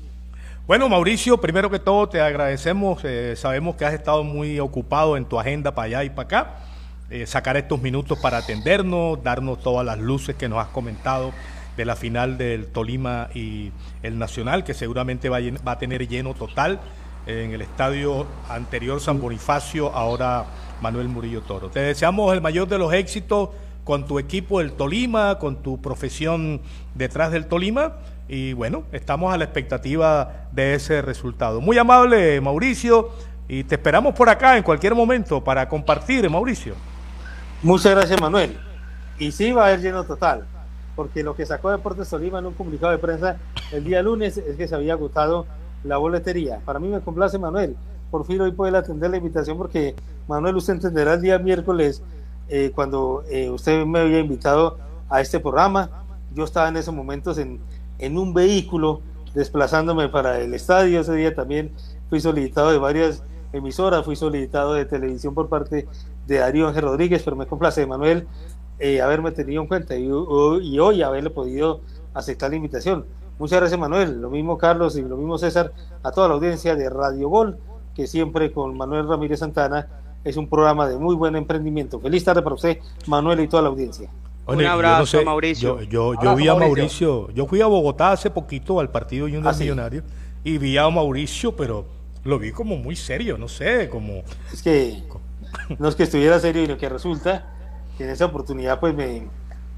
Bueno, 0.67 0.89
Mauricio, 0.89 1.39
primero 1.39 1.69
que 1.69 1.81
todo 1.81 2.09
te 2.09 2.23
agradecemos. 2.23 3.05
eh, 3.05 3.37
sabemos 3.37 3.77
que 3.77 3.85
has 3.85 3.93
estado 3.93 4.25
muy 4.25 4.59
ocupado 4.59 5.19
en 5.19 5.27
tu 5.27 5.39
agenda 5.39 5.75
para 5.75 5.85
allá 5.85 6.05
y 6.05 6.09
para 6.09 6.23
acá. 6.23 6.68
Eh, 7.11 7.27
sacar 7.27 7.57
estos 7.57 7.81
minutos 7.81 8.19
para 8.19 8.37
atendernos, 8.37 9.23
darnos 9.23 9.63
todas 9.63 9.87
las 9.87 9.99
luces 9.99 10.37
que 10.37 10.47
nos 10.47 10.59
has 10.59 10.69
comentado 10.69 11.33
de 11.75 11.87
la 11.87 11.97
final 11.97 12.37
del 12.37 12.67
Tolima 12.67 13.31
y 13.35 13.73
el 14.03 14.19
Nacional, 14.19 14.63
que 14.63 14.75
seguramente 14.75 15.31
va 15.31 15.39
va 15.67 15.73
a 15.73 15.79
tener 15.79 16.07
lleno 16.07 16.35
total 16.35 16.81
en 17.27 17.53
el 17.53 17.63
estadio 17.63 18.27
anterior 18.51 19.01
San 19.01 19.23
Bonifacio, 19.23 19.91
ahora 19.95 20.45
Manuel 20.83 21.09
Murillo 21.09 21.41
Toro. 21.41 21.71
Te 21.71 21.81
deseamos 21.81 22.35
el 22.35 22.43
mayor 22.43 22.69
de 22.69 22.77
los 22.77 22.93
éxitos 22.93 23.51
con 23.85 24.07
tu 24.07 24.19
equipo 24.19 24.59
del 24.59 24.73
Tolima, 24.73 25.39
con 25.39 25.63
tu 25.63 25.81
profesión 25.81 26.61
detrás 26.95 27.33
del 27.33 27.47
Tolima 27.47 27.97
y 28.29 28.53
bueno, 28.53 28.85
estamos 28.93 29.33
a 29.33 29.39
la 29.39 29.45
expectativa 29.45 30.49
de 30.53 30.75
ese 30.75 31.01
resultado. 31.01 31.63
Muy 31.63 31.79
amable 31.79 32.39
Mauricio 32.43 33.09
y 33.49 33.65
te 33.65 33.77
esperamos 33.77 34.15
por 34.15 34.29
acá 34.29 34.59
en 34.59 34.63
cualquier 34.63 34.95
momento 34.95 35.43
para 35.43 35.67
compartir, 35.71 36.29
Mauricio. 36.29 36.75
Muchas 37.61 37.93
gracias, 37.93 38.21
Manuel. 38.21 38.57
Y 39.19 39.33
sí 39.33 39.51
va 39.51 39.65
a 39.65 39.67
haber 39.67 39.81
lleno 39.81 40.05
total, 40.05 40.47
porque 40.95 41.25
lo 41.25 41.35
que 41.35 41.45
sacó 41.45 41.73
Deportes 41.73 42.09
Tolima 42.09 42.39
en 42.39 42.47
un 42.47 42.55
comunicado 42.55 42.93
de 42.93 42.99
prensa 42.99 43.39
el 43.73 43.83
día 43.83 44.01
lunes 44.01 44.37
es 44.37 44.57
que 44.57 44.69
se 44.69 44.77
había 44.77 44.93
agotado 44.93 45.45
la 45.83 45.97
boletería. 45.97 46.61
Para 46.65 46.79
mí 46.79 46.87
me 46.87 47.01
complace, 47.01 47.37
Manuel. 47.37 47.77
Por 48.13 48.25
fin 48.27 48.41
hoy 48.41 48.53
poder 48.53 48.77
atender 48.77 49.11
la 49.11 49.17
invitación, 49.17 49.59
porque 49.59 49.97
Manuel, 50.29 50.55
usted 50.55 50.75
entenderá 50.75 51.15
el 51.15 51.21
día 51.21 51.41
miércoles 51.41 52.01
eh, 52.49 52.71
cuando 52.73 53.25
eh, 53.29 53.51
usted 53.51 53.85
me 53.85 53.99
había 53.99 54.21
invitado 54.21 54.79
a 55.11 55.21
este 55.21 55.41
programa. 55.41 55.91
Yo 56.35 56.45
estaba 56.45 56.69
en 56.69 56.77
esos 56.77 56.95
momentos 56.95 57.39
en, 57.39 57.59
en 57.99 58.19
un 58.19 58.35
vehículo 58.35 59.03
desplazándome 59.35 60.09
para 60.09 60.39
el 60.39 60.55
estadio. 60.55 61.01
Ese 61.01 61.13
día 61.15 61.35
también 61.35 61.73
fui 62.09 62.21
solicitado 62.21 62.71
de 62.71 62.79
varias 62.79 63.25
emisoras, 63.53 64.05
fui 64.05 64.15
solicitado 64.15 64.75
de 64.75 64.85
televisión 64.85 65.35
por 65.35 65.49
parte 65.49 65.89
de 66.29 66.39
Darío 66.39 66.69
Ángel 66.69 66.83
Rodríguez, 66.83 67.23
pero 67.25 67.35
me 67.37 67.47
complace, 67.47 67.85
Manuel, 67.87 68.29
eh, 68.79 69.01
haberme 69.01 69.33
tenido 69.33 69.61
en 69.63 69.67
cuenta 69.67 69.97
y, 69.97 70.09
ho- 70.13 70.61
y 70.61 70.79
hoy 70.79 71.03
haberle 71.03 71.31
podido 71.31 71.81
aceptar 72.15 72.51
la 72.51 72.57
invitación. 72.57 73.05
Muchas 73.39 73.59
gracias, 73.61 73.81
Manuel. 73.81 74.21
Lo 74.21 74.31
mismo 74.31 74.57
Carlos 74.59 74.97
y 74.97 75.03
lo 75.03 75.17
mismo 75.17 75.39
César, 75.39 75.73
a 76.03 76.11
toda 76.13 76.29
la 76.29 76.35
audiencia 76.35 76.77
de 76.77 76.89
Radio 76.91 77.29
Gol, 77.29 77.59
que 77.95 78.07
siempre 78.07 78.53
con 78.53 78.77
Manuel 78.77 79.09
Ramírez 79.09 79.41
Santana 79.41 79.89
es 80.25 80.37
un 80.37 80.49
programa 80.49 80.87
de 80.89 80.99
muy 80.99 81.15
buen 81.17 81.35
emprendimiento. 81.37 81.99
Feliz 82.01 82.23
tarde 82.25 82.43
para 82.43 82.55
usted, 82.55 82.79
Manuel, 83.07 83.41
y 83.41 83.49
toda 83.49 83.63
la 83.63 83.69
audiencia. 83.71 84.11
Un 84.47 84.57
yo 84.59 84.63
no 84.67 84.71
abrazo, 84.73 85.23
Mauricio. 85.25 85.81
Yo, 85.81 85.85
yo, 85.85 85.91
yo 86.15 86.19
Abrazo, 86.21 86.37
vi 86.37 86.49
a 86.49 86.55
Mauricio. 86.55 87.09
Mauricio. 87.13 87.35
Yo 87.35 87.47
fui 87.47 87.61
a 87.61 87.67
Bogotá 87.67 88.13
hace 88.13 88.31
poquito 88.31 88.81
al 88.81 88.91
partido 88.91 89.27
Junior 89.27 89.49
Ah, 89.49 89.55
sí. 89.55 89.65
Millonario 89.65 90.03
y 90.45 90.59
vi 90.59 90.77
a 90.79 90.89
Mauricio, 90.89 91.55
pero 91.57 91.85
lo 92.25 92.39
vi 92.39 92.51
como 92.53 92.77
muy 92.77 92.97
serio, 92.97 93.37
no 93.39 93.47
sé, 93.49 93.89
como 93.89 94.23
Es 94.53 94.63
que 94.63 95.03
no 95.79 95.89
es 95.89 95.97
que 95.97 96.05
estuviera 96.05 96.39
serio, 96.41 96.63
sino 96.63 96.77
que 96.77 96.89
resulta 96.89 97.47
que 97.97 98.05
en 98.05 98.11
esa 98.11 98.27
oportunidad 98.27 98.81
pues 98.81 98.95
me, 98.95 99.29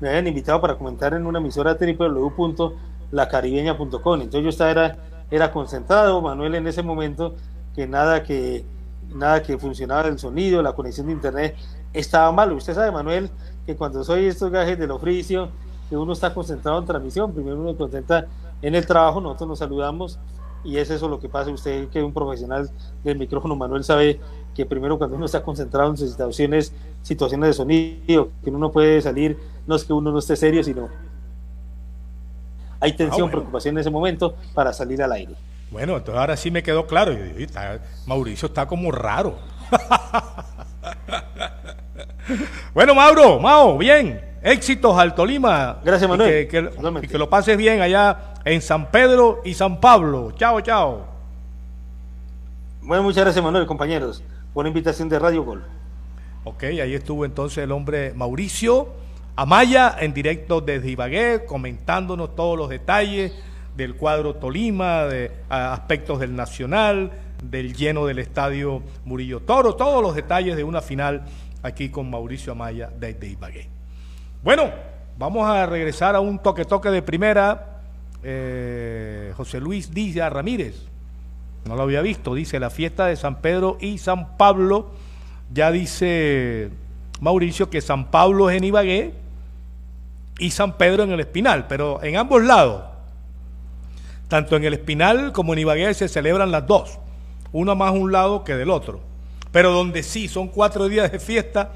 me 0.00 0.08
habían 0.08 0.26
invitado 0.26 0.60
para 0.60 0.76
comentar 0.76 1.14
en 1.14 1.26
una 1.26 1.38
emisora 1.38 1.74
www.lacaribeña.com. 1.74 4.20
Entonces 4.20 4.42
yo 4.42 4.48
estaba 4.48 4.70
era, 4.70 4.96
era 5.30 5.52
concentrado, 5.52 6.20
Manuel 6.20 6.54
en 6.54 6.66
ese 6.66 6.82
momento, 6.82 7.34
que 7.74 7.86
nada 7.86 8.22
que 8.22 8.64
nada 9.14 9.42
que 9.42 9.58
funcionaba 9.58 10.08
el 10.08 10.18
sonido, 10.18 10.62
la 10.62 10.72
conexión 10.72 11.06
de 11.06 11.12
internet 11.12 11.56
estaba 11.92 12.30
mal. 12.32 12.52
Usted 12.52 12.74
sabe, 12.74 12.90
Manuel, 12.90 13.30
que 13.66 13.76
cuando 13.76 14.04
soy 14.04 14.26
estos 14.26 14.50
gajes 14.50 14.78
del 14.78 14.90
oficio, 14.90 15.48
que 15.88 15.96
uno 15.96 16.12
está 16.12 16.32
concentrado 16.32 16.78
en 16.78 16.86
transmisión, 16.86 17.32
primero 17.32 17.60
uno 17.60 17.76
concentra 17.76 18.26
en 18.62 18.74
el 18.74 18.86
trabajo, 18.86 19.20
nosotros 19.20 19.48
nos 19.48 19.58
saludamos 19.58 20.18
y 20.62 20.76
es 20.76 20.90
eso 20.90 21.08
lo 21.08 21.18
que 21.18 21.28
pasa. 21.28 21.50
Usted 21.50 21.88
que 21.88 21.98
es 21.98 22.04
un 22.04 22.12
profesional 22.12 22.70
del 23.02 23.18
micrófono, 23.18 23.56
Manuel, 23.56 23.84
sabe 23.84 24.20
que 24.54 24.66
primero 24.66 24.98
cuando 24.98 25.16
uno 25.16 25.26
está 25.26 25.42
concentrado 25.42 25.90
en 25.90 25.96
situaciones, 25.96 26.72
situaciones 27.02 27.48
de 27.48 27.52
sonido, 27.54 28.30
que 28.42 28.50
uno 28.50 28.58
no 28.58 28.70
puede 28.72 29.00
salir, 29.00 29.38
no 29.66 29.76
es 29.76 29.84
que 29.84 29.92
uno 29.92 30.10
no 30.10 30.18
esté 30.18 30.36
serio, 30.36 30.62
sino 30.64 30.88
hay 32.80 32.92
tensión, 32.92 33.12
Ah, 33.12 33.16
bueno. 33.24 33.30
preocupación 33.32 33.76
en 33.76 33.80
ese 33.80 33.90
momento 33.90 34.34
para 34.54 34.72
salir 34.72 35.02
al 35.02 35.12
aire. 35.12 35.34
Bueno, 35.70 35.96
entonces 35.96 36.18
ahora 36.20 36.36
sí 36.36 36.50
me 36.50 36.62
quedó 36.62 36.86
claro. 36.86 37.12
Yo 37.12 37.20
"Está- 37.38 37.78
Mauricio 38.06 38.48
está 38.48 38.66
como 38.66 38.90
raro. 38.90 39.38
bueno, 42.74 42.94
Mauro, 42.94 43.38
Mao, 43.38 43.78
bien. 43.78 44.20
Éxitos 44.42 44.98
al 44.98 45.14
Tolima. 45.14 45.78
Gracias, 45.84 46.08
Y 46.08 46.10
Manuel. 46.10 46.30
que, 46.30 46.48
que- 46.48 46.70
Igualmente. 46.74 47.06
y 47.06 47.10
que 47.10 47.18
lo 47.18 47.28
pases 47.28 47.56
bien 47.58 47.80
allá 47.82 48.34
en 48.44 48.62
San 48.62 48.90
Pedro 48.90 49.42
y 49.44 49.52
San 49.54 49.80
Pablo. 49.80 50.32
Chao, 50.36 50.60
chao. 50.62 51.04
Bueno, 52.82 53.02
muchas 53.02 53.24
gracias, 53.24 53.44
Manuel, 53.44 53.66
compañeros. 53.66 54.22
Buena 54.52 54.66
invitación 54.66 55.08
de 55.08 55.16
Radio 55.16 55.44
Gol. 55.44 55.62
Ok, 56.42 56.64
ahí 56.64 56.92
estuvo 56.94 57.24
entonces 57.24 57.58
el 57.62 57.70
hombre 57.70 58.12
Mauricio 58.14 58.88
Amaya 59.36 59.96
en 60.00 60.12
directo 60.12 60.60
desde 60.60 60.90
Ibagué, 60.90 61.44
comentándonos 61.46 62.34
todos 62.34 62.58
los 62.58 62.68
detalles 62.68 63.32
del 63.76 63.94
cuadro 63.94 64.34
Tolima, 64.34 65.04
de 65.04 65.30
aspectos 65.48 66.18
del 66.18 66.34
Nacional, 66.34 67.12
del 67.44 67.76
lleno 67.76 68.06
del 68.06 68.18
estadio 68.18 68.82
Murillo 69.04 69.38
Toro, 69.38 69.76
todos 69.76 70.02
los 70.02 70.16
detalles 70.16 70.56
de 70.56 70.64
una 70.64 70.80
final 70.80 71.22
aquí 71.62 71.88
con 71.88 72.10
Mauricio 72.10 72.50
Amaya 72.50 72.90
desde 72.98 73.28
Ibagué. 73.28 73.68
Bueno, 74.42 74.68
vamos 75.16 75.48
a 75.48 75.64
regresar 75.66 76.16
a 76.16 76.20
un 76.20 76.40
toque-toque 76.40 76.90
de 76.90 77.02
primera. 77.02 77.82
Eh, 78.24 79.32
José 79.36 79.60
Luis 79.60 79.94
Díaz 79.94 80.32
Ramírez, 80.32 80.90
no 81.64 81.76
lo 81.76 81.82
había 81.82 82.00
visto, 82.00 82.34
dice 82.34 82.58
la 82.58 82.70
fiesta 82.70 83.06
de 83.06 83.16
San 83.16 83.40
Pedro 83.40 83.76
y 83.80 83.98
San 83.98 84.36
Pablo. 84.36 84.90
Ya 85.52 85.70
dice 85.70 86.70
Mauricio 87.20 87.70
que 87.70 87.80
San 87.80 88.10
Pablo 88.10 88.50
es 88.50 88.56
en 88.56 88.64
Ibagué 88.64 89.14
y 90.38 90.50
San 90.50 90.78
Pedro 90.78 91.02
en 91.02 91.12
el 91.12 91.20
Espinal, 91.20 91.66
pero 91.66 92.02
en 92.02 92.16
ambos 92.16 92.42
lados, 92.42 92.84
tanto 94.28 94.56
en 94.56 94.64
el 94.64 94.74
Espinal 94.74 95.32
como 95.32 95.52
en 95.52 95.60
Ibagué 95.60 95.92
se 95.92 96.08
celebran 96.08 96.50
las 96.50 96.66
dos, 96.66 96.98
uno 97.52 97.76
más 97.76 97.92
un 97.92 98.12
lado 98.12 98.44
que 98.44 98.56
del 98.56 98.70
otro. 98.70 99.00
Pero 99.52 99.72
donde 99.72 100.02
sí 100.02 100.28
son 100.28 100.48
cuatro 100.48 100.88
días 100.88 101.10
de 101.10 101.18
fiesta 101.18 101.72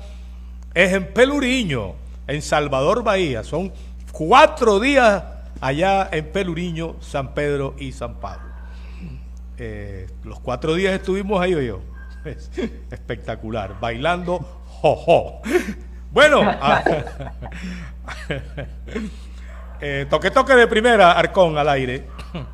es 0.72 0.92
en 0.92 1.12
Peluriño, 1.12 1.94
en 2.26 2.40
Salvador 2.40 3.02
Bahía. 3.02 3.42
Son 3.42 3.72
cuatro 4.12 4.78
días 4.80 5.24
allá 5.60 6.08
en 6.12 6.30
Peluriño, 6.30 6.96
San 7.00 7.34
Pedro 7.34 7.74
y 7.78 7.92
San 7.92 8.14
Pablo. 8.14 8.43
Eh, 9.58 10.06
los 10.24 10.40
cuatro 10.40 10.74
días 10.74 10.94
estuvimos 10.94 11.40
ahí, 11.40 11.52
yo. 11.66 11.80
Es 12.24 12.50
espectacular, 12.90 13.78
bailando 13.80 14.38
jojo. 14.66 15.42
Bueno, 16.10 16.40
ah, 16.44 16.82
eh, 19.80 20.06
toque 20.08 20.30
toque 20.30 20.54
de 20.54 20.66
primera, 20.66 21.12
Arcón 21.12 21.56
al 21.58 21.68
aire. 21.68 22.06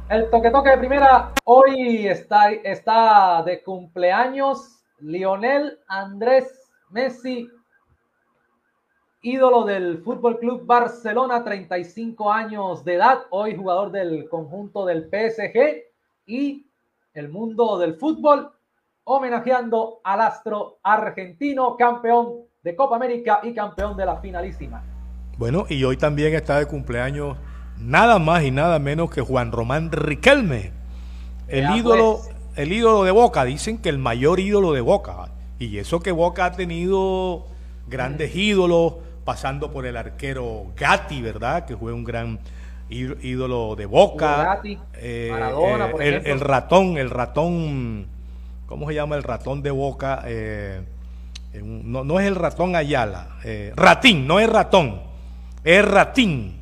El 0.09 0.29
toque 0.29 0.51
toque 0.51 0.71
de 0.71 0.79
primera 0.79 1.33
hoy 1.45 2.07
está, 2.07 2.51
está 2.51 3.43
de 3.45 3.63
cumpleaños 3.63 4.83
Lionel 4.99 5.79
Andrés 5.89 6.71
Messi, 6.91 7.49
ídolo 9.23 9.65
del 9.65 10.03
Fútbol 10.03 10.39
Club 10.39 10.67
Barcelona, 10.67 11.45
35 11.45 12.33
años 12.33 12.85
de 12.85 12.95
edad, 12.95 13.21
hoy 13.31 13.57
jugador 13.57 13.91
del 13.93 14.29
conjunto 14.29 14.85
del 14.85 15.09
PSG 15.09 15.85
y 16.27 16.70
el 17.15 17.29
mundo 17.29 17.79
del 17.79 17.95
fútbol 17.95 18.51
homenajeando 19.05 20.01
al 20.05 20.21
astro 20.21 20.79
argentino, 20.83 21.77
campeón 21.77 22.43
de 22.63 22.77
Copa 22.77 22.97
América 22.97 23.41
y 23.43 23.55
campeón 23.55 23.97
de 23.97 24.07
la 24.07 24.17
finalísima. 24.21 24.83
Bueno, 25.39 25.67
y 25.69 25.83
hoy 25.85 25.97
también 25.97 26.35
está 26.35 26.59
de 26.59 26.67
cumpleaños 26.67 27.37
nada 27.79 28.19
más 28.19 28.43
y 28.43 28.51
nada 28.51 28.79
menos 28.79 29.11
que 29.11 29.23
Juan 29.23 29.53
Román 29.53 29.91
Riquelme, 29.91 30.73
el 31.49 31.63
Ya, 31.63 31.77
ídolo, 31.77 32.21
pues. 32.23 32.37
el 32.57 32.73
ídolo 32.73 33.05
de 33.05 33.11
Boca. 33.11 33.45
Dicen 33.45 33.79
que 33.79 33.89
el 33.89 33.99
mayor 33.99 34.39
ídolo 34.39 34.73
de 34.73 34.83
Boca. 34.83 35.31
Y 35.59 35.79
eso 35.79 36.01
que 36.01 36.13
Boca 36.13 36.45
ha 36.45 36.53
tenido 36.53 37.47
grandes 37.89 38.37
ídolos, 38.37 38.95
pasando 39.25 39.71
por 39.73 39.87
el 39.87 39.97
arquero 39.97 40.67
Gatti, 40.77 41.23
¿verdad? 41.23 41.65
Que 41.67 41.77
fue 41.77 41.93
un 41.93 42.05
gran 42.05 42.39
ídolo 42.91 43.76
de 43.76 43.86
Boca. 43.86 44.61
Maradona, 45.30 45.91
por 45.91 46.03
el, 46.03 46.41
ratón, 46.41 46.99
el 46.99 47.11
ratón, 47.11 48.07
¿cómo 48.66 48.88
se 48.88 48.95
llama 48.95 49.16
el 49.16 49.22
ratón 49.22 49.62
de 49.62 49.70
Boca? 49.70 50.22
Eh, 50.26 50.82
eh, 51.53 51.62
no, 51.64 52.05
no 52.05 52.20
es 52.20 52.26
el 52.26 52.34
ratón 52.34 52.76
Ayala, 52.76 53.38
eh, 53.45 53.72
Ratín, 53.76 54.26
no 54.26 54.41
es 54.41 54.49
ratón, 54.49 55.01
es 55.64 55.84
Ratín. 55.84 56.61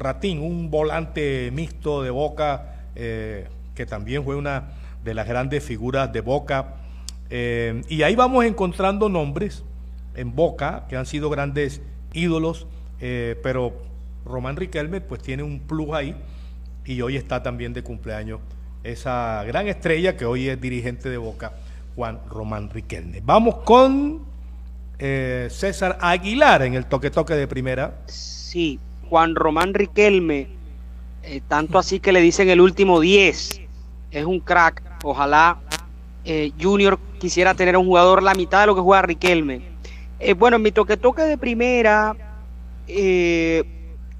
Ratín, 0.00 0.40
un 0.40 0.70
volante 0.70 1.50
mixto 1.52 2.02
de 2.02 2.08
Boca, 2.08 2.86
eh, 2.94 3.46
que 3.74 3.84
también 3.84 4.24
fue 4.24 4.34
una 4.34 4.70
de 5.04 5.14
las 5.14 5.28
grandes 5.28 5.62
figuras 5.62 6.10
de 6.12 6.22
Boca. 6.22 6.76
Eh, 7.28 7.82
y 7.88 8.02
ahí 8.02 8.14
vamos 8.16 8.44
encontrando 8.46 9.08
nombres 9.10 9.62
en 10.14 10.34
Boca 10.34 10.86
que 10.88 10.96
han 10.96 11.06
sido 11.06 11.28
grandes 11.28 11.82
ídolos, 12.14 12.66
eh, 13.00 13.38
pero 13.42 13.74
Román 14.24 14.56
Riquelme 14.56 15.00
pues 15.00 15.22
tiene 15.22 15.42
un 15.42 15.60
plus 15.60 15.92
ahí 15.92 16.14
y 16.84 17.00
hoy 17.02 17.16
está 17.16 17.42
también 17.42 17.72
de 17.72 17.82
cumpleaños 17.82 18.40
esa 18.82 19.44
gran 19.44 19.68
estrella 19.68 20.16
que 20.16 20.24
hoy 20.24 20.48
es 20.48 20.60
dirigente 20.60 21.10
de 21.10 21.18
Boca, 21.18 21.52
Juan 21.96 22.20
Román 22.28 22.70
Riquelme. 22.70 23.20
Vamos 23.22 23.56
con 23.64 24.22
eh, 24.98 25.48
César 25.50 25.98
Aguilar 26.00 26.62
en 26.62 26.74
el 26.74 26.86
toque 26.86 27.10
toque 27.10 27.34
de 27.34 27.46
primera. 27.46 27.98
Sí, 28.06 28.78
Juan 29.08 29.34
Román 29.34 29.74
Riquelme, 29.74 30.48
eh, 31.22 31.42
tanto 31.46 31.78
así 31.78 32.00
que 32.00 32.12
le 32.12 32.20
dicen 32.20 32.48
el 32.48 32.60
último 32.60 33.00
10, 33.00 33.60
es 34.10 34.24
un 34.24 34.40
crack. 34.40 34.82
Ojalá 35.04 35.58
eh, 36.24 36.52
Junior 36.60 36.98
quisiera 37.18 37.54
tener 37.54 37.76
un 37.76 37.86
jugador 37.86 38.22
la 38.22 38.34
mitad 38.34 38.62
de 38.62 38.66
lo 38.66 38.74
que 38.74 38.80
juega 38.80 39.02
Riquelme. 39.02 39.62
Bueno, 40.36 40.56
en 40.56 40.62
mi 40.62 40.70
toque 40.70 40.98
toque 40.98 41.22
de 41.22 41.38
primera, 41.38 42.14
eh, 42.86 43.64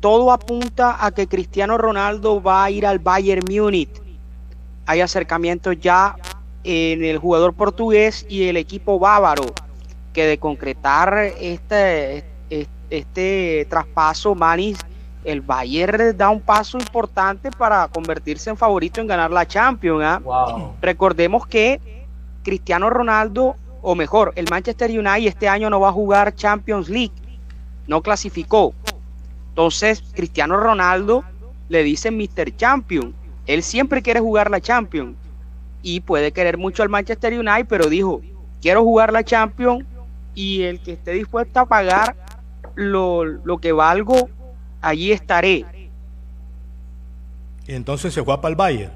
todo 0.01 0.33
apunta 0.33 1.05
a 1.05 1.11
que 1.13 1.27
Cristiano 1.27 1.79
Ronaldo 1.79 2.43
va 2.43 2.65
a 2.65 2.71
ir 2.71 2.87
al 2.87 2.99
Bayern 2.99 3.45
Múnich. 3.49 3.91
Hay 4.87 5.01
acercamientos 5.01 5.79
ya 5.79 6.17
en 6.65 7.05
el 7.05 7.19
jugador 7.19 7.55
portugués 7.55 8.27
y 8.29 8.45
el 8.45 8.57
equipo 8.57 8.99
bávaro, 8.99 9.45
que 10.13 10.25
de 10.25 10.39
concretar 10.39 11.15
este, 11.39 12.25
este, 12.49 12.69
este 12.91 13.67
traspaso, 13.69 14.35
Manis, 14.35 14.79
el 15.25 15.43
Bayern 15.43 16.17
da 16.17 16.31
un 16.31 16.41
paso 16.41 16.79
importante 16.79 17.51
para 17.51 17.89
convertirse 17.89 18.51
en 18.51 18.57
favorito 18.57 19.01
en 19.01 19.07
ganar 19.07 19.31
la 19.31 19.47
Champions. 19.47 20.23
Wow. 20.25 20.75
Recordemos 20.81 21.47
que 21.47 21.81
Cristiano 22.43 22.89
Ronaldo, 22.89 23.57
o 23.83 23.95
mejor, 23.95 24.33
el 24.37 24.47
Manchester 24.51 24.91
United 24.91 25.29
este 25.29 25.49
año 25.49 25.69
no 25.69 25.79
va 25.79 25.91
a 25.91 25.93
jugar 25.93 26.35
Champions 26.35 26.89
League, 26.89 27.13
no 27.87 28.03
clasificó. 28.03 28.73
Entonces, 29.61 30.03
Cristiano 30.15 30.57
Ronaldo 30.57 31.23
le 31.69 31.83
dicen 31.83 32.17
Mr. 32.17 32.57
Champion. 32.57 33.15
Él 33.47 33.63
siempre 33.63 34.01
quiere 34.01 34.19
jugar 34.19 34.51
la 34.51 34.59
Champions 34.59 35.17
y 35.83 36.01
puede 36.01 36.33
querer 36.33 36.57
mucho 36.57 36.83
al 36.83 36.89
Manchester 36.89 37.39
United, 37.39 37.67
pero 37.69 37.87
dijo, 37.91 38.23
quiero 38.63 38.83
jugar 38.83 39.13
la 39.13 39.23
Champions 39.23 39.85
y 40.35 40.63
el 40.63 40.81
que 40.81 40.93
esté 40.93 41.13
dispuesto 41.13 41.61
a 41.61 41.67
pagar 41.67 42.17
lo, 42.75 43.25
lo 43.27 43.59
que 43.59 43.73
valgo, 43.73 44.31
allí 44.81 45.13
estaré. 45.13 45.67
Y 47.67 47.75
entonces 47.75 48.15
se 48.15 48.25
fue 48.25 48.41
para 48.41 48.49
el 48.49 48.57
Bayern. 48.57 48.93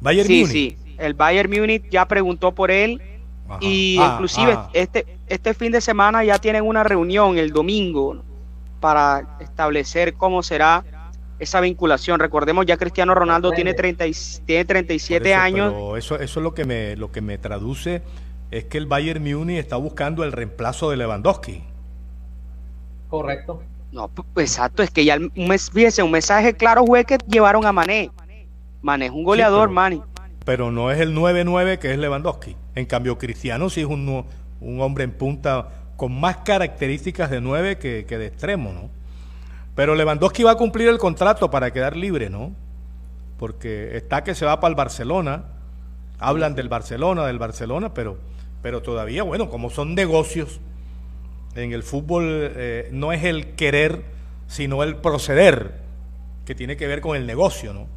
Bayern 0.00 0.28
sí, 0.28 0.40
Múnich. 0.42 0.52
sí. 0.52 0.76
El 0.96 1.14
Bayern 1.14 1.50
Múnich 1.50 1.90
ya 1.90 2.06
preguntó 2.06 2.54
por 2.54 2.70
él 2.70 3.02
Ajá. 3.48 3.58
y 3.60 3.98
Ah, 4.00 4.10
inclusive 4.12 4.52
ah. 4.52 4.70
este 4.72 5.06
este 5.26 5.54
fin 5.54 5.72
de 5.72 5.80
semana 5.80 6.22
ya 6.24 6.38
tienen 6.38 6.64
una 6.64 6.84
reunión 6.84 7.36
el 7.36 7.52
domingo. 7.52 8.22
Para 8.80 9.36
establecer 9.40 10.14
cómo 10.14 10.42
será 10.42 10.84
esa 11.38 11.60
vinculación. 11.60 12.18
Recordemos 12.20 12.66
ya 12.66 12.76
Cristiano 12.76 13.14
Ronaldo 13.14 13.52
tiene, 13.52 13.74
30 13.74 14.06
y- 14.06 14.12
tiene 14.44 14.64
Por 14.64 14.68
37 14.74 15.30
eso, 15.32 15.40
años. 15.40 15.72
pero 15.72 15.96
eso, 15.96 16.14
eso 16.18 16.40
es 16.40 16.44
lo 16.44 16.54
que 16.54 16.64
me 16.64 16.96
lo 16.96 17.12
que 17.12 17.20
me 17.20 17.38
traduce 17.38 18.02
es 18.50 18.64
que 18.64 18.78
el 18.78 18.86
Bayern 18.86 19.22
Múnich 19.22 19.58
está 19.58 19.76
buscando 19.76 20.24
el 20.24 20.32
reemplazo 20.32 20.90
de 20.90 20.96
Lewandowski. 20.96 21.62
Correcto. 23.08 23.62
No, 23.92 24.08
pues, 24.08 24.50
exacto, 24.50 24.82
es 24.82 24.90
que 24.90 25.04
ya 25.04 25.16
un 25.16 25.48
mes, 25.48 25.70
fíjese, 25.70 26.02
un 26.02 26.10
mensaje 26.10 26.54
claro 26.54 26.84
fue 26.86 27.04
que 27.04 27.16
llevaron 27.26 27.64
a 27.64 27.72
Mané. 27.72 28.10
Mané 28.82 29.06
es 29.06 29.10
un 29.12 29.24
goleador, 29.24 29.68
pero- 29.68 29.72
Manny. 29.74 30.02
Pero 30.44 30.70
no 30.70 30.90
es 30.90 30.98
el 31.00 31.14
9-9 31.14 31.78
que 31.78 31.92
es 31.92 31.98
Lewandowski. 31.98 32.56
En 32.74 32.86
cambio, 32.86 33.18
Cristiano 33.18 33.68
sí 33.68 33.80
es 33.82 33.86
un, 33.86 34.24
un 34.60 34.80
hombre 34.80 35.04
en 35.04 35.10
punta 35.12 35.68
con 35.98 36.18
más 36.18 36.36
características 36.38 37.28
de 37.28 37.40
9 37.40 37.76
que, 37.78 38.06
que 38.06 38.18
de 38.18 38.26
extremo, 38.28 38.72
¿no? 38.72 38.88
Pero 39.74 39.96
Lewandowski 39.96 40.44
va 40.44 40.52
a 40.52 40.54
cumplir 40.54 40.86
el 40.86 40.96
contrato 40.96 41.50
para 41.50 41.72
quedar 41.72 41.96
libre, 41.96 42.30
¿no? 42.30 42.52
Porque 43.36 43.96
está 43.96 44.22
que 44.22 44.36
se 44.36 44.46
va 44.46 44.60
para 44.60 44.70
el 44.70 44.76
Barcelona. 44.76 45.46
Hablan 46.20 46.54
del 46.54 46.68
Barcelona, 46.68 47.26
del 47.26 47.40
Barcelona, 47.40 47.94
pero, 47.94 48.16
pero 48.62 48.80
todavía, 48.80 49.24
bueno, 49.24 49.50
como 49.50 49.70
son 49.70 49.96
negocios, 49.96 50.60
en 51.56 51.72
el 51.72 51.82
fútbol 51.82 52.24
eh, 52.28 52.88
no 52.92 53.12
es 53.12 53.24
el 53.24 53.56
querer, 53.56 54.04
sino 54.46 54.84
el 54.84 54.98
proceder, 54.98 55.80
que 56.46 56.54
tiene 56.54 56.76
que 56.76 56.86
ver 56.86 57.00
con 57.00 57.16
el 57.16 57.26
negocio, 57.26 57.74
¿no? 57.74 57.88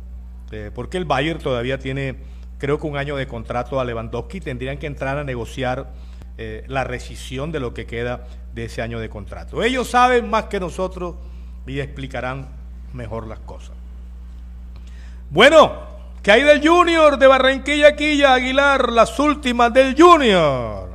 Eh, 0.52 0.72
porque 0.74 0.97
el 0.97 1.06
Bayern 1.06 1.39
todavía 1.39 1.78
tiene, 1.78 2.16
creo 2.58 2.80
que 2.80 2.88
un 2.88 2.97
año 2.97 3.16
de 3.16 3.28
contrato 3.28 3.80
a 3.80 3.86
Lewandowski, 3.86 4.41
tendrían 4.41 4.80
que 4.80 4.88
entrar 4.88 5.20
a 5.20 5.24
negociar 5.24 5.91
eh, 6.38 6.64
la 6.68 6.84
rescisión 6.84 7.52
de 7.52 7.60
lo 7.60 7.74
que 7.74 7.86
queda 7.86 8.26
de 8.54 8.66
ese 8.66 8.82
año 8.82 9.00
de 9.00 9.10
contrato. 9.10 9.64
Ellos 9.64 9.90
saben 9.90 10.30
más 10.30 10.46
que 10.46 10.60
nosotros 10.60 11.16
y 11.68 11.80
explicarán 11.80 12.48
mejor 12.94 13.28
las 13.28 13.40
cosas. 13.40 13.76
Bueno, 15.30 15.74
¿qué 16.24 16.32
hay 16.32 16.44
del 16.44 16.68
Junior 16.68 17.18
de 17.18 17.28
Barranquilla, 17.28 17.96
Quilla, 17.96 18.34
Aguilar? 18.34 18.92
Las 18.92 19.18
últimas 19.20 19.74
del 19.74 19.96
Junior. 19.98 20.90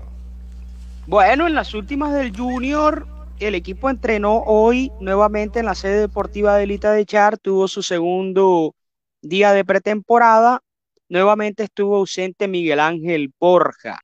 Bueno, 1.06 1.46
en 1.46 1.54
las 1.54 1.72
últimas 1.72 2.12
del 2.12 2.36
Junior, 2.36 3.06
el 3.38 3.54
equipo 3.54 3.88
entrenó 3.90 4.42
hoy 4.46 4.90
nuevamente 5.00 5.60
en 5.60 5.66
la 5.66 5.74
sede 5.74 6.00
deportiva 6.00 6.56
de 6.56 6.64
Elita 6.64 6.92
de 6.92 7.06
Char, 7.06 7.38
tuvo 7.38 7.68
su 7.68 7.82
segundo 7.82 8.74
día 9.22 9.52
de 9.52 9.64
pretemporada. 9.64 10.62
Nuevamente 11.08 11.62
estuvo 11.62 11.96
ausente 11.96 12.48
Miguel 12.48 12.80
Ángel 12.80 13.32
Borja. 13.38 14.00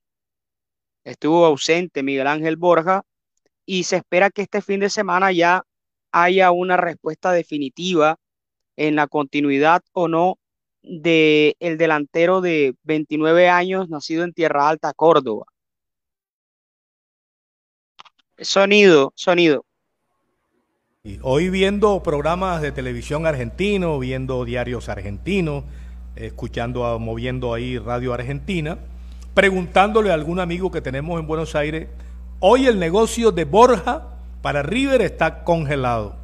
Estuvo 1.05 1.45
ausente 1.45 2.03
Miguel 2.03 2.27
Ángel 2.27 2.57
Borja 2.57 3.03
y 3.67 3.85
se 3.85 3.97
espera 3.97 4.31
que 4.31 4.43
este 4.43 4.63
fin 4.63 4.81
de 4.81 4.91
semana 4.91 5.33
ya 5.33 5.65
haya 6.13 6.51
una 6.51 6.77
respuesta 6.77 7.33
definitiva 7.33 8.19
en 8.77 8.97
la 8.97 9.07
continuidad 9.07 9.83
o 9.93 10.09
no 10.09 10.39
de 10.83 11.57
el 11.61 11.79
delantero 11.79 12.41
de 12.41 12.75
29 12.83 13.49
años 13.49 13.89
nacido 13.89 14.25
en 14.25 14.33
Tierra 14.33 14.69
Alta, 14.69 14.93
Córdoba. 14.93 15.47
Sonido, 18.39 19.13
sonido. 19.15 19.65
Hoy 21.23 21.51
viendo 21.51 22.03
programas 22.03 22.63
de 22.63 22.73
televisión 22.73 23.27
argentino, 23.27 23.99
viendo 23.99 24.45
diarios 24.45 24.89
argentinos, 24.89 25.65
escuchando, 26.17 26.99
moviendo 26.99 27.55
ahí 27.55 27.79
Radio 27.79 28.13
Argentina, 28.13 28.79
preguntándole 29.35 30.11
a 30.11 30.15
algún 30.15 30.41
amigo 30.41 30.71
que 30.71 30.81
tenemos 30.81 31.19
en 31.19 31.27
Buenos 31.27 31.55
Aires, 31.55 31.89
hoy 32.41 32.67
el 32.67 32.79
negocio 32.79 33.33
de 33.33 33.45
Borja 33.45 34.09
para 34.43 34.63
River 34.63 35.01
está 35.01 35.45
congelado. 35.45 36.17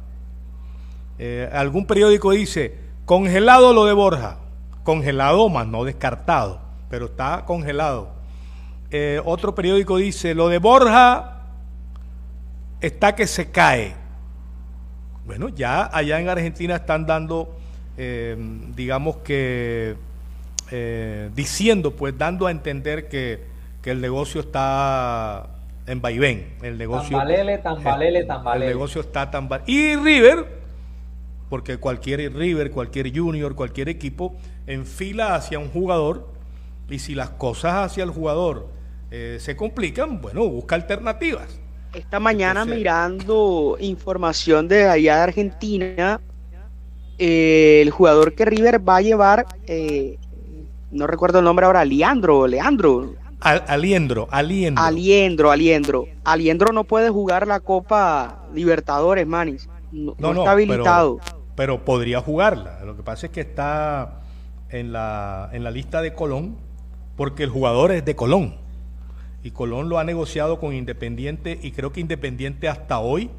Eh, 1.17 1.49
algún 1.51 1.85
periódico 1.85 2.31
dice, 2.31 2.77
congelado 3.05 3.73
lo 3.73 3.85
de 3.85 3.93
Borja, 3.93 4.37
congelado 4.83 5.49
más 5.49 5.67
no 5.67 5.83
descartado, 5.83 6.61
pero 6.89 7.07
está 7.07 7.45
congelado. 7.45 8.09
Eh, 8.91 9.21
otro 9.25 9.55
periódico 9.55 9.97
dice, 9.97 10.35
lo 10.35 10.49
de 10.49 10.59
Borja 10.59 11.43
está 12.81 13.15
que 13.15 13.27
se 13.27 13.51
cae. 13.51 13.95
Bueno, 15.25 15.49
ya 15.49 15.89
allá 15.91 16.19
en 16.19 16.29
Argentina 16.29 16.75
están 16.75 17.05
dando, 17.05 17.57
eh, 17.97 18.35
digamos 18.75 19.17
que, 19.17 19.95
eh, 20.71 21.29
diciendo, 21.35 21.95
pues 21.95 22.17
dando 22.17 22.47
a 22.47 22.51
entender 22.51 23.07
que, 23.07 23.43
que 23.81 23.91
el 23.91 24.01
negocio 24.01 24.41
está 24.41 25.47
en 25.87 26.01
vaivén. 26.01 26.53
El 26.61 26.77
negocio, 26.77 27.17
Tambalele, 27.17 27.57
tambalele, 27.59 28.19
el 28.19 28.27
tambalele. 28.27 28.67
negocio 28.67 29.01
está 29.01 29.31
tan... 29.31 29.49
va- 29.49 29.63
Y 29.65 29.95
River, 29.95 30.45
porque 31.49 31.77
cualquier 31.77 32.31
River, 32.33 32.71
cualquier 32.71 33.15
Junior, 33.15 33.55
cualquier 33.55 33.89
equipo 33.89 34.35
enfila 34.67 35.35
hacia 35.35 35.57
un 35.59 35.69
jugador 35.69 36.27
y 36.89 36.99
si 36.99 37.15
las 37.15 37.29
cosas 37.31 37.85
hacia 37.91 38.03
el 38.03 38.11
jugador 38.11 38.67
eh, 39.11 39.37
se 39.39 39.55
complican, 39.55 40.21
bueno, 40.21 40.47
busca 40.47 40.75
alternativas. 40.75 41.59
Esta 41.93 42.19
mañana 42.19 42.61
Entonces- 42.61 42.77
mirando 42.77 43.77
información 43.79 44.67
de 44.67 44.87
allá 44.87 45.15
de 45.17 45.21
Argentina, 45.23 46.21
eh, 47.17 47.79
el 47.81 47.89
jugador 47.89 48.35
que 48.35 48.45
River 48.45 48.87
va 48.87 48.97
a 48.97 49.01
llevar, 49.01 49.45
eh, 49.65 50.17
no 50.91 51.07
recuerdo 51.07 51.39
el 51.39 51.45
nombre 51.45 51.65
ahora, 51.65 51.85
Leandro, 51.85 52.47
Leandro, 52.47 53.13
Al- 53.41 53.63
aliendro, 53.67 54.27
aliendro. 54.31 54.83
Aliendro, 54.83 55.51
Aliendro. 55.51 56.05
Aliendro 56.25 56.73
no 56.73 56.83
puede 56.83 57.09
jugar 57.09 57.47
la 57.47 57.59
Copa 57.61 58.45
Libertadores, 58.53 59.25
Manis. 59.25 59.69
No, 59.91 60.15
no 60.19 60.31
está 60.33 60.51
habilitado. 60.51 61.19
Pero, 61.23 61.43
pero 61.55 61.85
podría 61.85 62.21
jugarla. 62.21 62.79
Lo 62.83 62.95
que 62.97 63.03
pasa 63.03 63.27
es 63.27 63.31
que 63.31 63.41
está 63.41 64.21
en 64.69 64.91
la, 64.91 65.49
en 65.53 65.63
la 65.63 65.71
lista 65.71 66.01
de 66.01 66.13
Colón, 66.13 66.57
porque 67.15 67.43
el 67.43 67.49
jugador 67.49 67.91
es 67.91 68.03
de 68.03 68.15
Colón. 68.15 68.55
Y 69.41 69.51
Colón 69.51 69.87
lo 69.87 69.99
ha 69.99 70.03
negociado 70.03 70.59
con 70.59 70.73
Independiente 70.73 71.57
y 71.61 71.71
creo 71.71 71.93
que 71.93 72.01
Independiente 72.01 72.67
hasta 72.67 72.99
hoy 72.99 73.29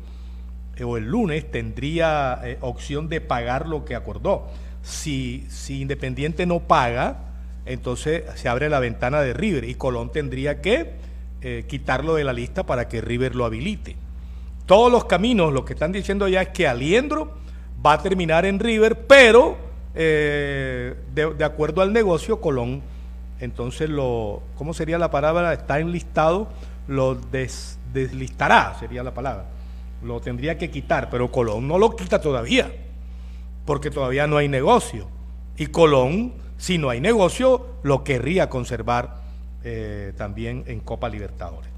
eh, 0.76 0.84
o 0.84 0.96
el 0.96 1.04
lunes 1.04 1.50
tendría 1.50 2.40
eh, 2.42 2.56
opción 2.62 3.10
de 3.10 3.20
pagar 3.20 3.68
lo 3.68 3.84
que 3.84 3.94
acordó. 3.94 4.46
Si, 4.82 5.44
si 5.50 5.82
Independiente 5.82 6.46
no 6.46 6.60
paga, 6.60 7.29
entonces 7.72 8.24
se 8.34 8.48
abre 8.48 8.68
la 8.68 8.80
ventana 8.80 9.20
de 9.20 9.32
River 9.32 9.64
y 9.64 9.74
Colón 9.74 10.10
tendría 10.12 10.60
que 10.60 10.92
eh, 11.42 11.64
quitarlo 11.68 12.14
de 12.14 12.24
la 12.24 12.32
lista 12.32 12.64
para 12.64 12.88
que 12.88 13.00
River 13.00 13.34
lo 13.34 13.44
habilite. 13.44 13.96
Todos 14.66 14.90
los 14.92 15.04
caminos, 15.06 15.52
lo 15.52 15.64
que 15.64 15.72
están 15.72 15.92
diciendo 15.92 16.28
ya 16.28 16.42
es 16.42 16.48
que 16.48 16.68
Aliendro 16.68 17.32
va 17.84 17.94
a 17.94 18.02
terminar 18.02 18.44
en 18.44 18.58
River, 18.60 19.06
pero 19.06 19.56
eh, 19.94 20.94
de, 21.14 21.44
acuerdo 21.44 21.82
al 21.82 21.92
negocio, 21.92 22.40
Colón, 22.40 22.82
entonces 23.40 23.88
lo, 23.90 24.42
¿cómo 24.56 24.74
sería 24.74 24.98
la 24.98 25.10
palabra? 25.10 25.52
Está 25.52 25.80
enlistado, 25.80 26.48
lo 26.86 27.14
des- 27.14 27.78
deslistará, 27.92 28.76
sería 28.78 29.02
la 29.02 29.12
palabra. 29.14 29.46
lo 30.02 30.20
tendría 30.20 30.56
que 30.56 30.70
quitar, 30.70 31.10
pero 31.10 31.30
Colón 31.30 31.66
no 31.68 31.78
lo 31.78 31.94
quita 31.96 32.20
todavía, 32.20 32.70
porque 33.66 33.90
todavía 33.90 34.26
no 34.26 34.36
hay 34.36 34.48
negocio. 34.48 35.08
Y 35.56 35.66
Colón, 35.66 36.32
si 36.60 36.76
no 36.76 36.90
hay 36.90 37.00
negocio, 37.00 37.66
lo 37.82 38.04
querría 38.04 38.50
conservar 38.50 39.16
eh, 39.64 40.12
también 40.18 40.64
en 40.66 40.80
Copa 40.80 41.08
Libertadores. 41.08 41.70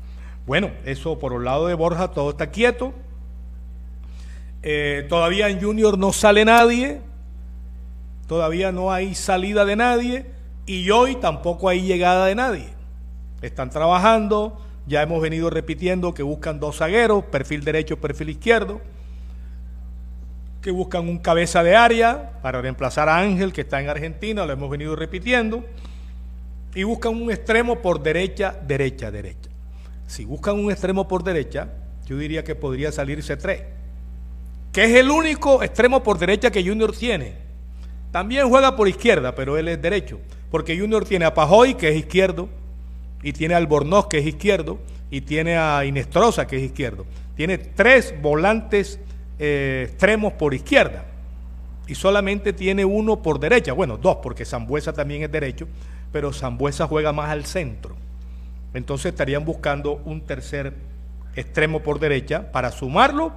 Bueno, 0.44 0.72
eso 0.84 1.20
por 1.20 1.32
un 1.32 1.44
lado 1.44 1.68
de 1.68 1.74
Borja, 1.74 2.08
todo 2.08 2.30
está 2.30 2.50
quieto. 2.50 2.92
Eh, 4.64 5.06
todavía 5.08 5.48
en 5.48 5.62
Junior 5.62 5.96
no 5.96 6.12
sale 6.12 6.44
nadie, 6.44 7.00
todavía 8.26 8.72
no 8.72 8.92
hay 8.92 9.14
salida 9.14 9.64
de 9.64 9.76
nadie 9.76 10.26
y 10.66 10.90
hoy 10.90 11.14
tampoco 11.14 11.68
hay 11.68 11.82
llegada 11.82 12.26
de 12.26 12.34
nadie. 12.34 12.68
Están 13.40 13.70
trabajando, 13.70 14.60
ya 14.88 15.00
hemos 15.00 15.22
venido 15.22 15.48
repitiendo 15.48 16.12
que 16.12 16.24
buscan 16.24 16.58
dos 16.58 16.78
zagueros, 16.78 17.22
perfil 17.26 17.62
derecho, 17.62 18.00
perfil 18.00 18.30
izquierdo, 18.30 18.80
que 20.62 20.70
buscan 20.70 21.08
un 21.08 21.18
cabeza 21.18 21.62
de 21.64 21.74
área 21.74 22.38
para 22.40 22.62
reemplazar 22.62 23.08
a 23.08 23.18
Ángel, 23.18 23.52
que 23.52 23.62
está 23.62 23.80
en 23.80 23.88
Argentina, 23.88 24.46
lo 24.46 24.52
hemos 24.52 24.70
venido 24.70 24.94
repitiendo, 24.94 25.64
y 26.74 26.84
buscan 26.84 27.20
un 27.20 27.30
extremo 27.30 27.82
por 27.82 28.00
derecha, 28.02 28.54
derecha, 28.66 29.10
derecha. 29.10 29.50
Si 30.06 30.24
buscan 30.24 30.58
un 30.58 30.70
extremo 30.70 31.08
por 31.08 31.24
derecha, 31.24 31.68
yo 32.06 32.16
diría 32.16 32.44
que 32.44 32.54
podría 32.54 32.92
salirse 32.92 33.36
tres, 33.36 33.62
que 34.72 34.84
es 34.84 34.94
el 34.94 35.10
único 35.10 35.62
extremo 35.64 36.02
por 36.02 36.18
derecha 36.18 36.50
que 36.50 36.66
Junior 36.66 36.96
tiene. 36.96 37.34
También 38.12 38.48
juega 38.48 38.76
por 38.76 38.88
izquierda, 38.88 39.34
pero 39.34 39.58
él 39.58 39.66
es 39.66 39.82
derecho, 39.82 40.20
porque 40.50 40.78
Junior 40.78 41.04
tiene 41.04 41.24
a 41.24 41.34
Pajoy, 41.34 41.74
que 41.74 41.88
es 41.88 41.96
izquierdo, 41.96 42.48
y 43.22 43.32
tiene 43.32 43.54
a 43.54 43.56
Albornoz, 43.56 44.06
que 44.06 44.18
es 44.18 44.26
izquierdo, 44.26 44.78
y 45.10 45.22
tiene 45.22 45.56
a 45.56 45.84
Inestrosa, 45.84 46.46
que 46.46 46.56
es 46.56 46.62
izquierdo. 46.62 47.04
Tiene 47.34 47.58
tres 47.58 48.14
volantes 48.22 49.00
eh, 49.38 49.86
extremos 49.88 50.32
por 50.34 50.54
izquierda 50.54 51.04
y 51.86 51.94
solamente 51.94 52.52
tiene 52.52 52.84
uno 52.84 53.22
por 53.22 53.40
derecha. 53.40 53.72
Bueno, 53.72 53.96
dos, 53.96 54.18
porque 54.22 54.44
Zambuesa 54.44 54.92
también 54.92 55.22
es 55.22 55.32
derecho, 55.32 55.66
pero 56.12 56.32
Zambuesa 56.32 56.86
juega 56.86 57.12
más 57.12 57.30
al 57.30 57.44
centro. 57.44 57.96
Entonces 58.74 59.12
estarían 59.12 59.44
buscando 59.44 60.00
un 60.04 60.22
tercer 60.22 60.74
extremo 61.34 61.80
por 61.80 61.98
derecha 61.98 62.50
para 62.52 62.70
sumarlo, 62.70 63.32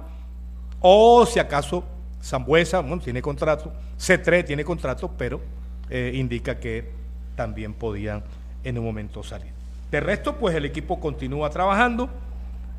o 0.80 1.26
si 1.26 1.38
acaso 1.38 1.84
Zambuesa 2.22 2.80
bueno, 2.80 3.02
tiene 3.02 3.22
contrato, 3.22 3.72
C3 3.98 4.44
tiene 4.44 4.64
contrato, 4.64 5.10
pero 5.16 5.40
eh, 5.88 6.12
indica 6.14 6.58
que 6.58 6.90
también 7.34 7.74
podían 7.74 8.22
en 8.64 8.78
un 8.78 8.84
momento 8.84 9.22
salir. 9.22 9.52
De 9.90 10.00
resto, 10.00 10.36
pues 10.36 10.54
el 10.56 10.64
equipo 10.64 10.98
continúa 10.98 11.50
trabajando. 11.50 12.08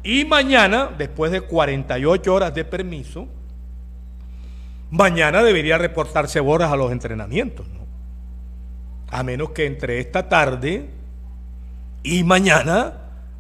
Y 0.07 0.23
mañana, 0.23 0.89
después 0.97 1.33
de 1.33 1.41
48 1.41 2.33
horas 2.33 2.55
de 2.55 2.63
permiso, 2.63 3.27
mañana 4.89 5.43
debería 5.43 5.77
reportarse 5.77 6.39
Borjas 6.39 6.71
a 6.71 6.77
los 6.77 6.93
entrenamientos, 6.93 7.67
¿no? 7.67 7.81
A 9.09 9.21
menos 9.23 9.49
que 9.49 9.65
entre 9.65 9.99
esta 9.99 10.29
tarde 10.29 10.87
y 12.03 12.23
mañana 12.23 12.93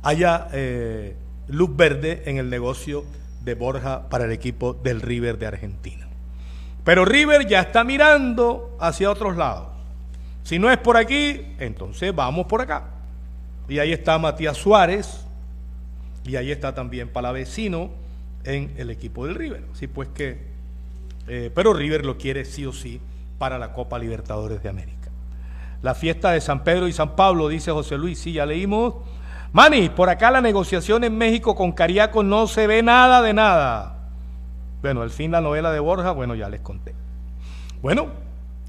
haya 0.03 0.49
eh, 0.51 1.15
luz 1.47 1.73
verde 1.73 2.23
en 2.25 2.35
el 2.35 2.49
negocio 2.49 3.05
de 3.45 3.55
Borja 3.55 4.09
para 4.09 4.25
el 4.25 4.33
equipo 4.33 4.73
del 4.73 4.99
River 4.99 5.37
de 5.37 5.47
Argentina. 5.47 6.05
Pero 6.83 7.05
River 7.05 7.47
ya 7.47 7.61
está 7.61 7.85
mirando 7.85 8.75
hacia 8.81 9.09
otros 9.09 9.37
lados. 9.37 9.69
Si 10.43 10.59
no 10.59 10.69
es 10.69 10.77
por 10.79 10.97
aquí, 10.97 11.47
entonces 11.59 12.13
vamos 12.13 12.45
por 12.45 12.59
acá. 12.59 12.87
Y 13.69 13.79
ahí 13.79 13.93
está 13.93 14.17
Matías 14.17 14.57
Suárez, 14.57 15.26
y 16.27 16.35
ahí 16.35 16.51
está 16.51 16.73
también 16.73 17.09
Palavecino 17.09 17.89
en 18.43 18.73
el 18.77 18.89
equipo 18.89 19.25
del 19.25 19.35
River. 19.35 19.63
Así 19.73 19.87
pues 19.87 20.09
que, 20.09 20.39
eh, 21.27 21.51
pero 21.53 21.73
River 21.73 22.05
lo 22.05 22.17
quiere 22.17 22.45
sí 22.45 22.65
o 22.65 22.73
sí 22.73 23.01
para 23.37 23.57
la 23.57 23.73
Copa 23.73 23.99
Libertadores 23.99 24.61
de 24.63 24.69
América. 24.69 25.09
La 25.81 25.93
fiesta 25.95 26.31
de 26.31 26.41
San 26.41 26.63
Pedro 26.63 26.87
y 26.87 26.93
San 26.93 27.15
Pablo, 27.15 27.47
dice 27.47 27.71
José 27.71 27.97
Luis, 27.97 28.19
sí, 28.19 28.33
ya 28.33 28.45
leímos. 28.45 28.95
Mani, 29.53 29.89
por 29.89 30.09
acá 30.09 30.31
la 30.31 30.41
negociación 30.41 31.03
en 31.03 31.17
México 31.17 31.55
con 31.55 31.71
Cariaco 31.71 32.23
no 32.23 32.47
se 32.47 32.67
ve 32.67 32.83
nada 32.83 33.21
de 33.21 33.33
nada. 33.33 34.09
Bueno, 34.81 35.03
el 35.03 35.09
fin 35.09 35.31
la 35.31 35.41
novela 35.41 35.71
de 35.71 35.79
Borja, 35.79 36.11
bueno, 36.11 36.35
ya 36.35 36.49
les 36.49 36.61
conté. 36.61 36.93
Bueno, 37.81 38.07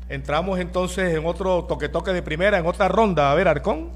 entramos 0.08 0.58
entonces 0.58 1.14
en 1.14 1.26
otro 1.26 1.64
toque-toque 1.64 2.12
de 2.12 2.22
primera, 2.22 2.58
en 2.58 2.66
otra 2.66 2.88
ronda. 2.88 3.32
A 3.32 3.34
ver, 3.34 3.48
Arcón. 3.48 3.90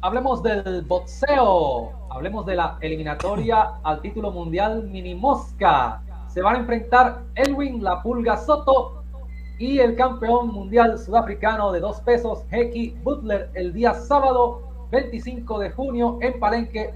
Hablemos 0.00 0.42
del 0.42 0.82
boxeo, 0.82 2.05
hablemos 2.16 2.46
de 2.46 2.56
la 2.56 2.78
eliminatoria 2.80 3.72
al 3.82 4.00
título 4.00 4.30
mundial 4.30 4.84
Mini 4.84 5.14
Mosca. 5.14 6.00
Se 6.28 6.40
van 6.40 6.56
a 6.56 6.58
enfrentar 6.60 7.18
Elwin 7.34 7.84
La 7.84 8.02
Pulga 8.02 8.38
Soto 8.38 9.02
y 9.58 9.80
el 9.80 9.96
campeón 9.96 10.48
mundial 10.48 10.98
sudafricano 10.98 11.72
de 11.72 11.80
dos 11.80 12.00
pesos, 12.00 12.42
Heki 12.50 12.96
Butler, 13.02 13.50
el 13.52 13.74
día 13.74 13.92
sábado 13.92 14.62
25 14.92 15.58
de 15.58 15.70
junio 15.70 16.18
en 16.22 16.40
Palenque, 16.40 16.94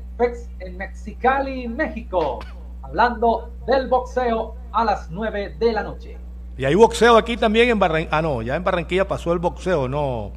en 0.58 0.78
Mexicali, 0.78 1.68
México. 1.68 2.38
Hablando 2.80 3.50
del 3.66 3.88
boxeo 3.88 4.54
a 4.72 4.86
las 4.86 5.10
9 5.10 5.56
de 5.58 5.72
la 5.72 5.82
noche. 5.82 6.16
Y 6.56 6.64
hay 6.64 6.74
boxeo 6.74 7.18
aquí 7.18 7.36
también 7.36 7.68
en 7.68 7.78
Barranquilla. 7.78 8.16
Ah, 8.16 8.22
no, 8.22 8.40
ya 8.40 8.56
en 8.56 8.64
Barranquilla 8.64 9.06
pasó 9.06 9.34
el 9.34 9.38
boxeo, 9.38 9.86
no. 9.86 10.32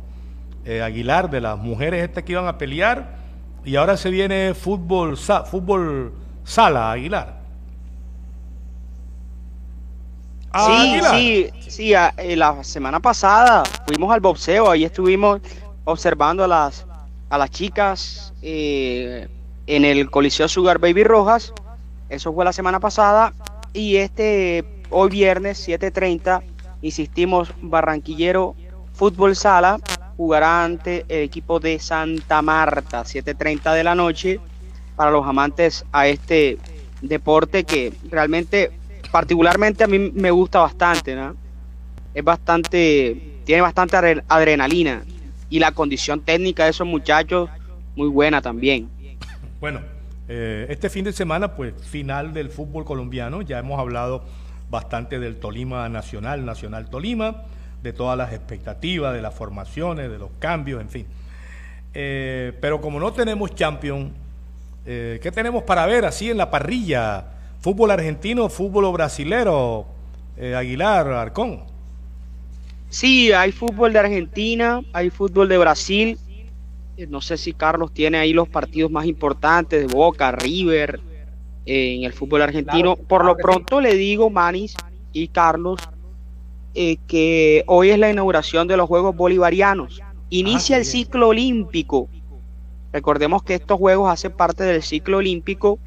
Eh, 0.65 0.81
Aguilar, 0.81 1.29
de 1.29 1.39
las 1.39 1.57
mujeres 1.57 2.03
estas 2.03 2.25
que 2.25 2.33
iban 2.33 2.47
a 2.47 2.57
pelear. 2.57 3.22
Y 3.65 3.75
ahora 3.75 3.95
se 3.97 4.09
viene 4.09 4.53
fútbol, 4.53 5.17
sa- 5.17 5.43
fútbol 5.45 6.11
sala, 6.43 6.91
Aguilar. 6.91 7.41
Ah, 10.51 11.11
Sí, 11.15 11.49
sí, 11.61 11.69
sí, 11.71 11.93
a- 11.93 12.13
eh, 12.17 12.35
la 12.35 12.63
semana 12.63 12.99
pasada 12.99 13.63
fuimos 13.87 14.13
al 14.13 14.19
boxeo, 14.19 14.69
ahí 14.69 14.83
estuvimos 14.83 15.41
observando 15.85 16.43
a 16.43 16.47
las, 16.47 16.85
a 17.29 17.37
las 17.37 17.49
chicas 17.49 18.33
eh, 18.41 19.27
en 19.65 19.85
el 19.85 20.11
Coliseo 20.11 20.47
Sugar 20.47 20.77
Baby 20.77 21.03
Rojas, 21.05 21.53
eso 22.09 22.31
fue 22.33 22.45
la 22.45 22.53
semana 22.53 22.79
pasada, 22.79 23.33
y 23.73 23.95
este, 23.95 24.63
hoy 24.91 25.09
viernes 25.09 25.67
7.30, 25.67 26.43
insistimos, 26.83 27.49
Barranquillero 27.61 28.55
Fútbol 28.93 29.35
Sala, 29.35 29.79
jugará 30.17 30.63
ante 30.63 31.05
el 31.07 31.23
equipo 31.23 31.59
de 31.59 31.79
Santa 31.79 32.41
Marta, 32.41 33.03
7.30 33.03 33.73
de 33.73 33.83
la 33.83 33.95
noche, 33.95 34.39
para 34.95 35.11
los 35.11 35.25
amantes 35.25 35.85
a 35.91 36.07
este 36.07 36.57
deporte 37.01 37.63
que 37.63 37.93
realmente 38.09 38.71
particularmente 39.11 39.83
a 39.83 39.87
mí 39.87 39.99
me 39.99 40.31
gusta 40.31 40.59
bastante, 40.59 41.15
¿no? 41.15 41.35
Es 42.13 42.23
bastante, 42.23 43.39
tiene 43.43 43.61
bastante 43.61 43.97
adre- 43.97 44.23
adrenalina 44.27 45.03
y 45.49 45.59
la 45.59 45.71
condición 45.71 46.21
técnica 46.21 46.63
de 46.65 46.69
esos 46.71 46.87
muchachos 46.87 47.49
muy 47.95 48.07
buena 48.07 48.41
también. 48.41 48.89
Bueno, 49.59 49.81
eh, 50.27 50.67
este 50.69 50.89
fin 50.89 51.05
de 51.05 51.13
semana, 51.13 51.55
pues 51.55 51.73
final 51.81 52.33
del 52.33 52.49
fútbol 52.49 52.85
colombiano, 52.85 53.41
ya 53.41 53.59
hemos 53.59 53.79
hablado 53.79 54.23
bastante 54.69 55.19
del 55.19 55.37
Tolima 55.37 55.89
Nacional, 55.89 56.45
Nacional 56.45 56.89
Tolima, 56.89 57.43
de 57.83 57.93
todas 57.93 58.17
las 58.17 58.33
expectativas, 58.33 59.13
de 59.13 59.21
las 59.21 59.35
formaciones, 59.35 60.09
de 60.09 60.17
los 60.17 60.31
cambios, 60.39 60.81
en 60.81 60.89
fin. 60.89 61.05
Eh, 61.93 62.53
pero 62.59 62.81
como 62.81 62.99
no 62.99 63.13
tenemos 63.13 63.53
champion, 63.53 64.11
eh, 64.85 65.19
¿qué 65.21 65.31
tenemos 65.31 65.63
para 65.63 65.85
ver 65.85 66.05
así 66.05 66.31
en 66.31 66.37
la 66.37 66.49
parrilla? 66.49 67.25
¿Fútbol 67.59 67.91
argentino, 67.91 68.49
fútbol 68.49 68.91
brasilero? 68.93 69.85
Eh, 70.37 70.55
Aguilar, 70.55 71.07
Arcón. 71.07 71.61
Sí, 72.89 73.31
hay 73.31 73.51
fútbol 73.51 73.93
de 73.93 73.99
Argentina, 73.99 74.81
hay 74.93 75.09
fútbol 75.09 75.49
de 75.49 75.57
Brasil. 75.57 76.17
No 77.09 77.21
sé 77.21 77.37
si 77.37 77.53
Carlos 77.53 77.91
tiene 77.91 78.19
ahí 78.19 78.33
los 78.33 78.47
partidos 78.47 78.91
más 78.91 79.05
importantes 79.05 79.81
de 79.81 79.93
Boca, 79.93 80.31
River, 80.31 80.99
eh, 81.65 81.95
en 81.95 82.03
el 82.03 82.13
fútbol 82.13 82.43
argentino. 82.43 82.95
Por 82.95 83.25
lo 83.25 83.35
pronto 83.35 83.81
le 83.81 83.95
digo, 83.95 84.29
Manis 84.29 84.75
y 85.11 85.27
Carlos, 85.29 85.79
eh, 86.75 86.97
que 87.07 87.63
hoy 87.67 87.89
es 87.91 87.99
la 87.99 88.09
inauguración 88.09 88.67
de 88.67 88.77
los 88.77 88.87
Juegos 88.87 89.15
Bolivarianos. 89.15 90.01
Inicia 90.29 90.77
qué 90.77 90.81
el 90.81 90.85
ciclo 90.85 91.29
olímpico. 91.29 92.09
Recordemos 92.91 93.43
que 93.43 93.55
estos 93.55 93.77
Juegos 93.77 94.11
hacen 94.11 94.31
parte 94.31 94.63
del 94.63 94.81
ciclo 94.81 95.17
olímpico 95.17 95.79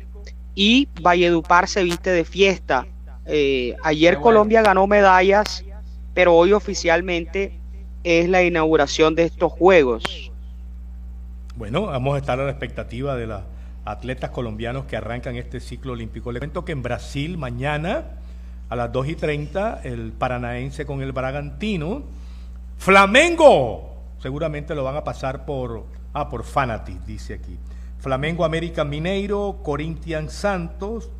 y 0.54 0.88
Valledupar 1.02 1.68
se 1.68 1.82
viste 1.82 2.10
de 2.10 2.24
fiesta. 2.24 2.86
Eh, 3.26 3.74
ayer 3.82 4.14
bueno. 4.14 4.22
Colombia 4.22 4.62
ganó 4.62 4.86
medallas, 4.86 5.64
pero 6.14 6.34
hoy 6.34 6.52
oficialmente 6.52 7.58
es 8.04 8.28
la 8.28 8.44
inauguración 8.44 9.14
de 9.16 9.24
estos 9.24 9.52
Juegos. 9.52 10.30
Bueno, 11.56 11.86
vamos 11.86 12.14
a 12.14 12.18
estar 12.18 12.38
a 12.38 12.44
la 12.44 12.50
expectativa 12.50 13.16
de 13.16 13.26
los 13.26 13.42
atletas 13.84 14.30
colombianos 14.30 14.84
que 14.84 14.96
arrancan 14.96 15.36
este 15.36 15.58
ciclo 15.58 15.94
olímpico. 15.94 16.30
Le 16.30 16.38
cuento 16.38 16.64
que 16.64 16.72
en 16.72 16.82
Brasil 16.82 17.38
mañana 17.38 18.04
a 18.68 18.76
las 18.76 18.92
2 18.92 19.08
y 19.08 19.14
30 19.14 19.80
el 19.84 20.12
paranaense 20.12 20.86
con 20.86 21.02
el 21.02 21.12
Bragantino. 21.12 22.02
Flamengo, 22.78 23.96
seguramente 24.18 24.74
lo 24.74 24.84
van 24.84 24.96
a 24.96 25.04
pasar 25.04 25.44
por, 25.44 25.84
ah, 26.12 26.28
por 26.28 26.44
dice 27.06 27.34
aquí. 27.34 27.58
Flamengo 27.98 28.44
América 28.44 28.84
Mineiro, 28.84 29.60
Corinthians 29.62 30.32
Santos, 30.32 31.10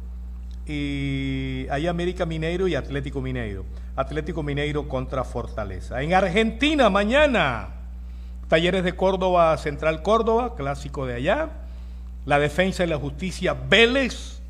y 0.66 1.66
hay 1.70 1.86
América 1.86 2.26
Mineiro 2.26 2.66
y 2.68 2.74
Atlético 2.74 3.20
Mineiro. 3.20 3.64
Atlético 3.94 4.42
Mineiro 4.42 4.88
contra 4.88 5.24
Fortaleza. 5.24 6.03
En 6.03 6.12
Argentina, 6.12 6.90
mañana, 6.90 7.68
Talleres 8.49 8.84
de 8.84 8.94
Córdoba, 8.94 9.57
Central 9.57 10.03
Córdoba, 10.03 10.55
clásico 10.57 11.07
de 11.07 11.14
allá. 11.14 11.51
La 12.26 12.38
Defensa 12.38 12.84
y 12.84 12.88
la 12.88 12.99
Justicia, 12.99 13.55
Vélez. 13.55 14.40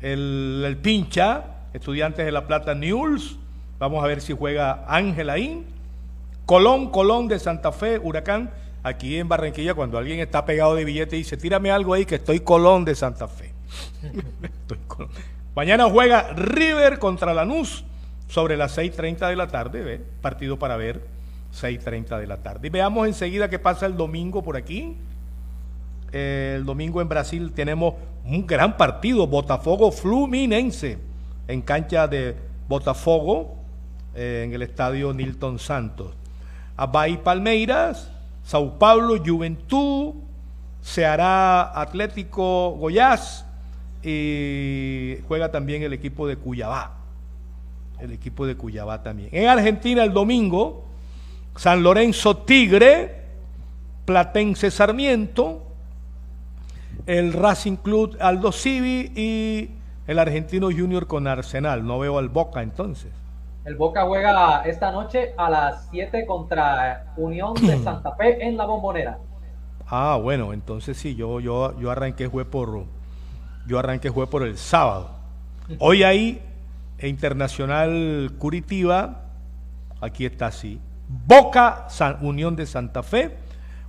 El 0.00 0.78
Pincha, 0.82 1.51
Estudiantes 1.72 2.24
de 2.24 2.32
La 2.32 2.46
Plata, 2.46 2.74
News. 2.74 3.38
Vamos 3.78 4.04
a 4.04 4.06
ver 4.06 4.20
si 4.20 4.32
juega 4.32 4.84
Ángel 4.86 5.30
ahí. 5.30 5.66
Colón, 6.46 6.90
Colón 6.90 7.28
de 7.28 7.38
Santa 7.38 7.72
Fe, 7.72 7.98
Huracán. 7.98 8.50
Aquí 8.82 9.16
en 9.16 9.28
Barranquilla, 9.28 9.74
cuando 9.74 9.96
alguien 9.96 10.18
está 10.20 10.44
pegado 10.44 10.74
de 10.74 10.84
billete, 10.84 11.16
dice, 11.16 11.36
tírame 11.36 11.70
algo 11.70 11.94
ahí 11.94 12.04
que 12.04 12.16
estoy 12.16 12.40
Colón 12.40 12.84
de 12.84 12.94
Santa 12.94 13.28
Fe. 13.28 13.52
Mañana 15.54 15.88
juega 15.88 16.32
River 16.32 16.98
contra 16.98 17.32
Lanús 17.32 17.84
sobre 18.26 18.56
las 18.56 18.76
6.30 18.76 19.28
de 19.28 19.36
la 19.36 19.48
tarde, 19.48 20.00
partido 20.20 20.58
para 20.58 20.76
ver, 20.76 21.02
6.30 21.54 22.18
de 22.18 22.26
la 22.26 22.38
tarde. 22.38 22.68
Y 22.68 22.70
veamos 22.70 23.06
enseguida 23.06 23.48
qué 23.50 23.58
pasa 23.58 23.86
el 23.86 23.96
domingo 23.96 24.42
por 24.42 24.56
aquí. 24.56 24.96
Eh, 26.12 26.54
el 26.56 26.64
domingo 26.64 27.00
en 27.00 27.08
Brasil 27.08 27.52
tenemos 27.52 27.94
un 28.24 28.46
gran 28.46 28.76
partido, 28.76 29.26
Botafogo 29.26 29.92
Fluminense, 29.92 30.98
en 31.48 31.62
cancha 31.62 32.08
de 32.08 32.36
Botafogo, 32.68 33.56
eh, 34.14 34.44
en 34.46 34.52
el 34.54 34.62
estadio 34.62 35.12
Nilton 35.12 35.58
Santos. 35.58 36.14
Abay 36.76 37.22
Palmeiras, 37.22 38.10
Sao 38.44 38.78
Paulo, 38.78 39.22
Juventud, 39.24 40.14
Ceará 40.82 41.78
Atlético 41.80 42.70
Goiás 42.72 43.46
y 44.02 45.16
juega 45.28 45.50
también 45.50 45.82
el 45.82 45.92
equipo 45.92 46.26
de 46.26 46.36
Cuyabá. 46.36 46.98
El 48.00 48.12
equipo 48.12 48.46
de 48.46 48.56
Cuyabá 48.56 49.02
también. 49.02 49.28
En 49.32 49.48
Argentina 49.48 50.02
el 50.02 50.12
domingo, 50.12 50.84
San 51.56 51.82
Lorenzo 51.82 52.38
Tigre, 52.38 53.22
Platense 54.04 54.70
Sarmiento, 54.72 55.62
el 57.06 57.32
Racing 57.32 57.76
Club 57.76 58.16
Aldo 58.20 58.50
Civi 58.50 59.12
y 59.14 59.70
el 60.06 60.18
Argentino 60.18 60.66
Junior 60.70 61.06
con 61.06 61.26
Arsenal. 61.26 61.86
No 61.86 61.98
veo 61.98 62.18
al 62.18 62.28
Boca 62.28 62.62
entonces. 62.62 63.10
El 63.64 63.76
Boca 63.76 64.04
juega 64.06 64.62
esta 64.62 64.90
noche 64.90 65.34
a 65.36 65.48
las 65.48 65.88
7 65.90 66.26
contra 66.26 67.12
Unión 67.16 67.54
de 67.54 67.78
Santa 67.84 68.14
Fe 68.16 68.44
en 68.46 68.56
la 68.56 68.64
Bombonera. 68.66 69.18
Ah, 69.86 70.18
bueno, 70.20 70.52
entonces 70.52 70.96
sí, 70.96 71.14
yo, 71.14 71.38
yo, 71.40 71.78
yo 71.78 71.90
arranqué 71.90 72.28
fue 72.30 72.44
por 72.44 72.84
yo 73.66 73.78
arranqué 73.78 74.10
fue 74.10 74.26
por 74.28 74.42
el 74.42 74.56
sábado. 74.58 75.10
Hoy 75.78 76.02
hay 76.02 76.42
Internacional 77.00 78.32
Curitiba, 78.38 79.20
aquí 80.00 80.26
está 80.26 80.46
así. 80.46 80.80
Boca 81.08 81.84
San- 81.88 82.18
Unión 82.24 82.56
de 82.56 82.66
Santa 82.66 83.02
Fe. 83.02 83.36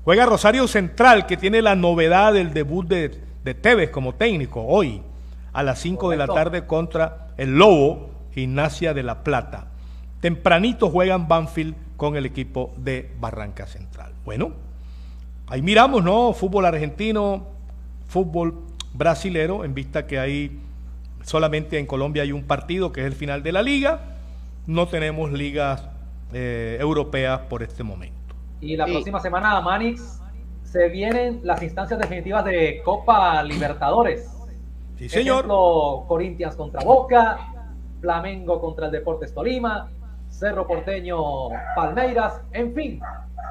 Juega 0.04 0.26
Rosario 0.26 0.68
Central, 0.68 1.26
que 1.26 1.38
tiene 1.38 1.62
la 1.62 1.76
novedad 1.76 2.34
del 2.34 2.54
debut 2.54 2.86
de, 2.88 3.20
de 3.44 3.54
Tevez 3.54 3.90
como 3.90 4.14
técnico 4.14 4.62
hoy, 4.64 5.02
a 5.54 5.64
las 5.64 5.80
5 5.80 6.10
de 6.10 6.18
la 6.18 6.28
tarde 6.28 6.66
contra 6.66 7.28
el 7.38 7.58
Lobo, 7.58 8.10
Gimnasia 8.34 8.94
de 8.94 9.04
la 9.04 9.24
Plata. 9.24 9.68
Tempranito 10.20 10.90
juegan 10.90 11.28
Banfield 11.28 11.76
con 11.98 12.16
el 12.16 12.26
equipo 12.26 12.74
de 12.78 13.12
Barranca 13.20 13.68
Central. 13.68 14.12
Bueno, 14.26 14.52
Ahí 15.48 15.62
miramos, 15.62 16.04
¿no? 16.04 16.34
Fútbol 16.34 16.66
argentino, 16.66 17.46
fútbol 18.08 18.62
brasilero, 18.94 19.66
en 19.66 19.74
vista 19.74 20.08
que 20.08 20.18
hay 20.18 20.60
solamente 21.22 21.78
en 21.78 21.86
Colombia 21.86 22.24
hay 22.24 22.32
un 22.32 22.44
partido 22.44 22.92
que 22.92 23.02
es 23.02 23.08
el 23.08 23.14
final 23.14 23.44
de 23.44 23.52
la 23.52 23.62
liga. 23.62 24.00
No 24.68 24.88
tenemos 24.88 25.32
ligas 25.32 25.86
eh, 26.34 26.78
europeas 26.80 27.42
por 27.42 27.62
este 27.62 27.84
momento. 27.84 28.34
Y 28.62 28.76
la 28.78 28.86
Sí. 28.86 28.94
próxima 28.94 29.20
semana, 29.20 29.60
Manix, 29.62 30.20
se 30.64 30.88
vienen 30.90 31.42
las 31.44 31.62
instancias 31.62 32.00
definitivas 32.00 32.46
de 32.46 32.82
Copa 32.84 33.44
Libertadores. 33.44 34.32
Sí, 35.04 35.10
señor. 35.10 35.40
Ejemplo, 35.40 36.06
Corinthians 36.08 36.56
contra 36.56 36.82
Boca, 36.82 37.38
Flamengo 38.00 38.62
contra 38.62 38.86
el 38.86 38.92
Deportes 38.94 39.34
Tolima, 39.34 39.90
Cerro 40.30 40.66
Porteño 40.66 41.50
Palmeiras, 41.76 42.40
en 42.54 42.74
fin, 42.74 43.02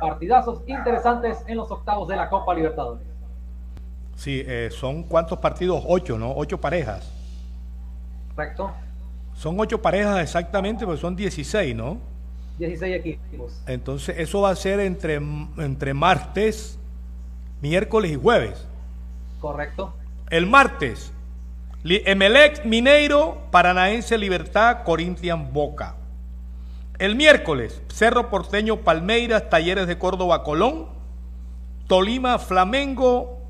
partidazos 0.00 0.62
interesantes 0.66 1.44
en 1.46 1.58
los 1.58 1.70
octavos 1.70 2.08
de 2.08 2.16
la 2.16 2.30
Copa 2.30 2.54
Libertadores. 2.54 3.06
Sí, 4.16 4.42
eh, 4.46 4.70
son 4.70 5.02
cuántos 5.02 5.38
partidos? 5.38 5.84
Ocho, 5.86 6.18
¿no? 6.18 6.32
Ocho 6.34 6.58
parejas. 6.58 7.12
¿Correcto? 8.34 8.70
Son 9.34 9.58
ocho 9.60 9.80
parejas 9.80 10.22
exactamente, 10.22 10.86
porque 10.86 11.00
son 11.00 11.14
16, 11.14 11.76
¿no? 11.76 11.98
16 12.58 12.96
equipos. 12.96 13.62
Entonces, 13.66 14.18
eso 14.18 14.40
va 14.40 14.50
a 14.50 14.56
ser 14.56 14.80
entre, 14.80 15.16
entre 15.16 15.92
martes, 15.92 16.78
miércoles 17.60 18.12
y 18.12 18.16
jueves. 18.16 18.66
¿Correcto? 19.40 19.92
El 20.30 20.46
martes, 20.46 21.12
Emelec, 21.84 22.64
Mineiro, 22.64 23.42
Paranaense, 23.50 24.16
Libertad, 24.16 24.84
Corinthians, 24.84 25.52
Boca. 25.52 25.96
El 26.98 27.16
miércoles, 27.16 27.82
Cerro 27.88 28.30
Porteño, 28.30 28.78
Palmeiras, 28.78 29.50
Talleres 29.50 29.88
de 29.88 29.98
Córdoba, 29.98 30.44
Colón, 30.44 30.86
Tolima, 31.88 32.38
Flamengo, 32.38 33.40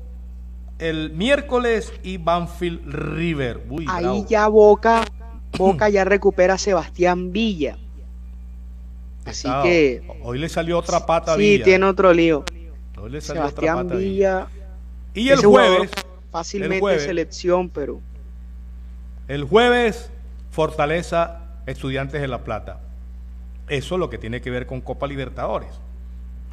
el 0.79 1.11
miércoles 1.11 1.93
y 2.01 2.17
Banfield 2.17 2.81
River. 2.91 3.61
Uy, 3.69 3.85
Ahí 3.87 4.03
bravo. 4.03 4.25
ya 4.27 4.47
Boca, 4.47 5.05
Boca 5.57 5.89
ya 5.89 6.03
recupera 6.03 6.55
a 6.55 6.57
Sebastián 6.57 7.31
Villa. 7.31 7.77
Así 9.25 9.47
que 9.61 10.01
hoy 10.23 10.39
le 10.39 10.49
salió 10.49 10.79
otra 10.79 11.05
pata 11.05 11.33
a 11.33 11.35
sí, 11.37 11.41
Villa. 11.53 11.63
tiene 11.63 11.85
otro 11.85 12.11
lío. 12.11 12.43
Hoy 12.99 13.11
le 13.11 13.21
salió 13.21 13.43
otra 13.43 13.51
Sebastián 13.51 13.87
pata 13.87 13.93
a 13.93 13.97
Villa, 13.97 14.47
Y 15.13 15.29
el 15.29 15.45
jueves, 15.45 15.91
fácilmente 16.31 16.75
el 16.77 16.81
jueves- 16.81 17.03
selección, 17.03 17.69
pero 17.69 18.01
El 19.27 19.43
jueves, 19.45 20.11
Fortaleza, 20.51 21.39
Estudiantes 21.65 22.21
de 22.21 22.27
La 22.27 22.39
Plata. 22.43 22.79
Eso 23.69 23.95
es 23.95 23.99
lo 23.99 24.09
que 24.09 24.17
tiene 24.17 24.41
que 24.41 24.49
ver 24.51 24.65
con 24.67 24.81
Copa 24.81 25.07
Libertadores. 25.07 25.69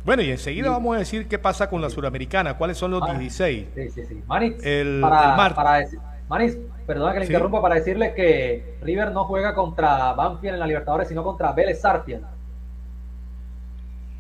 Bueno, 0.05 0.23
y 0.23 0.31
enseguida 0.31 0.71
vamos 0.71 0.97
a 0.97 1.01
decir 1.01 1.29
qué 1.29 1.39
pasa 1.39 1.69
con 1.69 1.83
la 1.83 1.91
Suramericana, 1.91 2.57
cuáles 2.57 2.79
son 2.79 2.93
los 2.93 3.03
Ah. 3.03 3.13
16. 3.13 3.67
Sí, 3.75 3.91
sí, 3.91 4.03
sí. 4.07 4.23
Manix, 4.27 4.65
El- 4.65 5.01
para, 5.01 5.31
el 5.33 5.37
martes. 5.37 5.57
para 5.57 5.81
deci- 5.81 6.01
Manix, 6.29 6.57
perdona 6.87 7.13
que 7.13 7.21
le 7.21 7.27
Sí. 7.27 7.33
interrumpa 7.33 7.61
para 7.61 7.75
decirle 7.75 8.15
que 8.15 8.79
River 8.83 9.11
no 9.13 9.25
juega 9.25 9.55
contra 9.55 10.13
Banfield 10.15 10.55
en 10.55 10.61
la 10.61 10.67
Libertadores, 10.67 11.09
sino 11.09 11.23
contra 11.25 11.53
Vélez 11.53 11.81
Sarfield. 11.81 12.25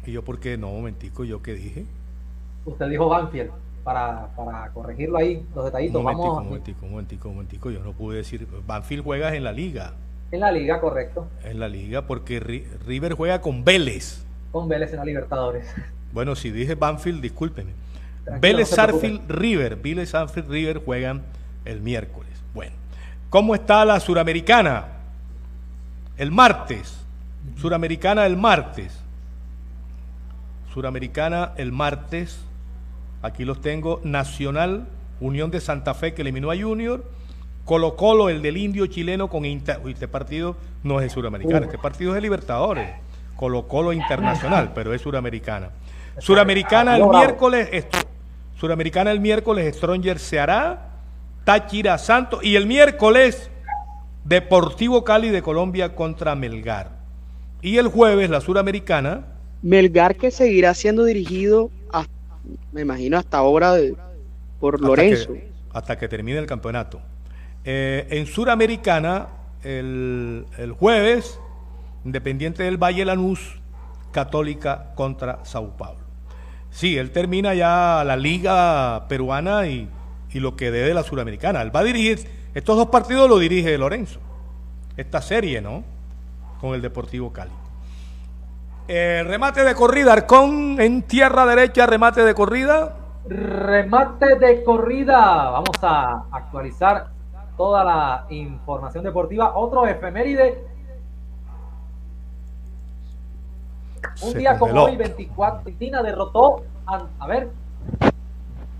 Y 0.04 0.12
yo, 0.12 0.22
¿por 0.24 0.40
qué? 0.40 0.58
No, 0.58 0.70
momentico, 0.70 1.24
¿yo 1.24 1.40
qué 1.40 1.54
dije? 1.54 1.86
Usted 2.64 2.88
dijo 2.88 3.08
Banfield, 3.08 3.50
para, 3.90 4.28
para 4.36 4.68
corregirlo 4.70 5.18
ahí, 5.18 5.44
los 5.54 5.56
Un 5.58 5.64
detallitos. 5.64 6.02
momentico, 6.02 6.28
un 6.28 6.34
Vamos 6.36 6.44
momentico, 6.48 6.86
un 6.86 6.90
momentico, 6.92 7.28
un 7.28 7.34
momentico. 7.34 7.70
Yo 7.70 7.80
no 7.82 7.92
pude 7.92 8.18
decir. 8.18 8.46
Banfield 8.66 9.02
juega 9.02 9.34
en 9.34 9.42
la 9.42 9.52
liga. 9.52 9.94
en 10.30 10.40
la 10.40 10.52
liga, 10.52 10.80
correcto, 10.80 11.26
En 11.42 11.58
la 11.58 11.66
liga, 11.68 12.02
porque 12.06 12.40
Ri- 12.40 12.64
River 12.86 13.14
juega 13.14 13.40
con 13.40 13.64
Vélez. 13.64 14.24
con 14.52 14.68
Vélez 14.68 14.92
en 14.92 14.98
la 14.98 15.04
Libertadores. 15.04 15.66
Bueno, 16.12 16.34
si 16.34 16.50
dije 16.50 16.74
Banfield, 16.74 17.20
discúlpeme. 17.22 17.70
Tranquilo, 18.24 18.40
Vélez 18.40 18.70
no. 18.70 18.76
Sarfield 18.76 19.30
River. 19.30 19.76
Vélez 19.76 20.10
Sarfield 20.10 20.48
River 20.50 20.82
juegan 20.84 21.22
el 21.64 21.80
miércoles. 21.80 22.30
Bueno, 22.52 22.72
¿cómo 23.28 23.54
está 23.54 23.84
la 23.84 24.00
Suramericana? 24.00 24.86
El 26.16 26.32
martes. 26.32 26.98
Suramericana 27.56 28.26
el 28.26 28.36
martes. 28.36 28.98
Suramericana 30.74 31.52
el 31.56 31.70
martes. 31.70 32.40
Aquí 33.22 33.44
los 33.44 33.60
tengo. 33.60 34.00
Nacional, 34.04 34.86
Unión 35.20 35.50
de 35.50 35.60
Santa 35.60 35.94
Fe 35.94 36.14
que 36.14 36.22
eliminó 36.22 36.50
a 36.50 36.56
Junior. 36.56 37.04
Colo 37.64 37.94
Colo, 37.96 38.28
el 38.28 38.42
del 38.42 38.56
indio 38.56 38.86
chileno 38.86 39.28
con 39.28 39.44
Inter. 39.44 39.80
Uy, 39.84 39.92
este 39.92 40.08
partido 40.08 40.56
no 40.82 41.00
es 41.00 41.12
Suramericana, 41.12 41.66
este 41.66 41.78
partido 41.78 42.12
es 42.12 42.14
de 42.16 42.20
Libertadores. 42.22 42.88
Colo 43.36 43.68
Colo 43.68 43.92
Internacional, 43.92 44.72
pero 44.74 44.92
es 44.92 45.02
Suramericana. 45.02 45.70
Suramericana 46.18 46.96
el 46.96 47.06
miércoles, 47.06 47.68
esto. 47.72 47.98
Suramericana 48.58 49.10
el 49.10 49.20
miércoles, 49.20 49.76
Stronger 49.76 50.18
se 50.18 50.40
hará. 50.40 50.88
Táchira 51.44 51.96
Santos. 51.98 52.44
Y 52.44 52.56
el 52.56 52.66
miércoles, 52.66 53.50
Deportivo 54.24 55.04
Cali 55.04 55.30
de 55.30 55.42
Colombia 55.42 55.94
contra 55.94 56.34
Melgar. 56.34 56.90
Y 57.62 57.78
el 57.78 57.88
jueves, 57.88 58.30
la 58.30 58.40
Suramericana. 58.40 59.26
Melgar 59.62 60.16
que 60.16 60.30
seguirá 60.30 60.74
siendo 60.74 61.04
dirigido, 61.04 61.70
me 62.72 62.80
imagino, 62.82 63.18
hasta 63.18 63.38
ahora 63.38 63.72
de, 63.74 63.94
por 64.58 64.76
hasta 64.76 64.86
Lorenzo. 64.86 65.32
que- 65.32 65.50
Hasta 65.72 65.96
que, 65.98 66.08
termine 66.08 66.38
el 66.38 66.46
campeonato. 66.46 67.00
Eh, 67.64 68.06
en 68.10 68.26
Suramericana, 68.26 69.28
el, 69.62 70.46
el 70.58 70.72
jueves, 70.72 71.38
Independiente 72.04 72.62
del 72.62 72.76
Valle 72.82 73.04
Lanús, 73.04 73.60
Católica 74.10 74.92
contra 74.94 75.44
Sao 75.44 75.76
Paulo. 75.76 76.00
Sí, 76.70 76.96
él 76.96 77.10
termina 77.10 77.52
ya 77.54 78.02
la 78.06 78.16
liga 78.16 79.06
peruana 79.08 79.66
y, 79.66 79.88
y 80.32 80.40
lo 80.40 80.56
que 80.56 80.70
dé 80.70 80.80
de 80.82 80.94
la 80.94 81.02
Suramericana. 81.02 81.60
Él 81.62 81.74
va 81.74 81.80
a 81.80 81.84
dirigir 81.84 82.26
estos 82.54 82.76
dos 82.76 82.88
partidos 82.88 83.28
lo 83.28 83.38
dirige 83.38 83.76
Lorenzo. 83.78 84.18
Esta 84.96 85.20
serie, 85.20 85.60
¿no? 85.60 85.84
Con 86.60 86.74
el 86.74 86.82
Deportivo 86.82 87.32
Cali. 87.32 87.52
Eh, 88.92 89.22
remate 89.22 89.62
de 89.62 89.72
corrida, 89.76 90.12
Arcón 90.12 90.80
en 90.80 91.02
tierra 91.02 91.46
derecha, 91.46 91.86
remate 91.86 92.24
de 92.24 92.34
corrida. 92.34 92.96
Remate 93.24 94.34
de 94.34 94.64
corrida. 94.64 95.50
Vamos 95.50 95.76
a 95.80 96.24
actualizar 96.32 97.06
toda 97.56 97.84
la 97.84 98.26
información 98.30 99.04
deportiva. 99.04 99.56
Otro 99.56 99.86
efeméride. 99.86 100.64
Un 104.22 104.32
Se 104.32 104.38
día 104.38 104.58
como 104.58 104.82
hoy, 104.82 104.96
24, 104.96 105.58
Argentina 105.60 106.02
derrotó. 106.02 106.64
A, 106.84 107.04
a 107.20 107.26
ver. 107.28 107.48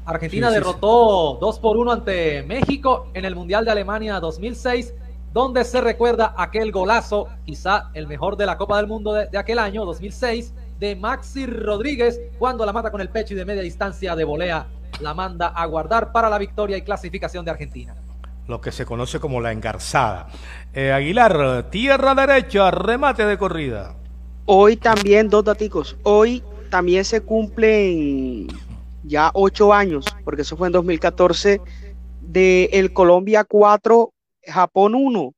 Argentina 0.06 0.48
Sí, 0.48 0.54
sí, 0.54 0.58
derrotó 0.58 1.38
2 1.40 1.58
por 1.60 1.76
1 1.76 1.92
ante 1.92 2.42
México 2.42 3.06
en 3.14 3.24
el 3.26 3.36
Mundial 3.36 3.64
de 3.64 3.70
Alemania 3.70 4.18
2006, 4.18 4.92
donde 5.32 5.64
se 5.64 5.80
recuerda 5.80 6.34
aquel 6.36 6.72
golazo, 6.72 7.28
quizá 7.44 7.90
el 7.94 8.06
mejor 8.06 8.36
de 8.36 8.46
la 8.46 8.56
Copa 8.56 8.76
del 8.76 8.86
Mundo 8.86 9.12
de, 9.12 9.26
de 9.26 9.38
aquel 9.38 9.58
año, 9.58 9.84
2006, 9.84 10.54
de 10.78 10.96
Maxi 10.96 11.46
Rodríguez, 11.46 12.20
cuando 12.38 12.64
la 12.64 12.72
mata 12.72 12.90
con 12.90 13.00
el 13.00 13.10
pecho 13.10 13.34
y 13.34 13.36
de 13.36 13.44
media 13.44 13.62
distancia 13.62 14.16
de 14.16 14.24
volea, 14.24 14.66
la 15.00 15.14
manda 15.14 15.48
a 15.48 15.66
guardar 15.66 16.10
para 16.10 16.28
la 16.28 16.38
victoria 16.38 16.76
y 16.76 16.82
clasificación 16.82 17.44
de 17.44 17.50
Argentina. 17.50 17.94
Lo 18.48 18.60
que 18.60 18.72
se 18.72 18.84
conoce 18.84 19.20
como 19.20 19.40
la 19.40 19.52
engarzada. 19.52 20.28
Eh, 20.72 20.90
Aguilar, 20.90 21.70
tierra 21.70 22.14
derecha, 22.14 22.70
remate 22.70 23.24
de 23.24 23.38
corrida. 23.38 23.94
Hoy 24.46 24.76
también, 24.76 25.28
dos 25.28 25.44
daticos, 25.44 25.96
hoy 26.02 26.42
también 26.70 27.04
se 27.04 27.20
cumplen 27.20 28.48
ya 29.04 29.30
ocho 29.34 29.72
años, 29.72 30.04
porque 30.24 30.42
eso 30.42 30.56
fue 30.56 30.68
en 30.68 30.72
2014, 30.72 31.60
de 32.20 32.64
el 32.72 32.92
Colombia 32.92 33.44
4, 33.44 34.12
Japón 34.44 34.94
1, 34.94 35.34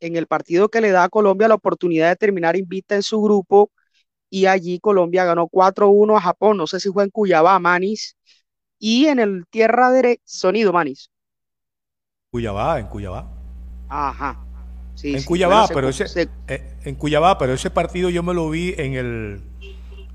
en 0.00 0.16
el 0.16 0.26
partido 0.26 0.68
que 0.70 0.80
le 0.80 0.90
da 0.90 1.04
a 1.04 1.08
Colombia 1.08 1.48
la 1.48 1.54
oportunidad 1.56 2.08
de 2.10 2.16
terminar 2.16 2.56
invicta 2.56 2.94
en 2.96 3.02
su 3.02 3.22
grupo, 3.22 3.70
y 4.30 4.46
allí 4.46 4.80
Colombia 4.80 5.24
ganó 5.26 5.48
4-1 5.48 6.16
a 6.16 6.22
Japón, 6.22 6.56
no 6.58 6.66
sé 6.68 6.80
si 6.80 6.90
fue 6.90 7.04
en 7.04 7.10
Cuyabá, 7.10 7.58
Manis, 7.60 8.16
y 8.78 9.06
en 9.06 9.20
el 9.20 9.46
tierra 9.50 9.90
derecha, 9.92 10.22
sonido, 10.26 10.72
Manis. 10.72 11.10
Cuyabá, 12.30 12.80
en 12.80 12.86
Cuyabá. 12.88 13.28
Ajá. 13.88 14.40
Sí, 14.94 15.18
en 15.18 15.18
sí, 15.18 15.24
Cuyabá, 15.24 15.72
pero 15.72 15.88
ese, 15.88 16.06
se- 16.06 16.30
eh, 16.48 16.76
en 16.84 16.94
Cuyabá, 16.94 17.38
pero 17.38 17.52
ese 17.52 17.70
partido 17.70 18.10
yo 18.10 18.22
me 18.22 18.34
lo 18.34 18.48
vi 18.50 18.74
en 18.78 18.94
el, 18.94 19.42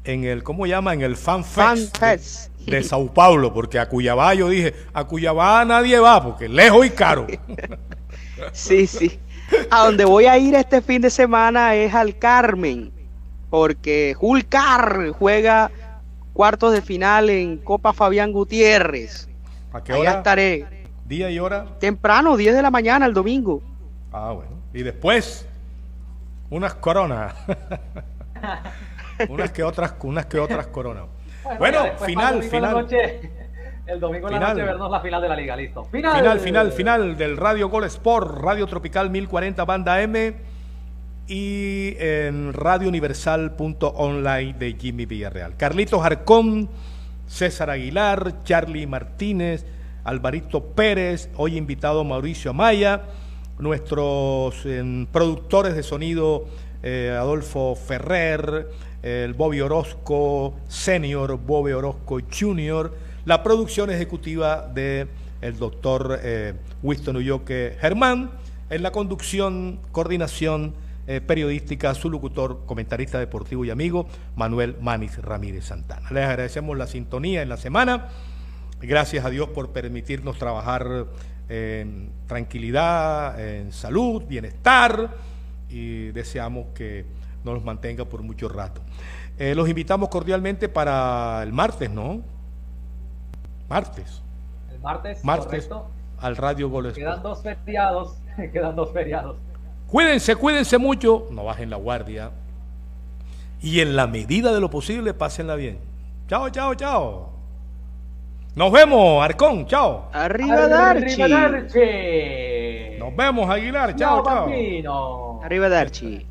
en 0.05 0.23
el, 0.25 0.43
¿cómo 0.43 0.65
llama? 0.67 0.93
En 0.93 1.01
el 1.01 1.15
Fan 1.17 1.43
Fan 1.43 1.91
Fest, 1.91 2.01
de, 2.01 2.19
de 2.65 2.83
Sao 2.83 3.13
Paulo, 3.13 3.53
porque 3.53 3.79
a 3.79 3.89
Cuyabá 3.89 4.33
yo 4.33 4.49
dije, 4.49 4.73
a 4.93 5.05
Cuyabá 5.07 5.65
nadie 5.65 5.99
va, 5.99 6.23
porque 6.23 6.49
lejos 6.49 6.85
y 6.85 6.91
caro. 6.91 7.31
Sí, 8.51 8.87
sí. 8.87 9.19
A 9.71 9.85
donde 9.85 10.05
voy 10.05 10.25
a 10.25 10.37
ir 10.37 10.55
este 10.55 10.81
fin 10.81 11.01
de 11.01 11.09
semana 11.09 11.75
es 11.75 11.93
al 11.93 12.17
Carmen, 12.17 12.91
porque 13.49 14.13
Julcar 14.17 15.09
juega 15.11 15.71
cuartos 16.33 16.73
de 16.73 16.81
final 16.81 17.29
en 17.29 17.57
Copa 17.57 17.93
Fabián 17.93 18.31
Gutiérrez. 18.31 19.27
¿A 19.73 19.83
qué 19.83 19.93
Allá 19.93 20.01
hora? 20.01 20.11
estaré 20.11 20.85
Día 21.05 21.29
y 21.31 21.39
hora. 21.39 21.65
temprano, 21.79 22.35
10 22.35 22.55
de 22.55 22.61
la 22.61 22.71
mañana 22.71 23.05
el 23.05 23.13
domingo. 23.13 23.61
Ah, 24.11 24.31
bueno. 24.33 24.51
Y 24.73 24.83
después, 24.83 25.47
unas 26.49 26.73
coronas. 26.75 27.33
unas 29.29 29.51
que 29.51 29.63
otras, 29.63 29.93
unas 30.03 30.25
que 30.25 30.39
otras 30.39 30.67
coronas. 30.67 31.05
Bueno, 31.57 31.83
para 31.83 31.97
final, 31.99 32.43
final. 32.43 32.71
noche, 32.73 33.31
el 33.87 33.99
domingo 33.99 34.27
en 34.27 34.33
la 34.33 34.39
noche 34.39 34.63
vernos 34.63 34.91
la 34.91 34.99
final 34.99 35.21
de 35.21 35.29
la 35.29 35.35
liga, 35.35 35.55
listo. 35.55 35.85
Final, 35.85 36.17
Final, 36.17 36.39
final, 36.39 36.71
final 36.71 37.17
del 37.17 37.37
Radio 37.37 37.69
Gol 37.69 37.85
Sport, 37.85 38.41
Radio 38.41 38.67
Tropical 38.67 39.09
1040 39.09 39.65
Banda 39.65 40.01
M 40.01 40.35
y 41.27 41.95
en 41.97 42.53
radiouniversal.online 42.53 44.53
de 44.53 44.75
Jimmy 44.79 45.05
Villarreal. 45.05 45.57
Carlitos 45.57 46.05
Arcón, 46.05 46.69
César 47.27 47.69
Aguilar, 47.69 48.43
Charlie 48.43 48.87
Martínez, 48.87 49.65
Alvarito 50.03 50.63
Pérez, 50.63 51.29
hoy 51.35 51.57
invitado 51.57 52.03
Mauricio 52.03 52.51
Amaya, 52.51 53.03
nuestros 53.59 54.65
productores 55.11 55.75
de 55.75 55.83
sonido 55.83 56.45
eh, 56.83 57.15
Adolfo 57.17 57.75
Ferrer, 57.75 58.69
el 59.01 59.33
Bobby 59.33 59.61
Orozco 59.61 60.53
Senior, 60.67 61.37
Bobby 61.37 61.71
Orozco 61.73 62.19
Junior, 62.37 62.93
la 63.27 63.43
producción 63.43 63.89
ejecutiva 63.89 64.69
de 64.73 65.05
el 65.41 65.57
doctor 65.57 66.17
eh, 66.23 66.53
Winston 66.81 67.17
Ulloque 67.17 67.75
Germán, 67.81 68.31
en 68.69 68.81
la 68.81 68.91
conducción, 68.93 69.81
coordinación 69.91 70.73
eh, 71.07 71.19
periodística, 71.19 71.93
su 71.93 72.09
locutor, 72.09 72.61
comentarista 72.65 73.19
deportivo 73.19 73.65
y 73.65 73.69
amigo, 73.69 74.07
Manuel 74.37 74.77
Manis 74.79 75.21
Ramírez 75.21 75.65
Santana. 75.65 76.09
Les 76.11 76.23
agradecemos 76.23 76.77
la 76.77 76.87
sintonía 76.87 77.41
en 77.41 77.49
la 77.49 77.57
semana. 77.57 78.07
Gracias 78.79 79.25
a 79.25 79.29
Dios 79.29 79.49
por 79.49 79.71
permitirnos 79.71 80.37
trabajar 80.37 81.07
en 81.49 82.11
tranquilidad, 82.27 83.37
en 83.43 83.73
salud, 83.73 84.23
bienestar 84.23 85.15
y 85.69 86.11
deseamos 86.11 86.67
que 86.73 87.05
nos 87.43 87.61
mantenga 87.61 88.05
por 88.05 88.23
mucho 88.23 88.47
rato. 88.47 88.79
Eh, 89.37 89.53
los 89.53 89.67
invitamos 89.67 90.07
cordialmente 90.07 90.69
para 90.69 91.43
el 91.43 91.51
martes, 91.51 91.91
¿no? 91.91 92.36
Martes. 93.69 94.21
El 94.71 94.79
martes, 94.79 95.23
Martes 95.23 95.67
correcto. 95.67 95.87
al 96.19 96.35
Radio 96.37 96.69
Gol. 96.69 96.93
Quedan 96.93 97.21
dos 97.21 97.41
feriados, 97.41 98.17
quedan 98.53 98.75
dos 98.75 98.91
feriados. 98.91 99.37
Cuídense, 99.87 100.35
cuídense 100.35 100.77
mucho, 100.77 101.27
no 101.31 101.45
bajen 101.45 101.69
la 101.69 101.77
guardia 101.77 102.31
y 103.61 103.79
en 103.79 103.95
la 103.95 104.05
medida 104.07 104.53
de 104.53 104.59
lo 104.59 104.69
posible 104.69 105.13
pásenla 105.13 105.55
bien. 105.55 105.79
Chao, 106.27 106.49
chao, 106.49 106.75
chao. 106.75 107.29
Nos 108.55 108.71
vemos, 108.71 109.23
Arcón, 109.23 109.65
chao. 109.67 110.09
Arriba 110.13 110.67
Darchi. 110.67 111.21
Arrivederci. 111.21 112.99
Nos 112.99 113.15
vemos, 113.15 113.49
Aguilar, 113.49 113.95
chao, 113.95 114.23
chao. 114.23 114.45
bambino. 114.45 115.39
Arriba 115.43 115.69
Darchi. 115.69 116.25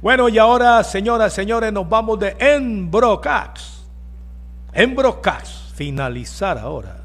Bueno, 0.00 0.28
y 0.28 0.38
ahora, 0.38 0.82
señoras, 0.84 1.32
señores, 1.32 1.72
nos 1.72 1.88
vamos 1.88 2.18
de 2.18 2.36
Embrocax. 2.38 3.84
Embrocax, 4.72 5.63
finalizar 5.74 6.56
ahora. 6.56 7.03